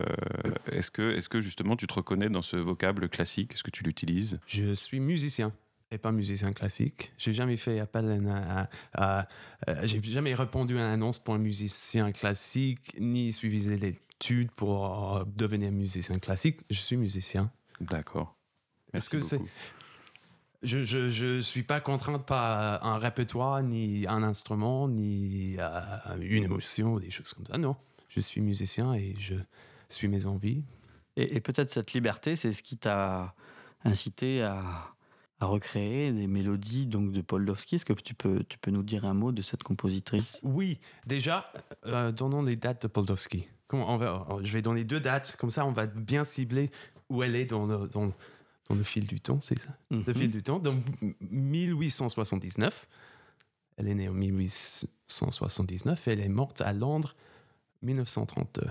est-ce 0.72 0.90
que, 0.90 1.16
est 1.16 1.28
que 1.28 1.40
justement 1.40 1.76
tu 1.76 1.86
te 1.86 1.94
reconnais 1.94 2.28
dans 2.28 2.42
ce 2.42 2.56
vocable 2.56 3.08
classique? 3.08 3.52
Est-ce 3.54 3.62
que 3.62 3.70
tu 3.70 3.84
l'utilises? 3.84 4.40
Je 4.46 4.72
suis 4.74 4.98
musicien 5.00 5.52
et 5.90 5.98
pas 5.98 6.12
musicien 6.12 6.52
classique. 6.52 7.12
J'ai 7.16 7.32
jamais 7.32 7.56
fait 7.56 7.78
appel 7.80 8.26
à, 8.28 8.60
à- 8.62 8.68
à- 8.92 9.28
à- 9.66 9.86
j'ai 9.86 10.02
jamais 10.02 10.34
répondu 10.34 10.76
à 10.76 10.80
une 10.80 10.92
annonce 10.92 11.18
pour 11.18 11.34
un 11.34 11.38
musicien 11.38 12.12
classique, 12.12 12.92
ni 12.98 13.32
suivi 13.32 13.66
des 13.66 13.88
études 13.88 14.50
pour 14.50 15.16
euh, 15.16 15.24
devenir 15.36 15.72
musicien 15.72 16.18
classique. 16.18 16.58
Je 16.70 16.78
suis 16.80 16.96
musicien. 16.96 17.50
D'accord. 17.80 18.34
Est-ce 18.92 19.08
que 19.08 19.20
c'est-. 19.20 19.40
Je, 20.62 20.84
je, 20.84 21.08
je 21.08 21.40
suis 21.40 21.62
pas 21.62 21.80
contraint 21.80 22.18
par 22.18 22.84
un 22.84 22.98
répertoire, 22.98 23.62
ni 23.62 24.06
un 24.08 24.22
instrument, 24.22 24.88
ni 24.88 25.56
euh, 25.58 25.70
une 26.20 26.44
émotion 26.44 26.98
des 26.98 27.10
choses 27.10 27.32
comme 27.32 27.46
ça. 27.46 27.58
Non, 27.58 27.76
je 28.08 28.20
suis 28.20 28.40
musicien 28.40 28.94
et 28.94 29.14
je 29.18 29.34
suis 29.88 30.08
mes 30.08 30.26
envies. 30.26 30.64
Et, 31.16 31.36
et 31.36 31.40
peut-être 31.40 31.70
cette 31.70 31.92
liberté, 31.92 32.34
c'est 32.34 32.52
ce 32.52 32.62
qui 32.62 32.76
t'a 32.76 33.34
incité 33.84 34.42
à, 34.42 34.88
à 35.40 35.46
recréer 35.46 36.12
des 36.12 36.26
mélodies 36.26 36.86
donc 36.86 37.12
de 37.12 37.20
Paul 37.20 37.44
Dowski. 37.44 37.76
Est-ce 37.76 37.84
que 37.84 37.92
tu 37.92 38.14
peux, 38.14 38.42
tu 38.48 38.58
peux 38.58 38.72
nous 38.72 38.82
dire 38.82 39.04
un 39.04 39.14
mot 39.14 39.30
de 39.30 39.42
cette 39.42 39.62
compositrice? 39.62 40.40
Oui, 40.42 40.80
déjà, 41.06 41.52
euh, 41.86 42.10
donnons 42.10 42.42
les 42.42 42.56
dates 42.56 42.82
de 42.82 42.88
Poldowski. 42.88 43.46
Comment 43.68 43.94
on 43.94 43.96
va, 43.98 44.26
je 44.42 44.52
vais 44.52 44.62
donner 44.62 44.84
deux 44.84 44.98
dates, 44.98 45.36
comme 45.36 45.50
ça 45.50 45.64
on 45.66 45.72
va 45.72 45.86
bien 45.86 46.24
cibler 46.24 46.70
où 47.10 47.22
elle 47.22 47.36
est 47.36 47.44
dans 47.44 47.86
dans, 47.86 48.12
dans 48.68 48.76
le 48.76 48.82
fil 48.82 49.06
du 49.06 49.20
temps, 49.20 49.40
c'est 49.40 49.58
ça 49.58 49.68
Le 49.90 49.98
Mhm. 49.98 50.14
fil 50.14 50.30
du 50.30 50.42
temps. 50.42 50.58
Donc 50.58 50.82
1879, 51.20 52.86
elle 53.76 53.88
est 53.88 53.94
née 53.94 54.08
en 54.08 54.12
1879 54.12 56.08
et 56.08 56.12
elle 56.12 56.20
est 56.20 56.28
morte 56.28 56.60
à 56.60 56.72
Londres 56.72 57.14
1932. 57.82 58.66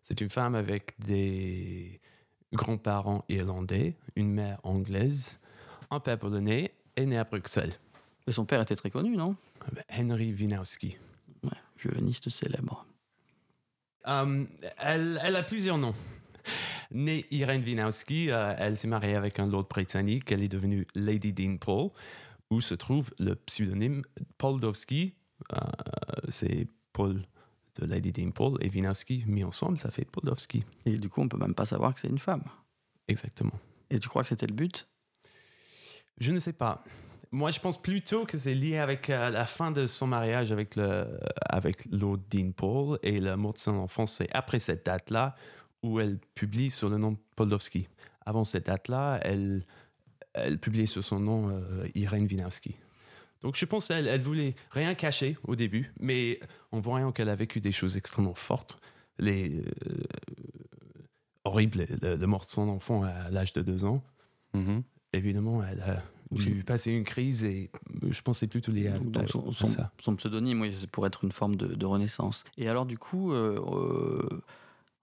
C'est 0.00 0.20
une 0.20 0.30
femme 0.30 0.54
avec 0.54 0.94
des 1.06 2.00
grands-parents 2.52 3.24
irlandais, 3.28 3.94
une 4.16 4.32
mère 4.32 4.58
anglaise, 4.64 5.38
un 5.90 6.00
père 6.00 6.18
polonais 6.18 6.72
et 6.96 7.06
née 7.06 7.18
à 7.18 7.24
Bruxelles. 7.24 7.74
Et 8.26 8.32
son 8.32 8.44
père 8.44 8.60
était 8.62 8.76
très 8.76 8.90
connu, 8.90 9.16
non? 9.16 9.36
Henry 9.90 10.32
Winowski. 10.32 10.96
ouais, 11.44 11.50
Violoniste 11.78 12.28
célèbre. 12.28 12.86
Euh, 14.08 14.44
elle, 14.78 15.20
elle 15.22 15.36
a 15.36 15.42
plusieurs 15.44 15.78
noms. 15.78 15.94
Née 16.94 17.26
Irene 17.30 17.62
Winowski, 17.62 18.30
euh, 18.30 18.54
elle 18.58 18.76
s'est 18.76 18.88
mariée 18.88 19.14
avec 19.14 19.38
un 19.38 19.46
lord 19.46 19.64
britannique. 19.64 20.30
Elle 20.32 20.42
est 20.42 20.48
devenue 20.48 20.86
Lady 20.94 21.32
Dean 21.32 21.56
Paul, 21.56 21.90
où 22.50 22.60
se 22.60 22.74
trouve 22.74 23.10
le 23.18 23.34
pseudonyme 23.34 24.02
Paul 24.38 24.60
Dowski. 24.60 25.14
Euh, 25.52 25.58
c'est 26.28 26.66
Paul 26.92 27.22
de 27.80 27.86
Lady 27.86 28.12
Dean 28.12 28.30
Paul 28.30 28.58
et 28.60 28.68
Winowski 28.68 29.24
mis 29.26 29.44
ensemble, 29.44 29.78
ça 29.78 29.90
fait 29.90 30.04
Paul 30.04 30.24
Dowski. 30.24 30.64
Et 30.84 30.98
du 30.98 31.08
coup, 31.08 31.22
on 31.22 31.28
peut 31.28 31.38
même 31.38 31.54
pas 31.54 31.66
savoir 31.66 31.94
que 31.94 32.00
c'est 32.00 32.08
une 32.08 32.18
femme. 32.18 32.44
Exactement. 33.08 33.58
Et 33.90 33.98
tu 33.98 34.08
crois 34.08 34.22
que 34.22 34.28
c'était 34.28 34.46
le 34.46 34.54
but? 34.54 34.88
Je 36.18 36.32
ne 36.32 36.38
sais 36.38 36.52
pas. 36.52 36.84
Moi, 37.30 37.50
je 37.50 37.60
pense 37.60 37.80
plutôt 37.80 38.26
que 38.26 38.36
c'est 38.36 38.54
lié 38.54 38.76
avec 38.76 39.08
euh, 39.08 39.30
la 39.30 39.46
fin 39.46 39.70
de 39.70 39.86
son 39.86 40.06
mariage 40.06 40.52
avec, 40.52 40.76
le, 40.76 41.18
avec 41.40 41.86
Lord 41.90 42.18
Dean 42.30 42.52
Paul 42.52 42.98
et 43.02 43.20
la 43.20 43.38
mort 43.38 43.54
de 43.54 43.58
son 43.58 43.76
enfant. 43.76 44.04
C'est 44.04 44.30
après 44.34 44.58
cette 44.58 44.84
date-là 44.84 45.34
où 45.82 46.00
elle 46.00 46.18
publie 46.34 46.70
sur 46.70 46.88
le 46.88 46.96
nom 46.98 47.16
Poldowski. 47.36 47.88
Avant 48.24 48.44
cette 48.44 48.66
date-là, 48.66 49.18
elle, 49.22 49.64
elle 50.34 50.58
publiait 50.58 50.86
sur 50.86 51.02
son 51.02 51.18
nom 51.20 51.48
euh, 51.50 51.86
Irene 51.94 52.26
Winowski. 52.26 52.74
Donc 53.40 53.56
je 53.56 53.64
pense 53.64 53.88
qu'elle 53.88 54.06
elle 54.06 54.20
voulait 54.20 54.54
rien 54.70 54.94
cacher 54.94 55.36
au 55.44 55.56
début, 55.56 55.92
mais 55.98 56.38
en 56.70 56.78
voyant 56.80 57.10
qu'elle 57.10 57.28
a 57.28 57.34
vécu 57.34 57.60
des 57.60 57.72
choses 57.72 57.96
extrêmement 57.96 58.34
fortes, 58.34 58.78
les 59.18 59.58
euh, 59.58 60.00
horribles, 61.44 61.86
le, 62.00 62.16
le 62.16 62.26
mort 62.26 62.44
de 62.44 62.50
son 62.50 62.68
enfant 62.68 63.02
à 63.02 63.30
l'âge 63.30 63.52
de 63.52 63.62
deux 63.62 63.84
ans, 63.84 64.02
Mhm. 64.54 64.82
évidemment, 65.14 65.62
elle 65.64 65.80
a 65.80 66.02
dû 66.30 66.62
passer 66.62 66.92
une 66.92 67.04
crise 67.04 67.42
et 67.44 67.70
je 68.06 68.20
c'est 68.32 68.46
plutôt 68.46 68.70
lié 68.70 68.88
à, 68.88 68.98
Donc, 68.98 69.28
son, 69.30 69.48
à 69.48 69.52
son- 69.52 69.66
ça. 69.66 69.90
son 69.98 70.14
pseudonyme, 70.16 70.60
oui, 70.60 70.74
c'est 70.78 70.88
pour 70.90 71.06
être 71.06 71.24
une 71.24 71.32
forme 71.32 71.56
de, 71.56 71.66
de 71.74 71.86
renaissance. 71.86 72.44
Et 72.58 72.68
alors, 72.68 72.86
du 72.86 72.96
coup, 72.98 73.32
euh, 73.32 73.58
euh, 73.60 74.42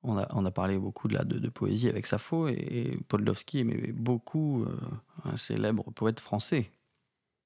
on, 0.03 0.17
a, 0.17 0.27
on 0.31 0.45
a 0.45 0.51
parlé 0.51 0.77
beaucoup 0.77 1.07
de, 1.07 1.15
la, 1.15 1.23
de, 1.23 1.39
de 1.39 1.49
poésie 1.49 1.89
avec 1.89 2.05
Sappho, 2.05 2.47
et, 2.47 2.53
et 2.53 2.97
Podlovski 3.07 3.59
aimait 3.59 3.91
beaucoup 3.91 4.63
euh, 4.63 4.77
un 5.25 5.37
célèbre 5.37 5.91
poète 5.91 6.19
français. 6.19 6.71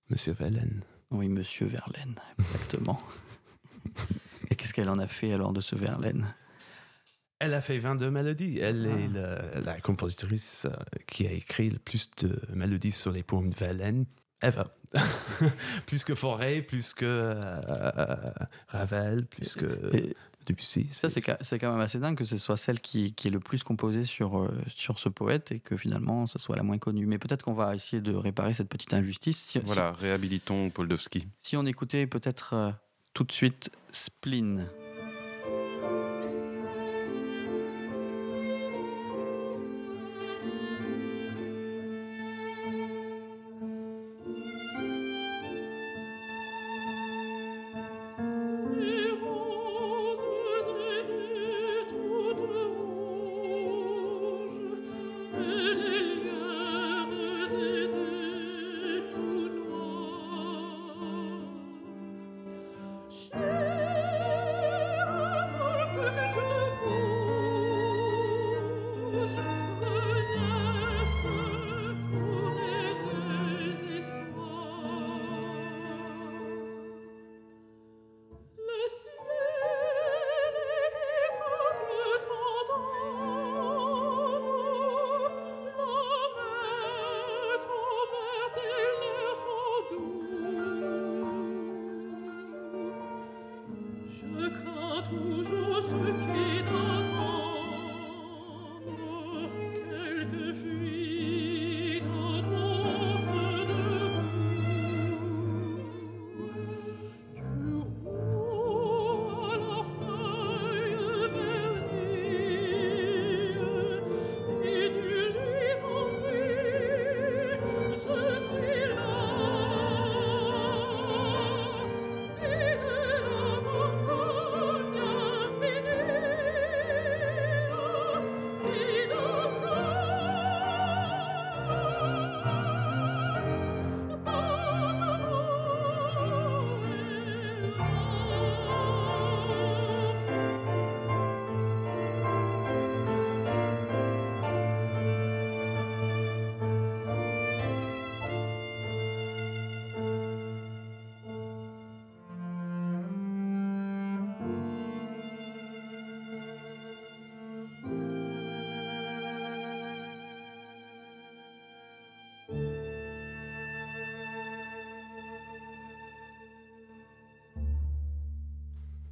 Monsieur 0.09 0.33
Vellen. 0.33 0.83
Oui, 1.11 1.27
Monsieur 1.27 1.67
Verlaine, 1.67 2.15
exactement. 2.39 2.99
et 4.49 4.55
qu'est-ce 4.55 4.73
qu'elle 4.73 4.89
en 4.89 4.99
a 4.99 5.07
fait 5.07 5.33
alors 5.33 5.53
de 5.53 5.61
ce 5.61 5.75
Verlaine? 5.75 6.33
Elle 7.39 7.53
a 7.53 7.61
fait 7.61 7.77
22 7.77 8.09
mélodies. 8.09 8.59
Elle 8.59 8.85
est 8.85 9.07
la, 9.09 9.59
la 9.59 9.79
compositrice 9.81 10.65
euh, 10.65 10.73
qui 11.07 11.27
a 11.27 11.31
écrit 11.31 11.69
le 11.69 11.79
plus 11.79 12.09
de 12.17 12.39
mélodies 12.53 12.91
sur 12.91 13.11
les 13.11 13.21
poèmes 13.21 13.49
de 13.49 13.55
Vellen 13.55 14.05
ever. 14.43 14.63
plus 15.85 16.03
que 16.03 16.15
Forêt, 16.15 16.61
plus 16.61 16.93
que 16.93 17.05
euh, 17.05 18.31
Ravel, 18.67 19.25
plus 19.25 19.55
que 19.55 19.95
Et 19.95 20.15
Debussy. 20.45 20.87
ça, 20.91 21.09
c'est 21.09 21.21
quand 21.21 21.71
même 21.71 21.81
assez 21.81 21.99
dingue 21.99 22.17
que 22.17 22.25
ce 22.25 22.37
soit 22.37 22.57
celle 22.57 22.79
qui, 22.81 23.13
qui 23.13 23.27
est 23.27 23.31
le 23.31 23.39
plus 23.39 23.63
composée 23.63 24.03
sur, 24.03 24.37
euh, 24.39 24.49
sur 24.75 24.99
ce 24.99 25.09
poète 25.09 25.51
et 25.51 25.59
que 25.59 25.77
finalement, 25.77 26.27
ce 26.27 26.37
soit 26.39 26.55
la 26.55 26.63
moins 26.63 26.77
connue. 26.77 27.05
Mais 27.05 27.17
peut-être 27.17 27.43
qu'on 27.43 27.53
va 27.53 27.75
essayer 27.75 28.01
de 28.01 28.13
réparer 28.13 28.53
cette 28.53 28.69
petite 28.69 28.93
injustice. 28.93 29.37
Si, 29.37 29.59
si- 29.59 29.59
Voilà, 29.65 29.91
réhabilitons 29.93 30.69
Poldowski. 30.69 31.27
Si 31.39 31.55
on 31.57 31.65
écoutait 31.65 32.07
peut-être 32.07 32.53
euh, 32.53 32.71
tout 33.13 33.23
de 33.23 33.31
suite 33.31 33.71
Spleen. 33.91 34.67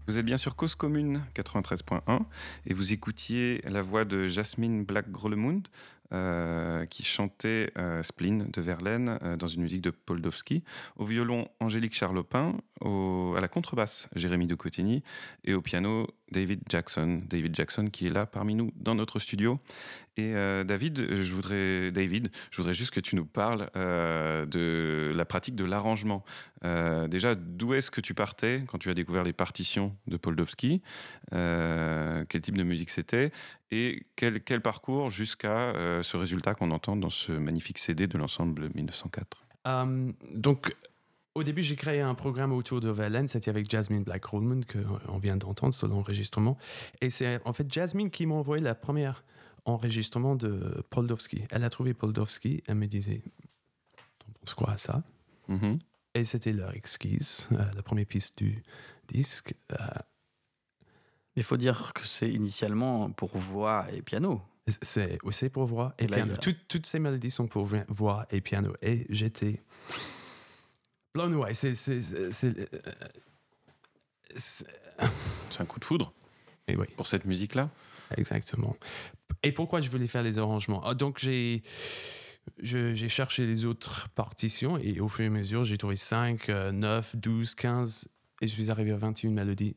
Vous 0.08 0.18
êtes 0.18 0.26
bien 0.26 0.38
sur 0.38 0.56
Cause 0.56 0.74
Commune 0.74 1.22
93.1 1.36 2.22
et 2.66 2.74
vous 2.74 2.91
écoutiez 2.91 3.62
la 3.66 3.82
voix 3.84 4.04
de 4.04 4.28
Jasmine 4.28 4.84
Black-Grolemund 4.84 5.68
euh, 6.12 6.86
qui 6.88 7.04
chantait 7.04 7.72
euh, 7.78 8.02
Spleen 8.02 8.49
de 8.52 8.62
Verlaine 8.62 9.20
euh, 9.22 9.38
dans 9.38 9.47
une 9.47 9.62
musique 9.62 9.82
de 9.82 9.91
Poldowski. 9.91 10.64
Au 10.97 11.06
violon, 11.06 11.47
Angélique 11.60 11.93
Charlopin. 11.93 12.56
À 12.82 13.39
la 13.39 13.47
contrebasse, 13.47 14.09
Jérémy 14.15 14.47
de 14.47 14.55
Cotigny. 14.55 15.03
Et 15.43 15.53
au 15.53 15.61
piano, 15.61 16.07
David 16.32 16.61
Jackson. 16.69 17.21
David 17.27 17.55
Jackson 17.55 17.88
qui 17.88 18.07
est 18.07 18.09
là 18.09 18.25
parmi 18.25 18.55
nous 18.55 18.71
dans 18.75 18.95
notre 18.95 19.19
studio. 19.19 19.59
Et 20.17 20.36
euh, 20.36 20.63
David, 20.63 21.21
je 21.21 21.34
voudrais, 21.34 21.91
David, 21.91 22.32
je 22.51 22.57
voudrais 22.57 22.73
juste 22.73 22.91
que 22.91 22.99
tu 22.99 23.15
nous 23.15 23.25
parles 23.25 23.69
euh, 23.75 24.45
de 24.45 25.11
la 25.15 25.25
pratique 25.25 25.55
de 25.55 25.63
l'arrangement. 25.65 26.23
Euh, 26.63 27.07
déjà, 27.07 27.36
d'où 27.36 27.73
est-ce 27.73 27.91
que 27.91 28.01
tu 28.01 28.13
partais 28.13 28.63
quand 28.67 28.77
tu 28.77 28.89
as 28.89 28.93
découvert 28.93 29.23
les 29.23 29.34
partitions 29.34 29.95
de 30.07 30.17
Poldowski? 30.17 30.82
Euh, 31.34 32.25
Quel 32.29 32.41
type 32.41 32.57
de 32.57 32.63
musique 32.63 32.89
c'était? 32.89 33.32
Et 33.71 34.05
quel, 34.15 34.41
quel 34.41 34.61
parcours 34.61 35.09
jusqu'à 35.09 35.73
ce 36.03 36.17
résultat 36.17 36.55
qu'on 36.55 36.71
entend 36.71 36.97
dans 36.97 37.09
ce 37.09 37.32
magnifique 37.32 37.77
CD 37.77 38.05
de 38.07 38.17
l'ensemble 38.17 38.69
1904 38.75 39.45
Euh, 39.67 40.11
donc, 40.34 40.71
au 41.36 41.43
début, 41.43 41.61
j'ai 41.63 41.75
créé 41.75 42.01
un 42.01 42.13
programme 42.15 42.51
autour 42.51 42.79
de 42.82 42.89
Verlaine. 42.89 43.27
C'était 43.27 43.49
avec 43.49 43.69
Jasmine 43.69 44.03
Black 44.03 44.21
Coleman 44.23 44.63
qu'on 44.65 45.17
vient 45.17 45.38
d'entendre 45.38 45.73
sur 45.73 45.88
l'enregistrement. 45.88 46.57
Et 47.01 47.09
c'est 47.09 47.39
en 47.45 47.53
fait 47.53 47.71
Jasmine 47.71 48.09
qui 48.09 48.25
m'a 48.25 48.36
envoyé 48.36 48.61
la 48.63 48.75
première 48.75 49.23
enregistrement 49.65 50.36
de 50.36 50.84
Poldowski. 50.89 51.43
Elle 51.51 51.63
a 51.63 51.69
trouvé 51.69 51.93
Poldowski. 51.93 52.63
Elle 52.67 52.75
me 52.75 52.88
disait 52.88 53.21
T'en 54.19 54.32
penses 54.39 54.53
quoi 54.53 54.71
à 54.71 54.77
ça? 54.77 55.03
Mhm. 55.47 55.79
Et 56.13 56.25
c'était 56.25 56.51
leur 56.51 56.75
exquise, 56.75 57.47
euh, 57.53 57.63
la 57.75 57.82
première 57.84 58.05
piste 58.05 58.38
du 58.39 58.61
disque. 59.07 59.53
Euh, 59.71 59.75
Il 61.38 61.43
faut 61.43 61.55
dire 61.57 61.93
que 61.93 62.05
c'est 62.05 62.29
initialement 62.29 63.09
pour 63.11 63.38
voix 63.38 63.86
et 63.93 64.01
piano. 64.01 64.41
c'est 64.82 65.17
aussi 65.23 65.49
pour 65.49 65.65
voix 65.65 65.93
et, 65.97 66.03
Et 66.03 66.07
là, 66.07 66.17
piano. 66.17 66.34
a- 66.34 66.38
Toutes- 66.38 66.67
toutes 66.67 66.86
ces 66.86 66.99
mélodies 66.99 67.32
sont 67.32 67.47
pour 67.47 67.65
voix 67.88 68.25
et 68.32 68.41
piano. 68.41 68.73
Et 68.82 69.05
j'étais 69.09 69.61
blown 71.14 71.34
away. 71.34 71.53
C'est. 71.53 71.76
c'est- 71.76 72.14
euh, 72.16 72.32
c'est- 72.32 72.68
un 75.59 75.66
coup 75.66 75.80
de 75.80 75.86
foudre 75.86 76.14
Et 76.68 76.76
oui. 76.76 76.86
pour 76.95 77.07
cette 77.07 77.26
musique-là 77.26 77.70
Exactement. 78.18 78.76
Et 79.43 79.51
pourquoi 79.51 79.82
je 79.82 79.89
voulais 79.89 80.07
faire 80.07 80.24
les 80.24 80.38
arrangements? 80.38 80.82
Ah, 80.86 80.93
Donc 80.95 81.20
j'ai 81.20 81.64
cherché 83.09 83.45
les 83.45 83.66
autres 83.66 84.09
partitions 84.09 84.78
et 84.78 84.99
au 84.99 85.07
fur 85.07 85.24
et 85.24 85.28
à 85.28 85.32
mesure 85.32 85.64
j'ai 85.64 85.78
trouvé 85.78 85.95
5, 85.95 86.49
9, 86.49 87.16
12, 87.16 87.55
15 87.55 88.07
et 88.41 88.47
je 88.47 88.53
suis 88.53 88.72
arrivé 88.72 88.91
à 88.91 88.97
21 88.97 89.32
mélodies. 89.32 89.76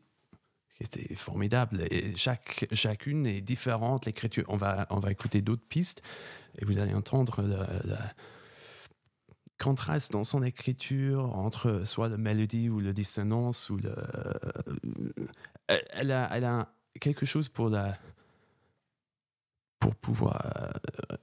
C'était 0.81 1.15
formidable 1.15 1.87
et 1.91 2.17
chaque, 2.17 2.67
chacune 2.73 3.27
est 3.27 3.41
différente. 3.41 4.07
L'écriture, 4.07 4.45
on 4.49 4.57
va, 4.57 4.87
on 4.91 4.99
va 4.99 5.13
écouter 5.13 5.41
d'autres 5.43 5.67
pistes 5.69 6.03
et 6.59 6.65
vous 6.65 6.79
allez 6.79 6.95
entendre 6.95 7.43
le 7.43 7.97
contraste 9.59 10.13
dans 10.13 10.25
son 10.25 10.43
écriture 10.43 11.35
entre 11.37 11.83
soit 11.85 12.09
la 12.09 12.17
mélodie 12.17 12.69
ou 12.69 12.81
la 12.81 12.93
dissonance 12.93 13.71
ou 13.71 13.77
le. 13.77 13.95
Elle- 15.69 15.85
Elle 15.91 16.11
a, 16.13 16.29
elle 16.37 16.45
a 16.45 16.69
quelque 17.01 17.27
chose 17.27 17.49
pour 17.49 17.69
la 17.69 17.97
pour 19.81 19.95
pouvoir 19.97 20.41
euh, 21.13 21.17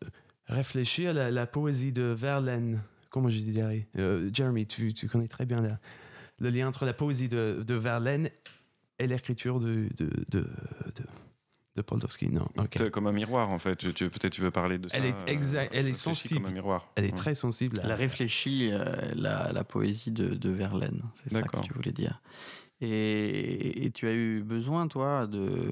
réfléchir 0.45 1.13
la, 1.13 1.31
la 1.31 1.47
poésie 1.47 1.91
de 1.91 2.03
Verlaine. 2.03 2.81
Comment 3.09 3.29
je 3.29 3.39
dirais 3.39 3.87
Euh, 3.97 4.29
Jeremy, 4.33 4.67
tu, 4.67 4.93
tu 4.93 5.07
connais 5.07 5.27
très 5.27 5.45
bien 5.45 5.61
le 6.39 6.49
lien 6.49 6.67
entre 6.67 6.85
la 6.85 6.93
poésie 6.93 7.29
de, 7.29 7.63
de 7.65 7.73
Verlaine 7.75 8.29
et 8.99 9.07
l'écriture 9.07 9.59
de, 9.59 9.89
de, 9.97 10.47
de, 11.75 11.81
Poldowski. 11.81 12.27
Non, 12.29 12.47
ok. 12.57 12.73
C'est 12.77 12.91
comme 12.91 13.07
un 13.07 13.11
miroir 13.11 13.49
en 13.49 13.59
fait. 13.59 13.75
Tu- 13.77 13.93
tu- 13.93 14.09
Peut-être 14.09 14.33
tu 14.33 14.41
veux 14.41 14.51
parler 14.51 14.77
de 14.77 14.87
ça. 14.89 14.97
Elle 14.97 15.05
est 15.05 15.13
euh, 15.13 15.25
exact- 15.27 15.71
elle 15.73 15.87
est 15.87 15.93
sensible. 15.93 16.41
comme 16.41 16.49
un 16.51 16.53
miroir. 16.53 16.91
Elle 16.95 17.05
est 17.05 17.15
très 17.15 17.33
sensible. 17.35 17.79
à- 17.79 17.83
Elle 17.85 17.91
a 17.91 17.95
réfléchi 17.95 18.69
euh, 18.71 18.83
la, 19.15 19.51
la 19.53 19.63
poésie 19.63 20.11
de, 20.11 20.33
de 20.35 20.49
Verlaine, 20.49 21.01
c'est 21.15 21.31
ça 21.31 21.41
que 21.41 21.59
tu 21.61 21.73
voulais 21.73 21.91
dire. 21.93 22.21
Et, 22.81 23.85
et 23.85 23.91
tu 23.91 24.07
as 24.07 24.13
eu 24.13 24.41
besoin, 24.41 24.87
toi, 24.87 25.27
de, 25.27 25.71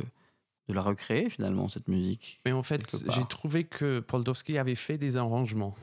de 0.68 0.74
la 0.74 0.82
recréer 0.82 1.30
finalement, 1.30 1.68
cette 1.68 1.88
musique. 1.88 2.40
Mais 2.46 2.52
en 2.52 2.64
fait, 2.64 2.82
j'ai 3.10 3.26
trouvé 3.28 3.64
que 3.64 4.00
Poldowski 4.00 4.58
avait 4.58 4.76
fait 4.76 4.98
des 4.98 5.18
arrangements 5.18 5.76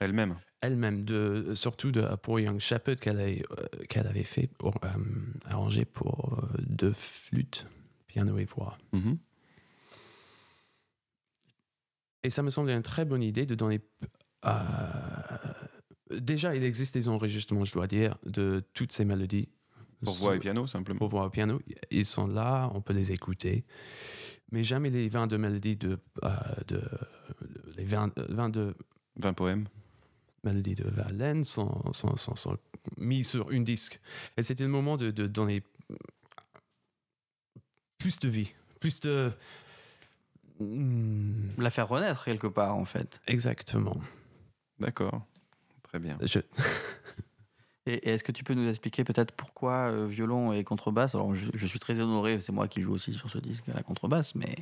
Elle-même. 0.00 0.36
elle-même, 0.60 1.04
de, 1.04 1.52
surtout 1.54 1.90
de, 1.90 2.02
pour 2.22 2.38
Young 2.38 2.60
Shepherd 2.60 3.00
qu'elle 3.00 3.20
avait, 3.20 3.44
euh, 3.50 4.08
avait 4.08 4.22
fait, 4.24 4.46
pour, 4.58 4.74
euh, 4.84 4.88
arrangé 5.44 5.84
pour 5.84 6.38
euh, 6.40 6.56
deux 6.66 6.92
flûtes, 6.92 7.66
piano 8.18 8.38
et 8.38 8.44
voix. 8.44 8.76
Mhm. 8.92 9.18
Et 12.24 12.30
ça 12.30 12.42
me 12.42 12.50
semblait 12.50 12.74
une 12.74 12.82
très 12.82 13.04
bonne 13.04 13.22
idée 13.22 13.46
de 13.46 13.54
donner. 13.54 13.80
euh, 14.44 14.50
déjà, 16.10 16.54
il 16.54 16.64
existe 16.64 16.94
des 16.94 17.08
enregistrements, 17.08 17.64
je 17.64 17.72
dois 17.72 17.86
dire, 17.86 18.16
de 18.24 18.62
toutes 18.74 18.92
ces 18.92 19.04
mélodies. 19.04 19.48
Pour 20.04 20.14
voix 20.14 20.36
et 20.36 20.38
piano 20.38 20.66
simplement. 20.66 20.98
Pour 20.98 21.08
voix 21.08 21.26
et 21.26 21.30
piano. 21.30 21.60
Ils 21.90 22.06
sont 22.06 22.26
là, 22.26 22.70
on 22.74 22.80
peut 22.80 22.92
les 22.92 23.10
écouter. 23.12 23.64
Mais 24.52 24.62
jamais 24.64 24.90
les 24.90 25.08
22 25.08 25.38
mélodies 25.38 25.76
de. 25.76 25.98
euh, 26.24 26.30
de 26.68 26.82
les 27.76 27.84
20, 27.84 28.16
euh, 28.18 28.26
22 28.30 28.74
20 29.16 29.32
poèmes. 29.34 29.68
mélodies 30.44 30.74
de 30.76 30.88
Verlaine 30.88 31.42
sont, 31.44 31.92
sont, 31.92 32.16
sont, 32.16 32.36
sont 32.36 32.56
mis 32.96 33.24
sur 33.24 33.50
une 33.50 33.64
disque. 33.64 34.00
Et 34.36 34.42
c'était 34.42 34.62
le 34.64 34.70
moment 34.70 34.96
de, 34.96 35.10
de 35.10 35.26
donner 35.26 35.62
plus 37.98 38.18
de 38.20 38.28
vie, 38.28 38.52
plus 38.80 39.00
de. 39.00 39.32
Hmm, 40.60 41.50
La 41.58 41.70
faire 41.70 41.88
renaître 41.88 42.24
quelque 42.24 42.46
part, 42.48 42.74
en 42.76 42.84
fait. 42.84 43.20
Exactement. 43.26 43.96
D'accord. 44.80 45.22
Très 45.84 45.98
bien. 45.98 46.18
Je- 46.22 46.40
Et, 47.86 47.94
et 47.94 48.10
est-ce 48.10 48.22
que 48.22 48.32
tu 48.32 48.44
peux 48.44 48.52
nous 48.52 48.68
expliquer 48.68 49.02
peut-être 49.02 49.32
pourquoi 49.32 49.90
euh, 49.90 50.06
violon 50.06 50.52
et 50.52 50.62
contrebasse? 50.62 51.14
Alors, 51.14 51.34
je, 51.34 51.46
je 51.54 51.66
suis 51.66 51.78
très 51.78 51.98
honoré, 52.00 52.38
c'est 52.38 52.52
moi 52.52 52.68
qui 52.68 52.82
joue 52.82 52.92
aussi 52.92 53.14
sur 53.14 53.30
ce 53.30 53.38
disque 53.38 53.66
à 53.70 53.72
la 53.72 53.82
contrebasse, 53.82 54.34
mais 54.34 54.54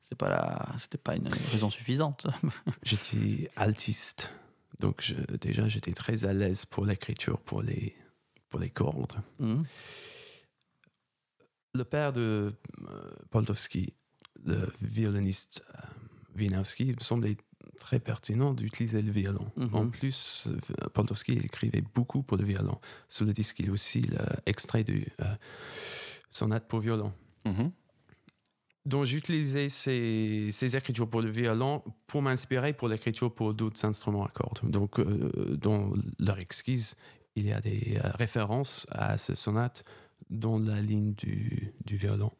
c'est 0.00 0.14
pas 0.16 0.28
la, 0.28 0.64
c'était 0.78 0.96
pas 0.96 1.16
une 1.16 1.26
raison 1.50 1.70
suffisante. 1.70 2.28
J'étais 2.84 3.50
altiste. 3.56 4.30
Donc, 4.78 5.00
je- 5.02 5.14
déjà, 5.38 5.66
j'étais 5.66 5.90
très 5.90 6.24
à 6.24 6.32
l'aise 6.32 6.66
pour 6.66 6.86
l'écriture, 6.86 7.40
pour 7.40 7.62
les, 7.62 7.96
pour 8.48 8.60
les 8.60 8.70
cordes. 8.70 9.16
Mhm. 9.40 9.64
Le 11.74 11.84
père 11.84 12.12
de 12.12 12.54
euh, 12.88 13.10
Poldowski, 13.30 13.94
le 14.44 14.72
violoniste 14.80 15.64
euh, 15.74 15.80
Wieniawski, 16.36 16.86
me 16.86 17.00
semblait 17.00 17.36
très 17.78 18.00
pertinent 18.00 18.52
d'utiliser 18.52 19.00
le 19.00 19.10
violon. 19.10 19.46
Mhm. 19.56 19.74
En 19.74 19.88
plus, 19.88 20.48
euh, 20.48 20.88
Poldowski 20.90 21.32
écrivait 21.32 21.82
beaucoup 21.94 22.22
pour 22.22 22.36
le 22.36 22.44
violon. 22.44 22.78
Sur 23.08 23.24
le 23.24 23.32
disque, 23.32 23.60
il 23.60 23.66
y 23.66 23.68
a 23.68 23.72
aussi 23.72 24.02
l'extrait 24.46 24.84
du 24.84 25.06
euh, 25.20 25.34
sonate 26.30 26.68
pour 26.68 26.80
violon. 26.80 27.12
Mhm. 27.46 27.70
Donc, 28.84 29.04
j'utilisais 29.04 29.68
ces, 29.68 30.48
ces 30.50 30.76
écritures 30.76 31.08
pour 31.08 31.20
le 31.20 31.30
violon 31.30 31.82
pour 32.06 32.22
m'inspirer 32.22 32.72
pour 32.72 32.88
l'écriture 32.88 33.34
pour 33.34 33.52
d'autres 33.54 33.84
instruments 33.84 34.24
à 34.24 34.28
cordes. 34.28 34.60
Donc, 34.62 34.98
euh, 34.98 35.56
dans 35.56 35.92
leur 36.18 36.38
exquise, 36.38 36.96
il 37.36 37.46
y 37.46 37.52
a 37.52 37.60
des 37.60 37.98
références 38.14 38.86
à 38.90 39.18
ces 39.18 39.36
sonates 39.36 39.84
dans 40.30 40.58
la 40.58 40.80
ligne 40.80 41.14
du, 41.14 41.72
du 41.84 41.96
violon. 41.96 42.32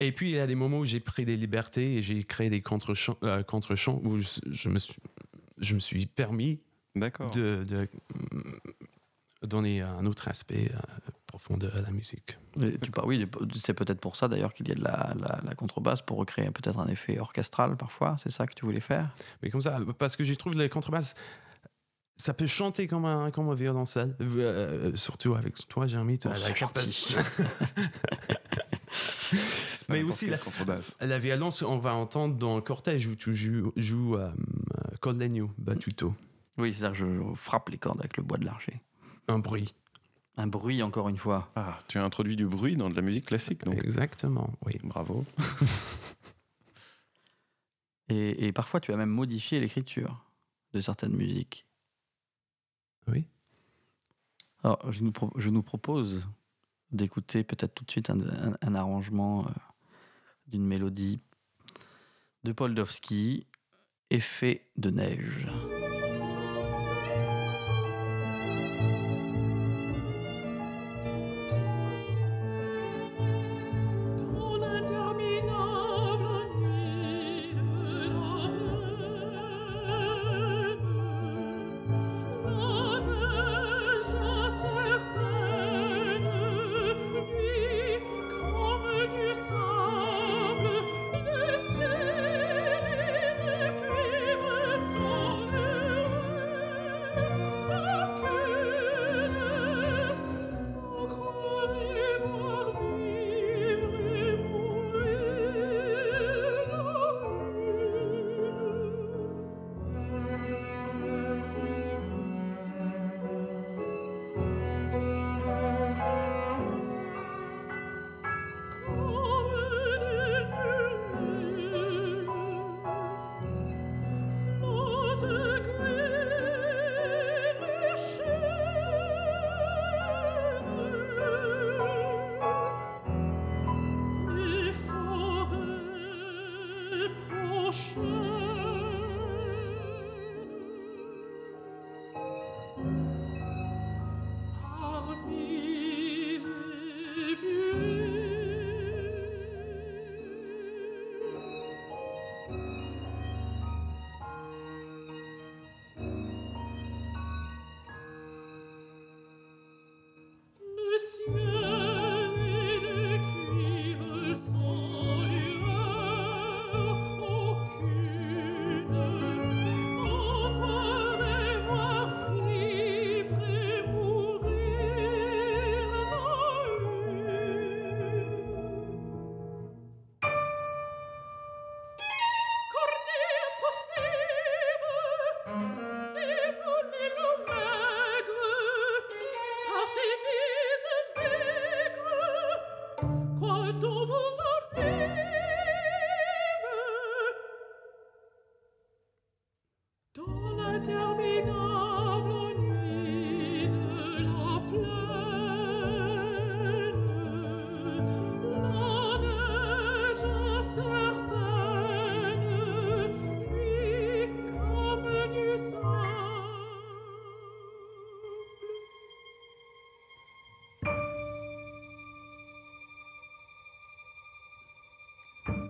Et 0.00 0.12
puis, 0.12 0.30
il 0.30 0.36
y 0.36 0.38
a 0.38 0.46
des 0.46 0.54
moments 0.56 0.80
où 0.80 0.84
j'ai 0.84 1.00
pris 1.00 1.24
des 1.24 1.36
libertés 1.36 1.96
et 1.96 2.02
j'ai 2.02 2.22
créé 2.24 2.50
des 2.50 2.60
contre-chants 2.60 3.16
euh, 3.22 3.42
où 4.02 4.18
je, 4.18 4.28
je 4.50 4.68
me 4.68 4.78
suis, 4.78 4.94
je 5.58 5.74
me 5.74 5.80
suis 5.80 6.06
permis 6.06 6.60
D'accord. 6.94 7.30
de, 7.30 7.64
de, 7.66 7.88
mm, 8.14 9.46
donner 9.46 9.82
un 9.82 10.04
autre 10.06 10.28
aspect 10.28 10.70
euh, 10.74 10.78
profond 11.26 11.56
de 11.56 11.68
la 11.68 11.90
musique. 11.90 12.38
Et 12.62 12.78
tu 12.78 12.90
par- 12.90 13.06
oui, 13.06 13.26
c'est 13.54 13.74
peut-être 13.74 14.00
pour 14.00 14.16
ça 14.16 14.28
d'ailleurs 14.28 14.54
qu'il 14.54 14.68
y 14.68 14.72
a 14.72 14.74
de 14.74 14.82
la, 14.82 15.14
la- 15.18 15.40
la 15.44 15.54
contrebasse 15.54 16.02
pour 16.02 16.18
recréer 16.18 16.50
peut-être 16.50 16.78
un 16.78 16.86
effet 16.88 17.18
orchestral 17.18 17.76
parfois. 17.76 18.16
C'est 18.22 18.30
ça 18.30 18.46
que 18.46 18.54
tu 18.54 18.64
voulais 18.64 18.80
faire? 18.80 19.12
Mais 19.42 19.50
comme 19.50 19.60
ça, 19.60 19.80
parce 19.98 20.16
que 20.16 20.24
je 20.24 20.34
trouve 20.34 20.56
les 20.56 20.68
contrebasses, 20.68 21.14
ça 22.16 22.32
peut 22.34 22.46
chanter 22.46 22.86
comme 22.86 23.04
un, 23.04 23.30
comme 23.30 23.48
un 23.48 23.54
violoncelle. 23.54 24.16
Euh, 24.20 24.94
surtout 24.94 25.34
avec 25.34 25.56
toi, 25.68 25.86
Jérémy, 25.86 26.18
tu 26.18 26.28
as 26.28 26.38
la 26.38 26.46
c'est 26.48 26.54
capacité. 26.54 27.14
C'est 29.78 29.88
mais 29.88 30.02
aussi 30.02 30.30
la-. 30.30 30.38
La 31.00 31.18
violence, 31.18 31.62
on 31.62 31.78
va 31.78 31.94
entendre 31.94 32.36
dans 32.36 32.54
le 32.56 32.62
cortège 32.62 33.08
où 33.08 33.16
tu 33.16 33.34
joues, 33.34 33.72
joues 33.76 34.16
euh, 34.16 34.30
Col 35.00 35.18
Legno, 35.18 35.50
Batuto. 35.58 36.14
Oui, 36.56 36.72
c'est-à-dire 36.72 36.92
que 37.00 37.06
je, 37.06 37.30
je 37.30 37.34
frappe 37.34 37.68
les 37.70 37.78
cordes 37.78 37.98
avec 37.98 38.16
le 38.16 38.22
bois 38.22 38.38
de 38.38 38.44
l'archer. 38.44 38.80
Un 39.28 39.40
bruit. 39.40 39.74
Un 40.36 40.46
bruit 40.46 40.82
encore 40.82 41.08
une 41.08 41.16
fois. 41.16 41.50
Ah, 41.56 41.78
tu 41.88 41.98
as 41.98 42.04
introduit 42.04 42.36
du 42.36 42.46
bruit 42.46 42.76
dans 42.76 42.88
de 42.88 42.94
la 42.94 43.02
musique 43.02 43.26
classique, 43.26 43.64
donc 43.64 43.74
Exactement, 43.82 44.50
oui. 44.66 44.78
bravo. 44.84 45.24
Et, 48.10 48.46
et 48.46 48.52
parfois, 48.52 48.80
tu 48.80 48.92
as 48.92 48.96
même 48.96 49.08
modifié 49.08 49.60
l'écriture 49.60 50.24
de 50.74 50.80
certaines 50.82 51.14
musiques. 51.16 51.66
Oui. 53.08 53.26
Alors, 54.62 54.90
je 54.92 55.50
nous, 55.50 55.62
propose 55.62 56.26
d'écouter 56.90 57.44
peut-être 57.44 57.74
tout 57.74 57.84
de 57.84 57.90
suite 57.90 58.10
un 58.10 58.74
arrangement 58.74 59.46
euh, 59.46 59.50
d'une 60.46 60.64
mélodie 60.64 61.20
de 62.44 62.52
Poldowski, 62.52 63.46
Effet 64.10 64.68
de 64.76 64.90
neige. 64.90 65.48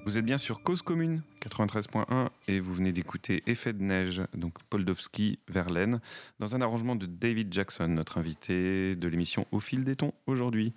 Vous 0.04 0.18
êtes 0.18 0.24
bien 0.26 0.36
sur 0.36 0.62
Cause 0.62 0.82
Commune 0.82 1.22
93.1 1.40 2.28
et 2.46 2.60
vous 2.60 2.74
venez 2.74 2.92
d'écouter 2.92 3.42
Effet 3.46 3.72
de 3.72 3.82
neige, 3.82 4.22
donc 4.34 4.52
Poldowski, 4.68 5.38
Verlaine, 5.48 6.00
dans 6.40 6.54
un 6.54 6.60
arrangement 6.60 6.94
de 6.94 7.06
David 7.06 7.50
Jackson, 7.50 7.88
notre 7.88 8.18
invité 8.18 8.96
de 8.96 9.08
l'émission 9.08 9.46
Au 9.50 9.60
fil 9.60 9.82
des 9.82 9.96
tons 9.96 10.12
aujourd'hui. 10.26 10.74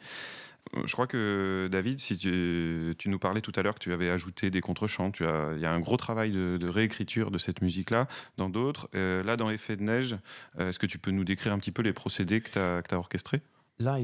Euh, 0.75 0.83
Je 0.85 0.93
crois 0.93 1.07
que 1.07 1.67
David, 1.69 1.99
si 1.99 2.17
tu, 2.17 2.95
nous 3.05 3.19
parlais 3.19 3.41
tout 3.41 3.51
à 3.57 3.63
l'heure 3.63 3.75
que 3.75 3.83
tu 3.83 3.91
avais 3.91 4.09
ajouté 4.09 4.49
des 4.49 4.61
contre-chants, 4.61 5.11
il 5.19 5.59
y 5.59 5.65
a 5.65 5.73
un 5.73 5.79
gros 5.81 5.97
travail 5.97 6.31
de, 6.31 6.69
réécriture 6.69 7.29
de 7.29 7.37
cette 7.37 7.61
musique-là 7.61 8.07
dans 8.37 8.49
d'autres. 8.49 8.87
Euh, 8.95 9.23
là, 9.23 9.35
dans 9.35 9.49
Effet 9.49 9.75
de 9.75 9.83
neige, 9.83 10.15
euh, 10.57 10.69
est-ce 10.69 10.79
que 10.79 10.85
tu 10.85 10.99
peux 10.99 11.11
nous 11.11 11.25
décrire 11.25 11.51
un 11.51 11.59
petit 11.59 11.71
peu 11.71 11.81
les 11.81 11.93
procédés 11.93 12.39
que 12.39 12.49
tu 12.51 12.59
as, 12.59 12.97
orchestrés? 12.97 13.41
Là, 13.79 13.97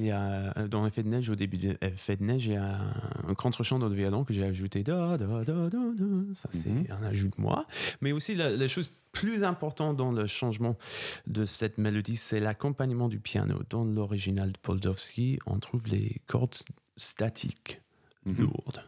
dans 0.67 0.83
l'effet 0.83 1.01
de 1.01 1.07
neige, 1.07 1.29
au 1.29 1.35
début 1.35 1.57
de 1.57 1.77
l'effet 1.81 2.17
de 2.17 2.23
neige, 2.23 2.45
il 2.45 2.53
y 2.53 2.57
a 2.57 2.79
un 3.27 3.33
contre-champ 3.35 3.79
dans 3.79 3.87
le 3.89 3.95
violon 3.95 4.23
que 4.23 4.33
j'ai 4.33 4.43
ajouté. 4.43 4.83
Da, 4.83 5.17
da, 5.17 5.25
da, 5.43 5.43
da, 5.43 5.69
da. 5.69 6.05
Ça, 6.35 6.49
c'est 6.51 6.69
Mhm. 6.69 6.87
un 6.89 7.03
ajout 7.03 7.29
de 7.29 7.35
moi. 7.41 7.65
Mais 8.01 8.11
aussi, 8.11 8.35
la, 8.35 8.49
la 8.49 8.67
chose 8.67 8.89
plus 9.11 9.43
importante 9.43 9.95
dans 9.97 10.11
le 10.11 10.25
changement 10.27 10.75
de 11.27 11.45
cette 11.45 11.77
mélodie, 11.77 12.15
c'est 12.15 12.39
l'accompagnement 12.39 13.09
du 13.09 13.19
piano. 13.19 13.61
Dans 13.69 13.83
l'original 13.85 14.51
de 14.51 14.57
Poldowski, 14.57 15.39
on 15.45 15.59
trouve 15.59 15.83
les 15.87 16.21
cordes 16.27 16.55
statiques, 16.97 17.81
Mhm. 18.25 18.35
lourdes, 18.41 18.83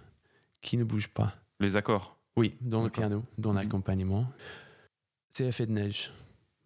qui 0.62 0.78
ne 0.78 0.84
bougent 0.84 1.10
pas. 1.14 1.36
Les 1.60 1.76
accords 1.76 2.18
Oui, 2.38 2.56
dans 2.62 2.84
le 2.84 2.90
piano, 2.90 3.24
dans 3.38 3.52
Mhm. 3.52 3.56
l'accompagnement. 3.58 4.26
C'est 5.32 5.46
effet 5.46 5.66
de 5.68 5.72
neige. 5.74 6.12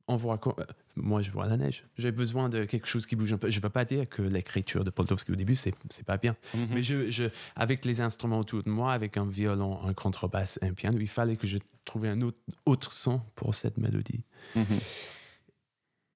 Euh, 0.10 0.66
Moi, 0.95 1.22
je 1.22 1.32
vois 1.32 1.47
la 1.47 1.57
neige. 1.57 1.86
J'ai 1.97 2.12
besoin 2.12 2.49
de 2.49 2.66
quelque 2.66 2.88
chose 2.88 3.05
qui 3.05 3.16
bouge 3.16 3.32
un 3.32 3.38
peu. 3.38 3.49
Je 3.49 3.57
ne 3.57 3.64
veux 3.64 3.70
pas 3.70 3.86
dire 3.86 4.07
que 4.10 4.22
l'écriture 4.22 4.84
de 4.84 4.89
Poldowski 4.89 5.32
au 5.32 5.36
début, 5.36 5.55
c'est 5.55 5.74
c'est 5.89 6.05
pas 6.05 6.18
bien. 6.18 6.36
Mhm. 6.53 6.68
Mais 6.72 6.84
je, 6.84 7.12
je, 7.12 7.26
avec 7.55 7.86
les 7.86 8.01
instruments 8.01 8.39
autour 8.39 8.64
de 8.64 8.70
moi, 8.70 8.93
avec 8.93 9.18
un 9.18 9.26
violon, 9.26 9.82
un 9.84 9.93
contrebasse, 9.93 10.60
un 10.62 10.74
piano, 10.74 10.97
il 10.99 11.07
fallait 11.07 11.36
que 11.36 11.47
je 11.47 11.57
trouve 11.86 12.05
un 12.05 12.22
autre, 12.22 12.39
autre 12.66 12.91
son 12.91 13.22
pour 13.36 13.55
cette 13.55 13.78
mélodie. 13.78 14.24
Mhm. 14.55 14.80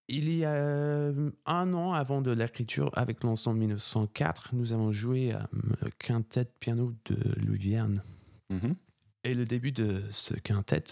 Il 0.10 0.30
y 0.36 0.44
a 0.44 0.52
euh, 0.52 1.32
un 1.46 1.74
an 1.74 1.94
avant 1.94 2.22
de 2.22 2.32
l'écriture, 2.32 2.92
avec 2.94 3.24
l'ensemble 3.24 3.60
1904, 3.60 4.50
nous 4.54 4.74
avons 4.74 4.92
joué 4.92 5.32
à 5.32 5.48
le 5.54 5.90
quintet 5.98 6.46
piano 6.60 6.94
de 7.06 7.18
Louis 7.46 7.58
Vierne. 7.58 8.04
Mhm. 8.50 8.76
Et 9.24 9.34
le 9.34 9.46
début 9.46 9.72
de 9.72 10.04
ce 10.10 10.34
quintet, 10.34 10.84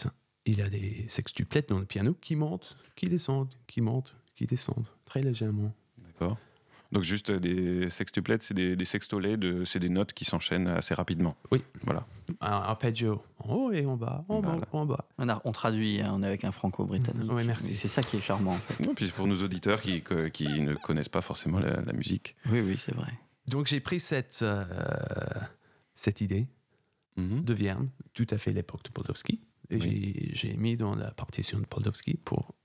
il 0.46 0.58
y 0.60 0.62
a 0.62 0.70
des 0.70 1.06
sextuplettes 1.08 1.70
dans 1.70 1.80
le 1.80 1.86
piano 1.86 2.16
qui 2.20 2.36
montent, 2.36 2.76
qui 2.96 3.08
descendent, 3.08 3.54
qui 3.68 3.82
montent, 3.82 4.16
qui 4.36 4.46
descendent, 4.48 4.88
très 5.06 5.22
légèrement. 5.22 5.74
D'accord. 6.00 6.38
Donc 6.92 7.04
juste 7.04 7.32
des 7.32 7.90
sextuplets, 7.90 8.40
c'est 8.42 8.54
des, 8.54 8.76
des 8.76 8.84
sextolets, 8.86 9.38
de, 9.38 9.64
c'est 9.64 9.80
des 9.80 9.88
notes 9.88 10.12
qui 10.12 10.26
s'enchaînent 10.26 10.68
assez 10.68 10.94
rapidement. 10.94 11.38
Oui. 11.52 11.62
Voilà. 11.84 12.06
Un 12.42 12.52
arpeggio, 12.52 13.24
en 13.40 13.54
haut 13.54 13.72
et 13.72 13.86
en 13.86 13.96
bas, 13.96 14.26
en 14.28 14.42
Voilà. 14.42 14.58
bas, 14.60 14.68
en 14.74 14.86
bas. 14.86 15.06
On, 15.18 15.30
a- 15.30 15.42
on 15.46 15.54
traduit, 15.54 16.02
hein, 16.02 16.12
on 16.14 16.22
est 16.22 16.28
avec 16.28 16.44
un 16.44 16.52
franco-britannique. 16.52 17.32
Ouais, 17.32 17.46
merci. 17.46 17.76
C'est 17.78 17.88
ça 17.88 18.02
qui 18.04 18.18
est 18.18 18.22
charmant, 18.22 18.52
en 18.52 18.58
fait. 18.58 18.86
Non, 18.86 18.94
puis 18.94 19.08
pour 19.08 19.26
nos 19.26 19.42
auditeurs 19.42 19.82
qui, 19.82 20.02
ne 20.02 20.74
connaissent 20.76 21.08
pas 21.08 21.22
forcément 21.22 21.60
la, 21.60 21.80
la 21.82 21.94
musique. 21.94 22.36
Oui, 22.50 22.60
oui, 22.60 22.76
c'est 22.78 22.94
vrai. 22.94 23.14
Donc 23.48 23.68
j'ai 23.68 23.80
pris 23.80 24.00
cette, 24.02 24.40
euh, 24.42 24.66
cette 25.96 26.20
idée 26.22 26.48
Mhm. 27.18 27.44
de 27.44 27.54
Vierne, 27.54 27.90
tout 28.14 28.28
à 28.32 28.38
fait 28.38 28.52
l'époque 28.54 28.84
de 28.84 28.90
Poldowski, 28.90 29.34
et 29.36 29.40
Oui. 29.80 30.30
j'ai- 30.34 30.54
mis 30.56 30.78
dans 30.78 30.96
la 30.96 31.12
partition 31.12 31.60
de 31.60 31.66
Poldowski 31.66 32.18
pour 32.24 32.56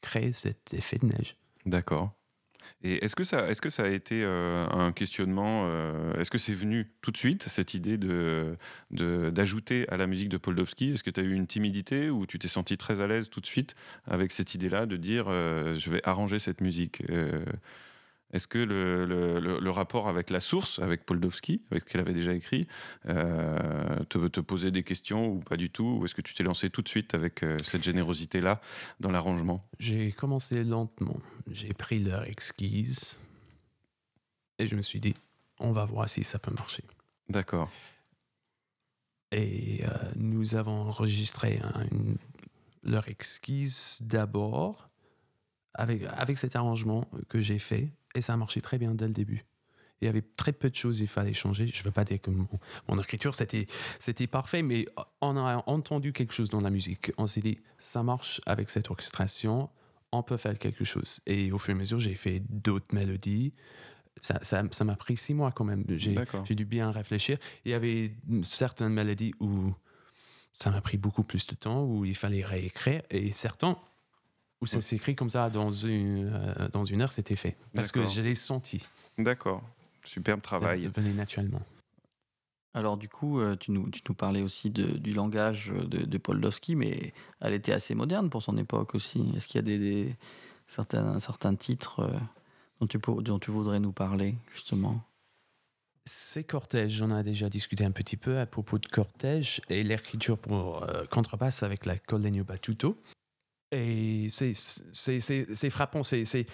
créer 0.00 0.32
cet 0.32 0.74
effet 0.74 0.98
de 0.98 1.06
neige. 1.06 1.36
D'accord. 1.66 2.12
Et 2.82 3.02
est-ce 3.04 3.16
que 3.16 3.24
ça, 3.24 3.48
est-ce 3.48 3.62
que 3.62 3.70
ça 3.70 3.84
a 3.84 3.88
été 3.88 4.22
euh, 4.22 4.66
un 4.70 4.92
questionnement 4.92 5.64
euh, 5.68 6.12
Est-ce 6.20 6.30
que 6.30 6.38
c'est 6.38 6.52
venu 6.52 6.92
tout 7.00 7.10
de 7.10 7.16
suite 7.16 7.44
cette 7.48 7.72
idée 7.72 7.96
de, 7.96 8.56
d'ajouter 8.90 9.88
à 9.88 9.96
la 9.96 10.06
musique 10.06 10.28
de 10.28 10.36
Poldowski 10.36 10.90
Est-ce 10.90 11.02
que 11.02 11.10
tu 11.10 11.20
as 11.20 11.22
eu 11.22 11.32
une 11.32 11.46
timidité 11.46 12.10
ou 12.10 12.26
tu 12.26 12.38
t'es 12.38 12.48
senti 12.48 12.76
très 12.76 13.00
à 13.00 13.06
l'aise 13.06 13.30
tout 13.30 13.40
de 13.40 13.46
suite 13.46 13.74
avec 14.04 14.32
cette 14.32 14.54
idée-là 14.54 14.86
de 14.86 14.96
dire 14.96 15.26
euh, 15.28 15.74
je 15.76 15.90
vais 15.90 16.00
arranger 16.06 16.38
cette 16.38 16.60
musique 16.60 17.02
Est-ce 18.32 18.46
que 18.46 18.58
le, 18.58 19.06
le- 19.06 19.40
le- 19.40 19.58
le 19.58 19.70
rapport 19.70 20.06
avec 20.08 20.28
la 20.28 20.40
source, 20.40 20.78
avec 20.80 21.06
Poldovski, 21.06 21.62
avec 21.70 21.84
ce 21.84 21.88
qu'elle 21.88 22.02
avait 22.02 22.12
déjà 22.12 22.34
écrit, 22.34 22.66
euh, 23.06 24.04
te, 24.04 24.28
te 24.28 24.40
posait 24.40 24.70
des 24.70 24.82
questions 24.82 25.28
ou 25.32 25.38
pas 25.40 25.56
du 25.56 25.70
tout? 25.70 25.98
Ou 25.98 26.04
est-ce 26.04 26.14
que 26.14 26.20
tu 26.20 26.34
t'es 26.34 26.42
lancé 26.42 26.68
tout 26.68 26.82
de 26.82 26.88
suite 26.90 27.14
avec 27.14 27.42
euh, 27.42 27.56
cette 27.64 27.82
générosité-là 27.82 28.60
dans 29.00 29.10
l'arrangement? 29.10 29.66
J'ai 29.78 30.12
commencé 30.12 30.62
lentement. 30.62 31.16
J'ai 31.50 31.72
pris 31.72 32.00
leur 32.00 32.24
exquise 32.24 33.18
et 34.58 34.66
je 34.66 34.74
me 34.76 34.82
suis 34.82 35.00
dit, 35.00 35.14
on 35.58 35.72
va 35.72 35.86
voir 35.86 36.06
si 36.08 36.22
ça 36.22 36.38
peut 36.38 36.52
marcher. 36.52 36.84
D'accord. 37.30 37.70
Et 39.32 39.84
euh, 39.84 39.88
nous 40.16 40.54
avons 40.54 40.82
enregistré 40.82 41.60
une- 41.92 42.16
leur 42.82 43.08
exquise 43.08 43.98
d'abord 44.02 44.88
avec, 45.74 46.02
avec 46.16 46.38
cet 46.38 46.56
arrangement 46.56 47.04
que 47.28 47.40
j'ai 47.40 47.58
fait 47.58 47.90
et 48.14 48.22
ça 48.22 48.34
a 48.34 48.36
marché 48.36 48.60
très 48.60 48.78
bien 48.78 48.94
dès 48.94 49.06
le 49.06 49.12
début. 49.12 49.44
Il 50.00 50.04
y 50.04 50.08
avait 50.08 50.22
très 50.36 50.52
peu 50.52 50.70
de 50.70 50.76
choses 50.76 50.98
qu'il 50.98 51.08
fallait 51.08 51.34
changer. 51.34 51.66
Je 51.66 51.80
ne 51.80 51.84
veux 51.84 51.90
pas 51.90 52.04
dire 52.04 52.20
que 52.20 52.30
mon, 52.30 52.46
mon 52.88 52.98
écriture 53.00 53.34
c'était, 53.34 53.66
c'était 53.98 54.28
parfait, 54.28 54.62
mais 54.62 54.86
on 55.20 55.36
a 55.36 55.62
entendu 55.66 56.12
quelque 56.12 56.32
chose 56.32 56.50
dans 56.50 56.60
la 56.60 56.70
musique. 56.70 57.12
On 57.18 57.26
s'est 57.26 57.40
dit, 57.40 57.58
ça 57.78 58.02
marche 58.02 58.40
avec 58.46 58.70
cette 58.70 58.90
orchestration, 58.90 59.68
on 60.12 60.22
peut 60.22 60.36
faire 60.36 60.58
quelque 60.58 60.84
chose. 60.84 61.20
Et 61.26 61.50
au 61.50 61.58
fur 61.58 61.74
et 61.74 61.76
à 61.76 61.78
mesure, 61.78 61.98
j'ai 61.98 62.14
fait 62.14 62.40
d'autres 62.48 62.94
mélodies. 62.94 63.52
Ça, 64.20 64.38
ça, 64.42 64.62
ça 64.70 64.84
m'a 64.84 64.96
pris 64.96 65.16
six 65.16 65.34
mois 65.34 65.52
quand 65.52 65.64
même. 65.64 65.84
J'ai 65.88 66.54
dû 66.54 66.64
bien 66.64 66.90
réfléchir. 66.90 67.38
Il 67.64 67.70
y 67.72 67.74
avait 67.74 68.14
certaines 68.42 68.92
mélodies 68.92 69.32
où 69.40 69.72
ça 70.52 70.70
m'a 70.70 70.80
pris 70.80 70.96
beaucoup 70.96 71.22
plus 71.22 71.46
de 71.46 71.54
temps, 71.54 71.84
où 71.84 72.04
il 72.04 72.16
fallait 72.16 72.44
réécrire, 72.44 73.02
et 73.10 73.30
certains 73.30 73.78
où 74.60 74.66
ça 74.66 74.76
Ouais. 74.76 74.82
s'écrit 74.82 75.14
comme 75.14 75.30
ça 75.30 75.50
dans 75.50 75.70
une, 75.70 76.30
euh, 76.34 76.68
dans 76.68 76.84
une 76.84 77.00
heure, 77.00 77.12
c'était 77.12 77.36
fait. 77.36 77.56
Parce 77.74 77.92
que 77.92 78.00
D'accord. 78.00 78.12
je 78.12 78.20
l'ai 78.22 78.34
senti. 78.34 78.86
D'accord. 79.18 79.62
Superbe 80.04 80.40
travail. 80.40 80.84
Ça 80.84 81.00
venait 81.00 81.12
naturellement. 81.14 81.62
Alors 82.74 82.96
du 82.96 83.08
coup, 83.08 83.40
euh, 83.40 83.56
tu 83.56 83.70
nous, 83.72 83.88
tu 83.90 84.02
nous 84.08 84.14
parlais 84.14 84.42
aussi 84.42 84.70
de- 84.70 84.98
du 84.98 85.12
langage 85.12 85.68
de, 85.74 86.04
de 86.04 86.18
Poldowski, 86.18 86.76
mais 86.76 87.12
elle 87.40 87.52
était 87.54 87.72
assez 87.72 87.94
moderne 87.94 88.30
pour 88.30 88.42
son 88.42 88.56
époque 88.56 88.94
aussi. 88.94 89.24
Est-ce 89.36 89.46
qu'il 89.48 89.56
y 89.56 89.58
a 89.58 89.62
des, 89.62 89.78
des- 89.78 90.16
certains, 90.66 91.18
certains 91.18 91.54
titres 91.54 92.00
euh, 92.00 92.18
dont, 92.80 92.86
tu, 92.86 92.98
pour- 92.98 93.22
dont 93.22 93.38
tu 93.38 93.50
voudrais 93.50 93.80
nous 93.80 93.92
parler, 93.92 94.34
justement? 94.52 95.02
Ces 96.04 96.44
cortèges, 96.44 96.92
j'en 96.92 97.16
ai 97.18 97.22
déjà 97.22 97.48
discuté 97.48 97.84
un 97.84 97.90
petit 97.90 98.16
peu 98.16 98.38
à 98.38 98.46
propos 98.46 98.78
de 98.78 98.86
cortège 98.86 99.60
et 99.68 99.82
l'écriture 99.82 100.38
pour 100.38 100.82
euh, 100.84 101.04
contrebasse 101.06 101.62
avec 101.62 101.84
la 101.84 101.98
Collegno 101.98 102.44
Battuto. 102.44 102.96
Et 103.70 104.28
c'est- 104.30 104.54
frappant, 105.70 106.02
c'est- 106.02 106.46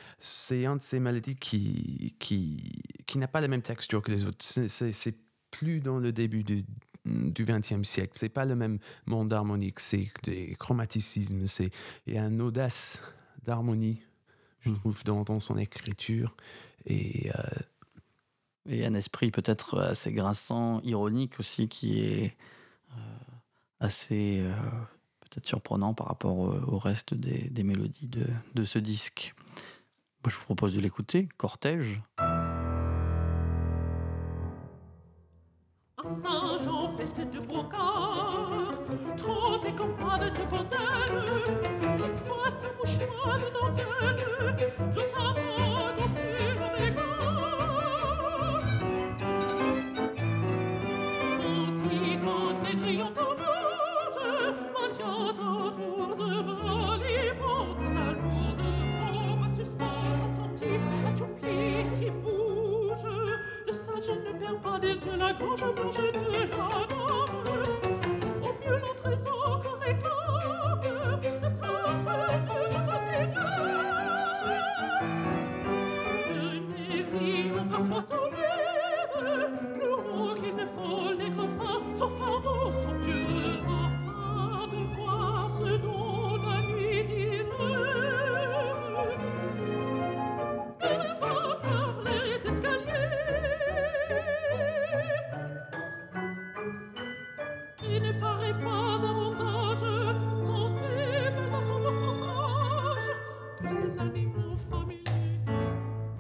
un 0.67 0.77
de 0.77 0.83
ces 0.83 0.99
mélodies 1.01 1.37
qui, 1.37 2.17
qui, 2.19 2.73
qui 3.07 3.19
n'a 3.19 3.29
pas 3.29 3.41
la 3.41 3.49
même 3.49 3.63
texture 3.63 4.03
que 4.03 4.11
les 4.11 4.25
autres. 4.25 4.45
C'est- 4.45 5.17
plus 5.51 5.79
dans 5.81 5.99
le 5.99 6.11
début 6.11 6.43
du, 6.43 6.65
du 7.05 7.45
XXe 7.45 7.85
siècle. 7.85 8.15
C'est 8.17 8.29
pas 8.29 8.45
le 8.45 8.57
même 8.57 8.81
monde 9.07 9.33
harmonique, 9.33 9.79
c'est 9.79 10.11
des 10.25 10.57
chromaticismes, 10.59 11.47
c'est 11.47 11.71
il 12.09 12.15
y 12.15 12.19
a 12.19 12.25
une 12.27 12.41
audace 12.41 13.01
d'harmonie, 13.45 14.01
je 14.63 14.71
Mm. 14.71 14.75
trouve, 14.75 15.05
dans, 15.05 15.23
dans 15.23 15.39
son 15.39 15.57
écriture. 15.57 16.35
Et 16.87 17.31
euh, 17.31 17.43
Et 18.67 18.85
un 18.87 18.95
esprit 18.95 19.31
peut-être 19.31 19.79
assez 19.79 20.11
grinçant, 20.13 20.81
ironique 20.85 21.39
aussi, 21.39 21.69
qui 21.69 22.01
est 22.01 22.37
euh, 22.93 22.97
assez 23.79 24.41
euh, 24.41 24.55
peut-être 25.35 25.47
surprenant 25.49 25.95
par 25.95 26.07
rapport 26.09 26.37
au, 26.37 26.79
reste 26.79 27.15
des, 27.15 27.49
des 27.51 27.63
mélodies 27.65 28.07
de, 28.07 28.27
de 28.55 28.65
ce 28.65 28.79
disque. 28.79 29.35
Moi, 30.23 30.31
je 30.31 30.37
vous 30.37 30.45
propose 30.45 30.77
de 30.77 30.81
l'écouter, 30.81 31.29
Cortège. 31.37 32.01
À 35.97 36.05
Saint-Jean, 36.05 36.97
festin 36.97 37.25
de 37.25 37.41
brocart, 37.41 38.73
trente 39.17 39.65
et 39.65 39.75
campane 39.75 40.31
de 40.31 40.39
fontaine, 40.39 41.97
qui 41.97 42.09
froisse 42.25 42.61
sa 42.61 42.73
mouchoir 42.73 43.39
de 43.39 43.51
dentelle, 43.53 44.73
je 44.95 45.01
sens 45.01 45.35
des 64.79 64.89
yeux 64.89 65.17
la 65.19 65.33
gorge 65.33 65.75
blanche 65.75 65.97
de 65.97 66.33
la 66.33 66.94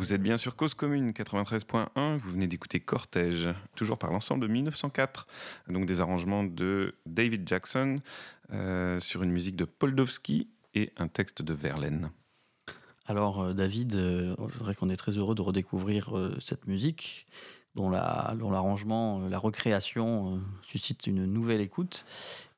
Vous 0.05 0.13
êtes 0.13 0.23
bien 0.23 0.37
sur 0.37 0.55
Cause 0.55 0.75
Commune 0.75 1.13
93.1, 1.13 2.17
vous 2.19 2.31
venez 2.31 2.47
d'écouter 2.47 2.79
Cortège, 2.79 3.49
toujours 3.75 3.97
par 3.97 4.13
l'ensemble 4.13 4.47
de 4.47 4.53
1904, 4.53 5.27
donc 5.71 5.87
des 5.87 6.03
arrangements 6.03 6.45
de 6.45 6.95
David 7.07 7.49
Jackson 7.49 8.01
euh, 8.53 9.01
sur 9.01 9.23
une 9.23 9.31
musique 9.31 9.57
de 9.57 9.65
Poldowski 9.65 10.51
et 10.75 10.93
un 10.99 11.09
texte 11.09 11.41
de 11.41 11.55
Verlaine. 11.55 12.11
Alors 13.07 13.41
euh, 13.41 13.53
David, 13.55 13.95
euh, 13.95 14.37
je 14.53 14.59
dirais 14.59 14.75
qu'on 14.75 14.91
est 14.91 14.97
très 14.97 15.13
heureux 15.13 15.35
de 15.35 15.41
redécouvrir 15.41 16.15
euh, 16.19 16.37
cette 16.39 16.67
musique 16.67 17.27
dont 17.75 17.89
la- 17.89 18.35
dont 18.39 18.51
l'arrangement, 18.51 19.27
la 19.31 19.39
recréation 19.39 20.39
suscite 20.61 21.07
une 21.07 21.25
nouvelle 21.25 21.63
écoute. 21.63 22.05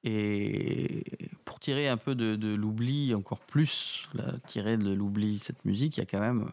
Et 0.02 1.05
pour 1.44 1.60
tirer 1.60 1.86
un 1.86 1.97
peu 1.97 2.16
de, 2.16 2.55
l'oubli, 2.56 3.14
encore 3.14 3.39
plus 3.39 4.09
tirer 4.48 4.77
de 4.77 4.90
l'oubli 4.90 5.39
cette 5.39 5.64
musique, 5.64 5.97
il 5.97 6.01
y 6.01 6.02
a 6.02 6.06
quand 6.06 6.20
même 6.20 6.51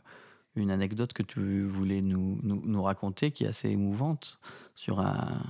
une 0.55 0.71
anecdote 0.71 1.13
que 1.13 1.23
tu 1.23 1.63
voulais 1.65 2.01
nous, 2.01 2.39
nous, 2.43 2.61
nous 2.65 2.83
raconter 2.83 3.31
qui 3.31 3.43
est 3.45 3.47
assez 3.47 3.69
émouvante 3.69 4.39
sur 4.75 4.99
un... 4.99 5.41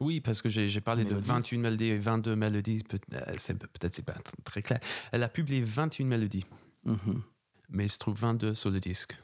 Oui, 0.00 0.20
parce 0.20 0.42
que 0.42 0.48
j'ai 0.48 0.68
j'ai 0.68 0.80
parlé 0.80 1.02
de 1.04 1.08
Mélodies. 1.10 1.26
21 1.28 1.58
mélodies 1.58 1.86
et 1.86 1.98
22 1.98 2.36
mélodies. 2.36 2.84
Peut- 2.84 3.00
euh, 3.14 3.34
c'est- 3.38 3.58
Peut-être 3.58 3.94
c'est 3.94 4.04
pas 4.04 4.12
tr- 4.12 4.42
très 4.44 4.62
clair. 4.62 4.78
Elle 5.10 5.24
a 5.24 5.28
publié 5.28 5.60
21 5.60 6.06
mélodies, 6.06 6.44
Mhm. 6.84 7.20
mais 7.70 7.86
il 7.86 7.88
se 7.88 7.98
trouve 7.98 8.16
22 8.16 8.54
sur 8.54 8.70
le 8.70 8.78
disque. 8.78 9.18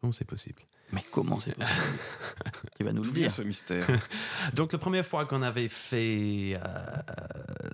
Comment 0.00 0.12
c'est 0.12 0.24
possible? 0.24 0.62
Mais 0.92 1.04
comment 1.10 1.40
c'est 1.40 1.54
possible? 1.56 1.78
Tu 2.78 2.84
vas 2.84 2.92
nous 2.92 3.02
le 3.02 3.10
dire? 3.10 3.30
ce 3.32 3.42
mystère 3.42 3.84
Donc 4.54 4.72
la 4.72 4.78
première 4.78 5.04
fois 5.04 5.26
qu'on 5.26 5.42
avait 5.42 5.68
fait 5.68 6.54
euh, 6.64 7.02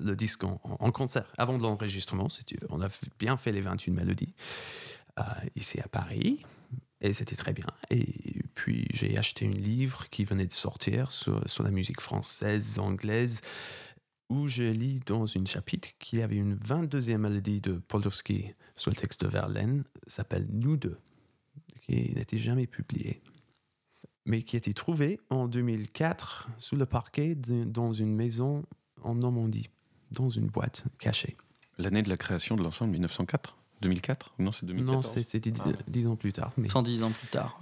le 0.01 0.17
disque 0.17 0.45
en, 0.45 0.59
en 0.65 0.91
concert, 0.93 1.31
avant 1.37 1.59
de 1.59 1.63
l'enregistrement, 1.63 2.31
c'était- 2.31 2.59
on 2.71 2.81
a 2.81 2.89
fait- 2.89 3.07
bien 3.19 3.37
fait 3.37 3.53
les 3.53 3.61
28 3.61 3.91
mélodies 3.91 4.35
euh, 5.19 5.23
ici 5.57 5.79
à 5.81 5.89
Paris. 5.89 6.43
Et 7.01 7.13
c'était 7.13 7.37
très 7.37 7.53
bien. 7.53 7.67
Et 7.91 8.43
puis 8.55 8.87
j'ai 8.93 9.19
acheté 9.19 9.47
un 9.47 9.51
livre 9.51 10.09
qui 10.11 10.25
venait 10.25 10.47
de 10.47 10.53
sortir 10.53 11.13
sur, 11.13 11.43
la 11.63 11.71
musique 11.71 12.01
française, 12.01 12.79
anglaise, 12.79 13.43
où 14.29 14.49
je 14.49 14.65
lis 14.65 15.01
dans 15.07 15.27
une 15.27 15.47
chapitre 15.47 15.89
qu'il 15.99 16.19
y 16.19 16.23
avait 16.23 16.37
une 16.37 16.57
22e 16.57 17.19
mélodie 17.19 17.61
de 17.61 17.75
Poldowski 17.75 18.55
sur 18.75 18.91
le 18.91 18.97
texte 18.97 19.25
de 19.25 19.29
Verlaine, 19.29 19.85
s'appelle 20.07 20.47
Nous 20.51 20.77
deux, 20.77 20.99
qui 21.83 22.13
n'était 22.15 22.39
jamais 22.39 22.67
publiée 22.67 23.21
mais 24.27 24.43
qui 24.43 24.57
a 24.57 24.59
été 24.59 24.75
trouvé 24.75 25.21
en 25.31 25.47
2004 25.47 26.51
sous 26.59 26.77
le 26.77 26.85
parquet 26.85 27.35
dans 27.37 27.93
une 27.93 28.15
maison 28.15 28.65
en 29.03 29.15
Normandie, 29.15 29.71
dans 30.11 30.29
une 30.29 30.49
boîte 30.49 30.85
cachée. 30.99 31.37
L'année 31.79 32.03
de 32.03 32.11
la 32.11 32.17
création 32.17 32.57
de 32.57 32.63
l'ensemble 32.63 32.93
1904 32.93 33.57
2004 33.83 34.31
Non, 34.39 34.53
c'est 34.53 34.67
2014 34.67 34.97
Non, 35.07 35.13
c'est- 35.13 35.23
c'était 35.29 35.51
dix, 35.51 35.61
Ah. 35.65 35.71
dix 35.89 36.07
ans 36.07 36.17
plus 36.17 36.33
tard. 36.33 36.53
Mais 36.57 36.69
110 36.69 37.03
ans 37.03 37.11
plus 37.11 37.29
tard. 37.29 37.61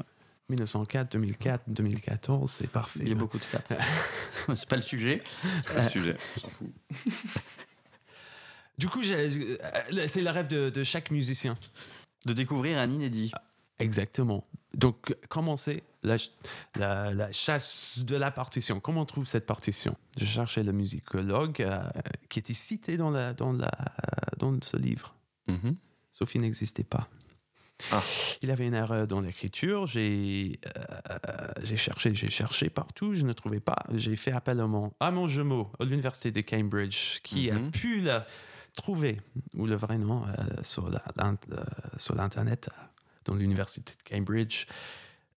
1904, 0.51 1.11
2004, 1.13 1.63
2014, 1.69 2.51
c'est 2.51 2.67
parfait. 2.67 3.01
Il 3.03 3.09
y 3.09 3.13
a 3.13 3.15
beaucoup 3.15 3.39
de 3.39 3.45
quatre. 3.45 3.69
c'est 4.57 4.69
pas 4.69 4.77
le 4.77 4.83
sujet. 4.83 5.23
C'est 5.67 5.79
le 5.83 5.89
sujet, 5.89 6.17
on 6.37 6.41
s'en 6.41 6.49
fout. 6.51 6.71
Du 8.79 8.89
coup, 8.89 9.03
j'ai- 9.03 9.15
euh, 9.95 10.09
c'est 10.09 10.21
le 10.21 10.31
rêve 10.31 10.49
de, 10.49 10.69
de 10.69 10.83
chaque 10.85 11.11
musicien. 11.13 11.57
De 12.27 12.33
découvrir 12.33 12.79
un 12.79 12.91
inédit. 12.91 13.31
Exactement. 13.79 14.47
Donc, 14.75 15.15
commencer 15.29 15.85
la, 16.03 16.17
la, 16.75 17.15
la, 17.15 17.31
chasse 17.33 18.01
de 18.05 18.17
la 18.17 18.31
partition? 18.33 18.81
Comment 18.81 19.03
on 19.03 19.05
trouve 19.05 19.27
cette 19.27 19.47
partition? 19.47 19.97
Je 20.19 20.25
cherchais 20.25 20.65
le 20.65 20.73
musicologue 20.73 21.63
euh, 21.63 21.81
qui 22.29 22.41
était 22.41 22.55
cité 22.55 22.97
dans, 22.97 23.11
la, 23.11 23.33
dans, 23.33 23.53
la, 23.53 23.71
dans 24.39 24.59
ce 24.61 24.77
livre. 24.77 25.15
Mhm. 25.47 25.77
Sophie 26.15 26.39
n'existait 26.39 26.85
pas. 26.85 27.09
Ah. 27.91 28.01
Il 28.41 28.53
avait 28.53 28.69
une 28.69 28.75
erreur 28.75 29.09
dans 29.09 29.21
l'écriture. 29.21 29.89
J'ai 29.89 30.61
euh, 30.65 31.49
j'ai 31.65 31.77
cherché, 31.77 32.15
j'ai 32.15 32.31
cherché 32.31 32.71
partout, 32.71 33.15
je 33.15 33.25
ne 33.25 33.33
trouvais 33.33 33.59
pas. 33.59 33.77
J'ai 33.95 34.15
fait 34.15 34.31
appel 34.31 34.61
à 34.61 34.67
mon, 34.69 34.93
à 35.01 35.11
mon 35.11 35.27
jumeau 35.27 35.73
à 35.81 35.85
l'université 35.85 36.31
de 36.31 36.41
Cambridge 36.41 37.19
qui 37.25 37.51
Mhm. 37.51 37.67
a 37.67 37.71
pu 37.73 38.01
la 38.01 38.27
trouver, 38.77 39.21
ou 39.55 39.67
le 39.67 39.75
vrai 39.75 39.99
nom, 39.99 40.23
euh, 40.25 40.33
euh, 40.57 40.63
sur 40.63 42.15
l'Internet, 42.15 42.71
euh, 42.73 42.83
dans 43.25 43.35
l'université 43.35 43.95
de 43.97 44.09
Cambridge. 44.17 44.67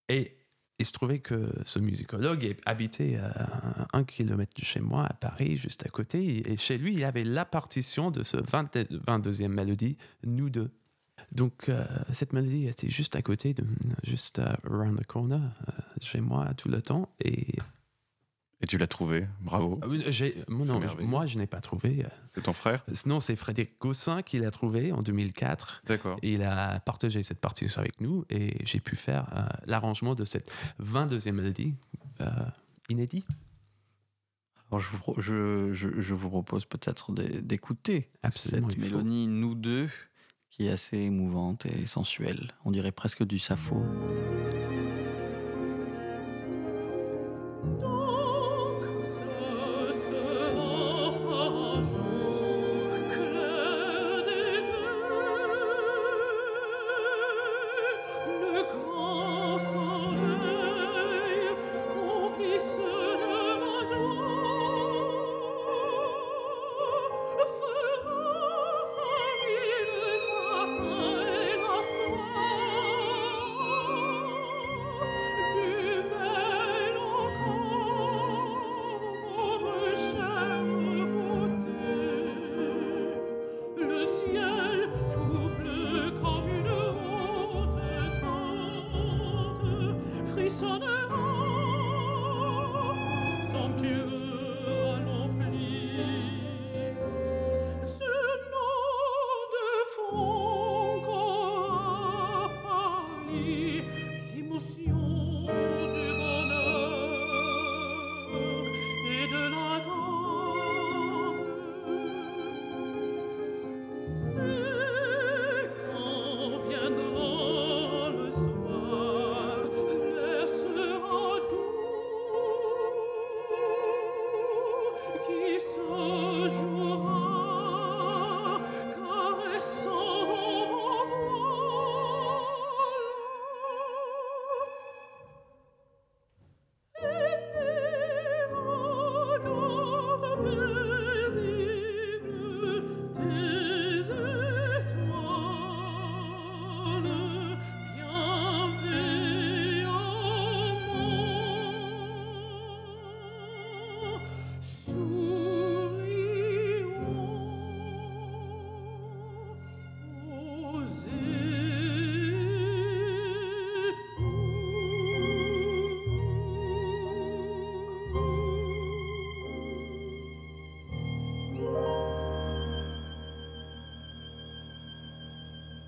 Et 0.09 0.37
il 0.79 0.85
se 0.85 0.91
trouvait 0.91 1.19
que 1.19 1.49
ce 1.65 1.79
musicologue 1.79 2.55
habitait 2.65 3.17
à 3.17 3.87
un 3.93 4.03
kilomètre 4.03 4.53
de 4.59 4.65
chez 4.65 4.79
moi, 4.79 5.05
à 5.05 5.13
Paris, 5.13 5.57
juste 5.57 5.85
à 5.85 5.89
côté. 5.89 6.51
Et 6.51 6.57
chez 6.57 6.77
lui, 6.77 6.93
il 6.93 7.03
avait 7.03 7.23
la 7.23 7.45
partition 7.45 8.11
de 8.11 8.23
ce 8.23 8.37
20 8.37 8.75
22e 8.75 9.47
mélodie, 9.47 9.97
Nous 10.23 10.49
deux. 10.49 10.69
Donc, 11.31 11.69
euh, 11.69 11.85
cette 12.13 12.33
mélodie 12.33 12.67
était 12.67 12.89
juste 12.89 13.15
à 13.15 13.21
côté, 13.21 13.53
de, 13.53 13.63
juste 14.03 14.39
euh, 14.39 14.53
around 14.69 14.99
the 14.99 15.05
corner, 15.05 15.41
euh, 15.41 15.71
chez 16.01 16.21
moi 16.21 16.53
tout 16.55 16.69
le 16.69 16.81
temps. 16.81 17.09
Et 17.23 17.47
Et 18.59 18.65
tu 18.65 18.79
l'as 18.79 18.87
trouvé, 18.87 19.27
bravo. 19.39 19.79
j'ai- 20.07 20.43
moi, 20.47 20.65
non, 20.65 20.79
je 21.27 21.37
n'ai 21.37 21.45
pas 21.45 21.61
trouvé. 21.61 22.03
euh, 22.03 22.09
C'est 22.25 22.41
ton 22.41 22.53
frère? 22.53 22.83
Sinon, 22.91 23.19
c'est 23.19 23.35
Frédéric 23.35 23.79
Gossin 23.79 24.23
qui 24.23 24.39
l'a 24.39 24.49
trouvé 24.49 24.91
en 24.91 25.01
2004. 25.03 25.83
D'accord. 25.85 26.17
Il 26.23 26.41
a 26.41 26.79
partagé 26.79 27.21
cette 27.21 27.39
partition 27.39 27.81
avec 27.81 28.01
nous 28.01 28.25
et 28.31 28.57
j'ai 28.65 28.79
pu 28.79 28.95
faire 28.95 29.27
euh, 29.37 29.45
l'arrangement 29.67 30.15
de 30.15 30.25
cette 30.25 30.51
22e 30.79 31.33
mélodie 31.35 31.75
euh, 32.21 32.25
inédit. 32.89 33.25
Alors 34.71 34.79
je 34.81 34.89
vous, 34.97 35.21
je, 35.21 35.73
je- 35.75 36.01
je 36.01 36.13
vous 36.15 36.29
propose 36.29 36.65
peut-être 36.65 37.11
d'é- 37.13 37.41
d'écouter 37.43 38.09
cette 38.35 38.61
mélodie 38.79 39.27
Nous 39.27 39.53
deux 39.55 39.87
qui 40.49 40.65
est 40.65 40.71
assez 40.71 40.97
émouvante 40.97 41.67
et 41.67 41.85
sensuelle. 41.85 42.53
On 42.65 42.71
dirait 42.71 42.91
presque 42.91 43.23
du 43.23 43.37
Sappho. 43.37 43.83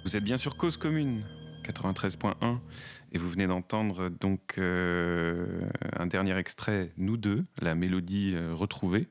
Vous 0.10 0.18
êtes 0.18 0.23
bien 0.23 0.38
sur 0.38 0.57
Cause 0.57 0.77
Commune 0.77 1.23
93.1 1.64 2.57
et 3.11 3.19
vous 3.19 3.30
venez 3.30 3.45
d'entendre 3.45 4.10
donc 4.10 4.57
euh, 4.57 5.61
un 5.95 6.07
dernier 6.07 6.36
extrait, 6.36 6.91
Nous 6.98 7.15
deux, 7.15 7.45
la 7.61 7.76
mélodie 7.76 8.31
euh, 8.34 8.56
retrouvée 8.56 9.02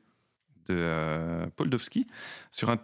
de 0.66 0.74
euh, 0.74 1.46
Poldowski 1.54 2.08
sur 2.50 2.70
un 2.70 2.78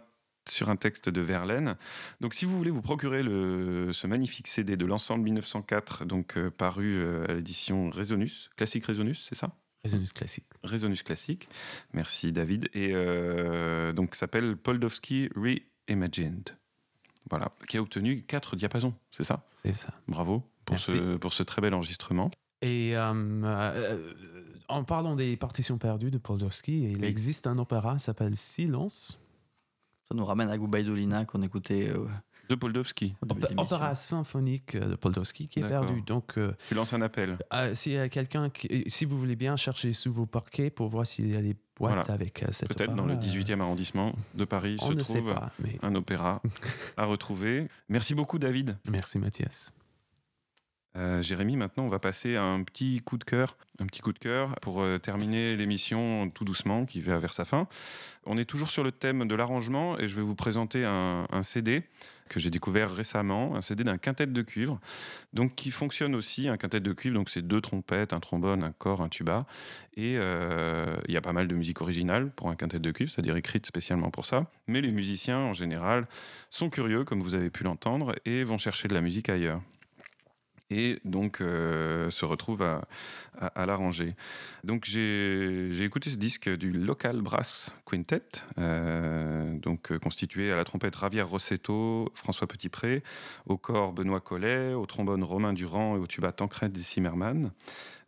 sur 0.47 0.69
un 0.69 0.77
texte 0.77 1.09
de 1.09 1.19
Verlaine. 1.19 1.75
Donc, 2.21 2.35
si 2.35 2.45
vous 2.45 2.57
voulez 2.57 2.71
vous 2.71 2.81
procurer 2.81 3.21
le, 3.21 3.91
ce 3.91 4.07
magnifique 4.07 4.47
CD 4.47 4.77
de 4.77 4.85
l'ensemble 4.85 5.25
1904, 5.25 6.05
donc 6.05 6.37
euh, 6.37 6.49
paru 6.49 6.95
euh, 6.95 7.25
à 7.27 7.33
l'édition 7.33 7.89
Resonus, 7.89 8.49
classique 8.55 8.85
Resonus, 8.85 9.25
c'est 9.27 9.35
ça? 9.35 9.57
Résonance 9.83 10.13
classique. 10.13 10.47
Resonus 10.63 11.03
classique. 11.03 11.49
Merci 11.91 12.31
David. 12.31 12.69
Et 12.73 12.91
euh, 12.93 13.91
donc 13.91 14.15
s'appelle 14.15 14.55
Poldowski 14.55 15.27
Reimagined. 15.35 16.55
Voilà, 17.29 17.49
qui 17.67 17.77
a 17.77 17.81
obtenu 17.81 18.21
4 18.23 18.55
diapasons, 18.55 18.93
c'est 19.11 19.23
ça? 19.23 19.43
C'est 19.63 19.73
ça. 19.73 19.89
Bravo 20.07 20.43
pour 20.65 20.75
Merci. 20.75 20.91
ce, 20.91 21.17
pour 21.17 21.33
ce 21.33 21.43
très 21.43 21.61
bel 21.61 21.73
enregistrement. 21.73 22.29
Et 22.61 22.95
euh, 22.95 23.13
euh, 23.43 24.13
en 24.67 24.83
parlant 24.83 25.15
des 25.15 25.35
partitions 25.37 25.77
perdues 25.77 26.11
de 26.11 26.17
Poldowski, 26.17 26.83
il 26.91 26.97
Oui. 27.01 27.05
existe 27.05 27.47
un 27.47 27.57
opéra 27.57 27.93
qui 27.95 28.03
s'appelle 28.03 28.35
Silence. 28.35 29.19
Ça 30.07 30.15
nous 30.15 30.25
ramène 30.25 30.49
à 30.49 30.57
Gubaidolina 30.57 31.25
qu'on 31.25 31.41
écoutait 31.41 31.89
euh, 31.89 32.05
De 33.23 33.35
l'émission. 33.35 33.61
opéra 33.61 33.95
symphonique 33.95 34.75
euh, 34.75 34.89
de 34.91 34.95
Poldowski 34.95 35.47
qui 35.47 35.59
est 35.59 35.67
perdu. 35.67 36.01
Donc, 36.01 36.37
euh, 36.37 36.53
Tu 36.69 36.73
lances 36.75 36.93
un 36.93 37.01
appel. 37.01 37.37
euh, 37.53 37.75
s'il 37.75 37.93
y 37.93 37.97
a 37.97 38.09
quelqu'un 38.09 38.49
qui, 38.49 38.83
si 38.87 39.05
vous 39.05 39.17
voulez 39.17 39.35
bien 39.35 39.55
chercher 39.55 39.93
sous 39.93 40.11
vos 40.13 40.25
parquets 40.25 40.69
pour 40.69 40.87
voir 40.89 41.05
s'il 41.05 41.31
y 41.31 41.35
a 41.35 41.41
des 41.41 41.55
boîtes 41.77 41.93
Voilà. 41.95 42.01
avec 42.13 42.43
euh, 42.43 42.47
cette 42.51 42.69
Peut-être 42.69 42.95
dans 42.95 43.05
le 43.05 43.15
18e 43.15 43.59
arrondissement 43.61 44.13
de 44.33 44.45
Paris 44.45 44.77
On 44.81 44.87
se 44.87 44.93
trouve 44.93 45.33
pas, 45.33 45.51
mais 45.59 45.77
un 45.81 45.93
opéra 45.95 46.41
à 46.97 47.05
retrouver. 47.05 47.67
Merci 47.89 48.15
beaucoup 48.15 48.39
David. 48.39 48.77
merci 48.89 49.19
Mathias. 49.19 49.73
Euh, 50.97 51.21
Jérémy, 51.21 51.57
maintenant 51.57 51.83
on 51.83 51.89
va 51.89 51.99
passer 51.99 52.37
à 52.37 52.43
un 52.43 52.63
petit 52.63 53.01
coup 53.01 53.17
de 53.17 53.25
cœur, 53.25 53.57
un 53.79 53.85
petit 53.85 53.99
coup 53.99 54.13
de 54.13 54.19
cœur 54.19 54.55
pour 54.61 54.81
euh, 54.81 54.97
terminer 54.97 55.57
l'émission 55.57 56.29
tout 56.29 56.45
doucement 56.45 56.85
qui 56.85 57.01
va 57.01 57.17
vers 57.19 57.33
sa 57.33 57.43
fin. 57.43 57.67
On 58.25 58.37
est 58.37 58.45
toujours 58.45 58.69
sur 58.69 58.83
le 58.83 58.93
thème 58.93 59.27
de 59.27 59.35
l'arrangement 59.35 59.99
et 59.99 60.07
je 60.07 60.15
vais 60.15 60.21
vous 60.21 60.35
présenter 60.35 60.85
un, 60.85 61.25
CD 61.43 61.83
que 62.29 62.39
j'ai 62.39 62.49
découvert 62.49 62.91
récemment, 62.91 63.55
un 63.55 63.61
CD 63.61 63.83
d'un 63.83 63.97
quintet 63.97 64.25
de 64.25 64.41
cuivre, 64.41 64.79
donc 65.33 65.53
qui 65.53 65.69
fonctionne 65.69 66.15
aussi 66.15 66.47
un 66.47 66.57
quintet 66.57 66.79
de 66.79 66.91
cuivre, 66.91 67.15
donc 67.15 67.29
c'est 67.29 67.43
deux 67.43 67.61
trompettes, 67.61 68.13
un 68.13 68.19
trombone, 68.19 68.63
un 68.63 68.71
corps, 68.71 69.01
un 69.01 69.09
tuba, 69.09 69.45
et 69.95 70.15
euh, 70.17 70.95
il 71.07 71.13
y 71.13 71.17
a 71.17 71.21
pas 71.21 71.33
mal 71.33 71.47
de 71.47 71.53
musique 71.53 71.81
originale 71.81 72.31
pour 72.31 72.49
un 72.49 72.55
quintet 72.55 72.79
de 72.79 72.91
cuivre, 72.91 73.11
c'est-à-dire 73.11 73.35
écrite 73.35 73.67
spécialement 73.67 74.09
pour 74.09 74.25
ça. 74.25 74.49
Mais 74.65 74.81
les 74.81 74.91
musiciens 74.91 75.37
en 75.37 75.53
général 75.53 76.07
sont 76.49 76.71
curieux, 76.71 77.03
comme 77.03 77.21
vous 77.21 77.35
avez 77.35 77.51
pu 77.51 77.63
l'entendre, 77.63 78.15
et 78.25 78.43
vont 78.43 78.57
chercher 78.57 78.87
de 78.87 78.95
la 78.95 79.01
musique 79.01 79.29
ailleurs. 79.29 79.61
Et 80.69 80.99
donc 81.05 81.41
euh, 81.41 82.09
se 82.09 82.25
retrouve 82.25 82.63
à, 82.63 83.65
l'arranger. 83.65 84.15
Donc 84.63 84.85
j'ai 84.85 85.69
j'ai 85.71 85.83
écouté 85.83 86.09
ce 86.09 86.17
disque 86.17 86.49
du 86.49 86.71
Local 86.71 87.21
Brass 87.21 87.73
Quintet, 87.85 88.23
euh, 88.57 89.57
donc 89.59 89.91
euh, 89.91 89.99
constitué 89.99 90.51
à 90.51 90.55
la 90.55 90.63
trompette 90.63 90.97
Javier 90.99 91.21
Rossetto, 91.21 92.11
François 92.13 92.47
Petitpré, 92.47 93.03
au 93.45 93.57
corps 93.57 93.93
Benoît 93.93 94.21
Collet, 94.21 94.73
au 94.73 94.85
trombone 94.85 95.23
Romain 95.23 95.53
Durand 95.53 95.97
et 95.97 95.99
au 95.99 96.07
tuba 96.07 96.31
Tancred 96.31 96.75
Zimmermann. 96.75 97.51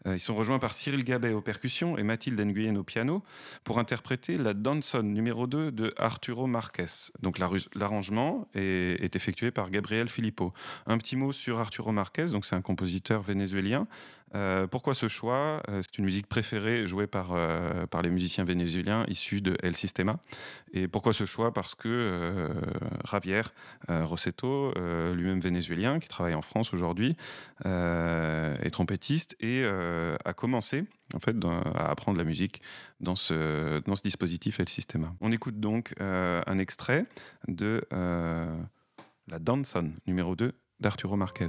Euh, 0.07 0.15
Ils 0.15 0.19
sont 0.19 0.35
rejoints 0.35 0.59
par 0.59 0.73
Cyril 0.73 1.03
Gabet 1.03 1.33
aux 1.33 1.41
percussions 1.41 1.97
et 1.97 2.03
Mathilde 2.03 2.39
Nguyen 2.39 2.75
au 2.77 2.83
piano 2.83 3.23
pour 3.63 3.79
interpréter 3.79 4.37
la 4.37 4.53
Danson 4.53 5.03
numéro 5.03 5.47
2 5.47 5.71
de 5.71 5.93
Arturo 5.97 6.47
Marquez. 6.47 7.11
Donc 7.21 7.37
l'arrangement 7.39 8.47
est, 8.53 9.15
effectué 9.15 9.51
par 9.51 9.69
Gabriel 9.69 10.07
Filippo. 10.07 10.53
Un 10.85 10.97
petit 10.97 11.15
mot 11.15 11.31
sur 11.31 11.59
Arturo 11.59 11.91
Marquez, 11.91 12.27
c'est 12.45 12.55
un 12.55 12.61
compositeur 12.61 13.21
vénézuélien. 13.21 13.87
Euh, 14.35 14.67
pourquoi 14.67 14.93
ce 14.93 15.07
choix? 15.07 15.61
Euh, 15.69 15.81
C'est 15.81 15.97
une 15.97 16.05
musique 16.05 16.27
préférée 16.27 16.85
jouée 16.85 17.07
par, 17.07 17.31
euh, 17.31 17.85
par 17.87 18.01
les 18.01 18.09
musiciens 18.09 18.43
vénézuéliens 18.43 19.05
issus 19.07 19.41
de 19.41 19.55
El 19.63 19.75
Sistema. 19.75 20.19
Et 20.73 20.87
pourquoi 20.87 21.13
ce 21.13 21.25
choix? 21.25 21.53
Parce 21.53 21.75
que 21.75 22.49
Javier 23.09 23.41
Rossetto, 23.87 24.73
lui-même 25.13 25.39
vénézuélien, 25.39 25.99
qui 25.99 26.07
travaille 26.07 26.35
en 26.35 26.41
France 26.41 26.73
aujourd'hui, 26.73 27.15
est 27.65 28.69
trompettiste 28.71 29.35
et 29.39 29.65
a 29.65 30.33
commencé 30.33 30.85
en 31.13 31.19
fait 31.19 31.35
à 31.75 31.89
apprendre 31.89 32.17
la 32.17 32.23
musique 32.23 32.61
dans 32.99 33.15
ce, 33.15 33.79
dans 33.81 33.95
ce 33.95 34.03
dispositif 34.03 34.59
El 34.59 34.69
Sistema. 34.69 35.13
On 35.21 35.31
écoute 35.31 35.59
donc 35.59 35.93
un 35.99 36.57
extrait 36.57 37.05
de 37.47 37.81
la 37.91 39.39
Danson 39.39 39.91
numéro 40.05 40.35
2 40.35 40.53
d'Arturo 40.79 41.15
Marquez. 41.15 41.47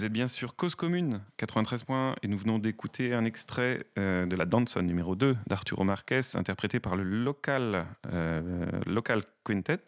Vous 0.00 0.06
êtes 0.06 0.12
bien 0.14 0.28
sur 0.28 0.56
Cause 0.56 0.76
Commune 0.76 1.20
93 1.36 1.84
points 1.84 2.14
et 2.22 2.26
nous 2.26 2.38
venons 2.38 2.58
d'écouter 2.58 3.12
un 3.12 3.26
extrait 3.26 3.84
euh, 3.98 4.24
de 4.24 4.34
la 4.34 4.46
Danson 4.46 4.80
numéro 4.80 5.14
2 5.14 5.36
d'Arturo 5.46 5.84
Marquez 5.84 6.22
interprété 6.36 6.80
par 6.80 6.96
le 6.96 7.02
local, 7.02 7.84
euh, 8.10 8.66
local 8.86 9.24
Quintet 9.44 9.84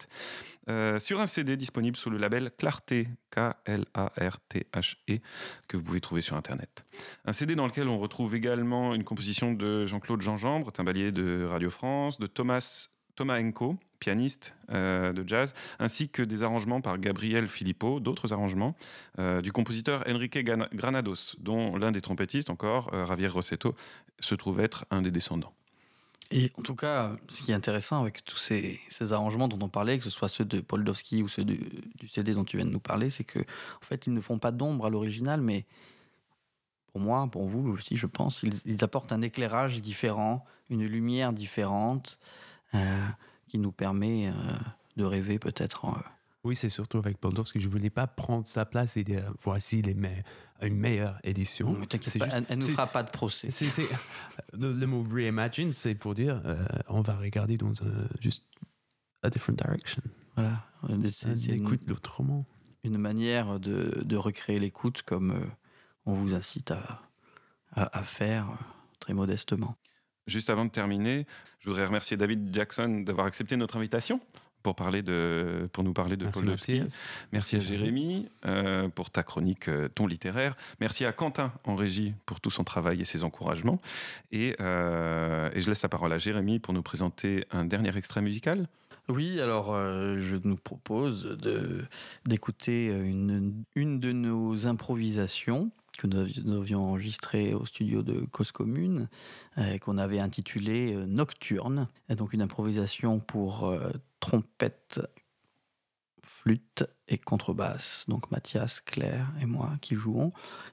euh, 0.69 0.99
sur 0.99 1.19
un 1.19 1.25
CD 1.25 1.57
disponible 1.57 1.97
sous 1.97 2.11
le 2.11 2.19
label 2.19 2.51
Clarté 2.59 3.07
K-L-A-R-T-H-E 3.31 5.17
que 5.67 5.77
vous 5.77 5.83
pouvez 5.83 5.99
trouver 5.99 6.21
sur 6.21 6.35
internet. 6.35 6.85
Un 7.25 7.33
CD 7.33 7.55
dans 7.55 7.65
lequel 7.65 7.87
on 7.87 7.97
retrouve 7.97 8.35
également 8.35 8.93
une 8.93 9.03
composition 9.03 9.51
de 9.51 9.87
Jean-Claude 9.87 10.21
Jean-Jambre, 10.21 10.71
timbalier 10.71 11.11
de 11.11 11.47
Radio 11.49 11.71
France, 11.71 12.19
de 12.19 12.27
Thomas 12.27 12.89
Thomas 13.15 13.39
Enko, 13.39 13.77
pianiste 13.99 14.55
euh, 14.69 15.13
de 15.13 15.27
jazz, 15.27 15.53
ainsi 15.79 16.09
que 16.09 16.23
des 16.23 16.43
arrangements 16.43 16.81
par 16.81 16.97
Gabriel 16.97 17.47
Filippo, 17.47 17.99
d'autres 17.99 18.33
arrangements, 18.33 18.75
euh, 19.19 19.41
du 19.41 19.51
compositeur 19.51 20.03
Enrique 20.07 20.37
Granados, 20.37 21.35
dont 21.39 21.77
l'un 21.77 21.91
des 21.91 22.01
trompettistes 22.01 22.49
encore, 22.49 22.93
euh, 22.93 23.05
Javier 23.05 23.27
Rossetto, 23.27 23.75
se 24.19 24.35
trouve 24.35 24.59
être 24.59 24.85
un 24.91 25.01
des 25.01 25.11
descendants. 25.11 25.53
Et 26.31 26.51
en 26.57 26.63
tout 26.63 26.75
cas, 26.75 27.11
ce 27.29 27.43
qui 27.43 27.51
est 27.51 27.55
intéressant 27.55 28.01
avec 28.01 28.25
tous 28.25 28.37
ces, 28.37 28.79
ces 28.89 29.13
arrangements 29.13 29.47
dont 29.47 29.63
on 29.63 29.69
parlait, 29.69 29.99
que 29.99 30.03
ce 30.03 30.09
soit 30.09 30.29
ceux 30.29 30.45
de 30.45 30.61
Poldowski 30.61 31.21
ou 31.21 31.27
ceux 31.27 31.43
du, 31.43 31.59
du 31.95 32.07
CD 32.07 32.33
dont 32.33 32.43
tu 32.43 32.57
viens 32.57 32.65
de 32.65 32.71
nous 32.71 32.79
parler, 32.79 33.09
c'est 33.09 33.23
que 33.23 33.39
en 33.39 33.85
fait, 33.85 34.07
ils 34.07 34.13
ne 34.13 34.21
font 34.21 34.39
pas 34.39 34.51
d'ombre 34.51 34.87
à 34.87 34.89
l'original, 34.89 35.41
mais 35.41 35.65
pour 36.93 37.01
moi, 37.01 37.27
pour 37.27 37.47
vous 37.47 37.69
aussi, 37.69 37.97
je 37.97 38.05
pense, 38.05 38.43
ils, 38.43 38.83
apportent 38.83 39.11
un 39.11 39.21
éclairage 39.21 39.81
différent, 39.81 40.45
une 40.69 40.85
lumière 40.85 41.33
différente, 41.33 42.19
qui 43.47 43.57
nous 43.57 43.71
permet 43.71 44.27
euh, 44.27 44.31
de 44.97 45.03
rêver 45.03 45.39
peut-être. 45.39 45.85
en- 45.85 45.97
Oui, 46.43 46.55
c'est 46.55 46.69
surtout 46.69 46.97
avec 46.97 47.21
Bondowski 47.21 47.59
que 47.59 47.63
je 47.63 47.69
voulais 47.69 47.89
pas 47.89 48.07
prendre 48.07 48.45
sa 48.47 48.65
place 48.65 48.97
et 48.97 49.03
dire 49.03 49.31
voici 49.43 49.81
les 49.81 49.93
me- 49.93 50.07
une 50.61 50.75
meilleure 50.77 51.19
édition. 51.23 51.71
Non, 51.71 51.85
pas, 52.19 52.25
juste- 52.29 52.35
elle, 52.37 52.45
elle 52.49 52.59
nous 52.59 52.65
c'est- 52.65 52.71
fera 52.71 52.87
pas 52.87 53.03
de 53.03 53.09
procès. 53.11 53.49
le, 54.53 54.73
le 54.73 54.87
mot 54.87 55.03
reimagine, 55.03 55.73
c'est 55.73 55.95
pour 55.95 56.13
dire 56.13 56.41
euh, 56.45 56.65
on 56.89 57.01
va 57.01 57.15
regarder 57.15 57.57
dans 57.57 57.81
un, 57.83 58.07
juste 58.21 58.45
a 59.23 59.29
different 59.29 59.55
direction. 59.55 60.01
Voilà, 60.35 60.65
Euh, 60.89 61.09
c'est 61.13 61.49
écoute 61.49 61.89
autrement. 61.91 62.45
une 62.83 62.97
manière 62.97 63.59
de, 63.59 64.01
de 64.03 64.15
recréer 64.17 64.59
l'écoute 64.59 65.01
comme 65.03 65.31
euh, 65.31 65.45
on 66.05 66.13
vous 66.15 66.33
incite 66.33 66.71
à, 66.71 67.01
à, 67.73 67.99
à 67.99 68.03
faire 68.03 68.49
euh, 68.49 68.55
très 68.99 69.13
modestement. 69.13 69.75
Juste 70.27 70.49
avant 70.49 70.65
de 70.65 70.71
terminer, 70.71 71.25
je 71.59 71.69
voudrais 71.69 71.85
remercier 71.85 72.15
David 72.17 72.53
Jackson 72.53 73.01
d'avoir 73.05 73.25
accepté 73.27 73.57
notre 73.57 73.77
invitation 73.77 74.21
pour, 74.61 74.75
parler 74.75 75.01
de, 75.01 75.67
pour 75.73 75.83
nous 75.83 75.91
parler 75.91 76.15
de 76.15 76.23
Merci, 76.23 76.39
Poldowski. 76.39 76.71
Mathias. 76.79 77.25
Merci 77.33 77.55
à 77.57 77.59
Jérémy 77.59 78.29
euh, 78.45 78.87
pour 78.87 79.09
ta 79.09 79.21
chronique 79.23 79.67
euh, 79.67 79.89
Ton 79.89 80.07
littéraire. 80.07 80.55
Merci 80.79 81.03
à 81.03 81.11
Quentin 81.11 81.51
en 81.65 81.75
régie 81.75 82.13
pour 82.25 82.39
tout 82.39 82.51
son 82.51 82.63
travail 82.63 83.01
et 83.01 83.05
ses 83.05 83.25
encouragements. 83.25 83.81
Et, 84.31 84.55
euh, 84.61 85.49
et 85.53 85.61
je 85.61 85.67
laisse 85.69 85.83
la 85.83 85.89
parole 85.89 86.13
à 86.13 86.17
Jérémy 86.17 86.59
pour 86.59 86.73
nous 86.73 86.81
présenter 86.83 87.45
un 87.51 87.65
dernier 87.65 87.95
extrait 87.97 88.21
musical. 88.21 88.69
Oui, 89.09 89.41
alors 89.41 89.73
euh, 89.73 90.17
je 90.19 90.37
nous 90.41 90.55
propose 90.55 91.23
de- 91.25 91.83
d'écouter 92.25 92.87
une, 92.87 93.65
une 93.75 93.99
de 93.99 94.13
nos 94.13 94.65
improvisations 94.65 95.71
que 95.97 96.07
nous 96.07 96.59
avions, 96.59 96.83
enregistrées 96.83 97.53
au 97.53 97.65
studio 97.65 98.03
de 98.03 98.25
Cause 98.31 98.51
Commune, 98.51 99.07
euh, 99.57 99.77
qu'on 99.77 99.97
avait 99.97 100.19
intitulée 100.19 100.93
euh, 100.93 101.05
Nocturne. 101.05 101.87
Donc 102.09 102.33
une 102.33 102.41
improvisation 102.41 103.19
pour 103.19 103.65
euh, 103.65 103.91
trompette, 104.19 105.01
flûte 106.23 106.83
et 107.07 107.17
contrebasse. 107.17 108.05
Donc 108.07 108.31
Mathias, 108.31 108.81
Claire 108.81 109.31
et 109.41 109.45
moi 109.45 109.73
qui 109.81 109.95
jouons. 109.95 110.31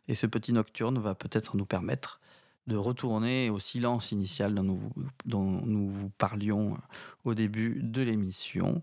Et 0.08 0.14
ce 0.14 0.26
petit 0.26 0.52
Nocturne 0.52 0.98
va 0.98 1.14
peut-être 1.14 1.56
nous 1.56 1.66
permettre 1.66 2.20
de 2.66 2.76
retourner 2.76 3.50
au 3.50 3.58
silence 3.58 4.12
initial 4.12 4.54
dont 4.54 4.62
nous, 4.62 4.92
dont 5.24 5.66
nous 5.66 5.90
vous 5.90 6.10
parlions 6.10 6.78
au 7.24 7.34
début 7.34 7.80
de 7.82 8.02
l'émission. 8.02 8.82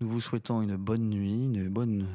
Nous 0.00 0.08
vous 0.08 0.20
souhaitons 0.20 0.62
une 0.62 0.76
bonne 0.76 1.08
nuit, 1.08 1.44
une 1.44 1.68
bonne 1.68 2.08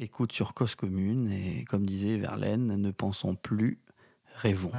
écoute 0.00 0.32
sur 0.32 0.54
Cause 0.54 0.74
Commune 0.74 1.30
et 1.30 1.64
comme 1.64 1.84
disait 1.84 2.16
Verlaine, 2.16 2.76
ne 2.76 2.90
pensons 2.90 3.34
plus, 3.34 3.78
rêvons. 4.36 4.72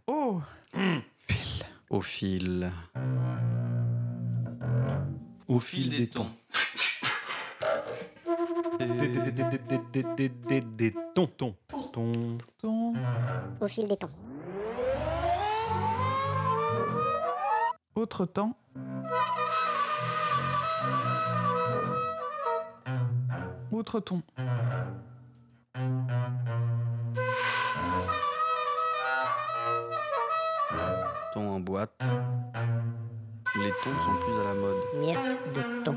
Oh 0.07 0.41
Au 1.89 2.01
fil. 2.01 2.71
Au 5.47 5.59
Fil 5.59 5.89
des 5.89 6.07
tons. 6.07 6.29
Des 9.07 10.93
tons. 11.13 11.27
Tons. 11.37 11.55
Tons. 11.93 12.37
Ton. 12.61 12.93
Au 13.61 13.67
fil 13.67 13.87
des 13.87 13.97
temps. 13.97 14.09
Autre 17.95 18.25
temps. 18.25 18.55
Autre 23.71 23.99
ton. 23.99 24.21
Ton 31.33 31.49
en 31.49 31.59
boîte. 31.59 32.03
Les 33.55 33.69
tons 33.69 33.91
sont 34.03 34.15
plus 34.21 34.33
à 34.33 34.43
la 34.45 34.53
mode. 34.55 34.77
De. 35.53 35.94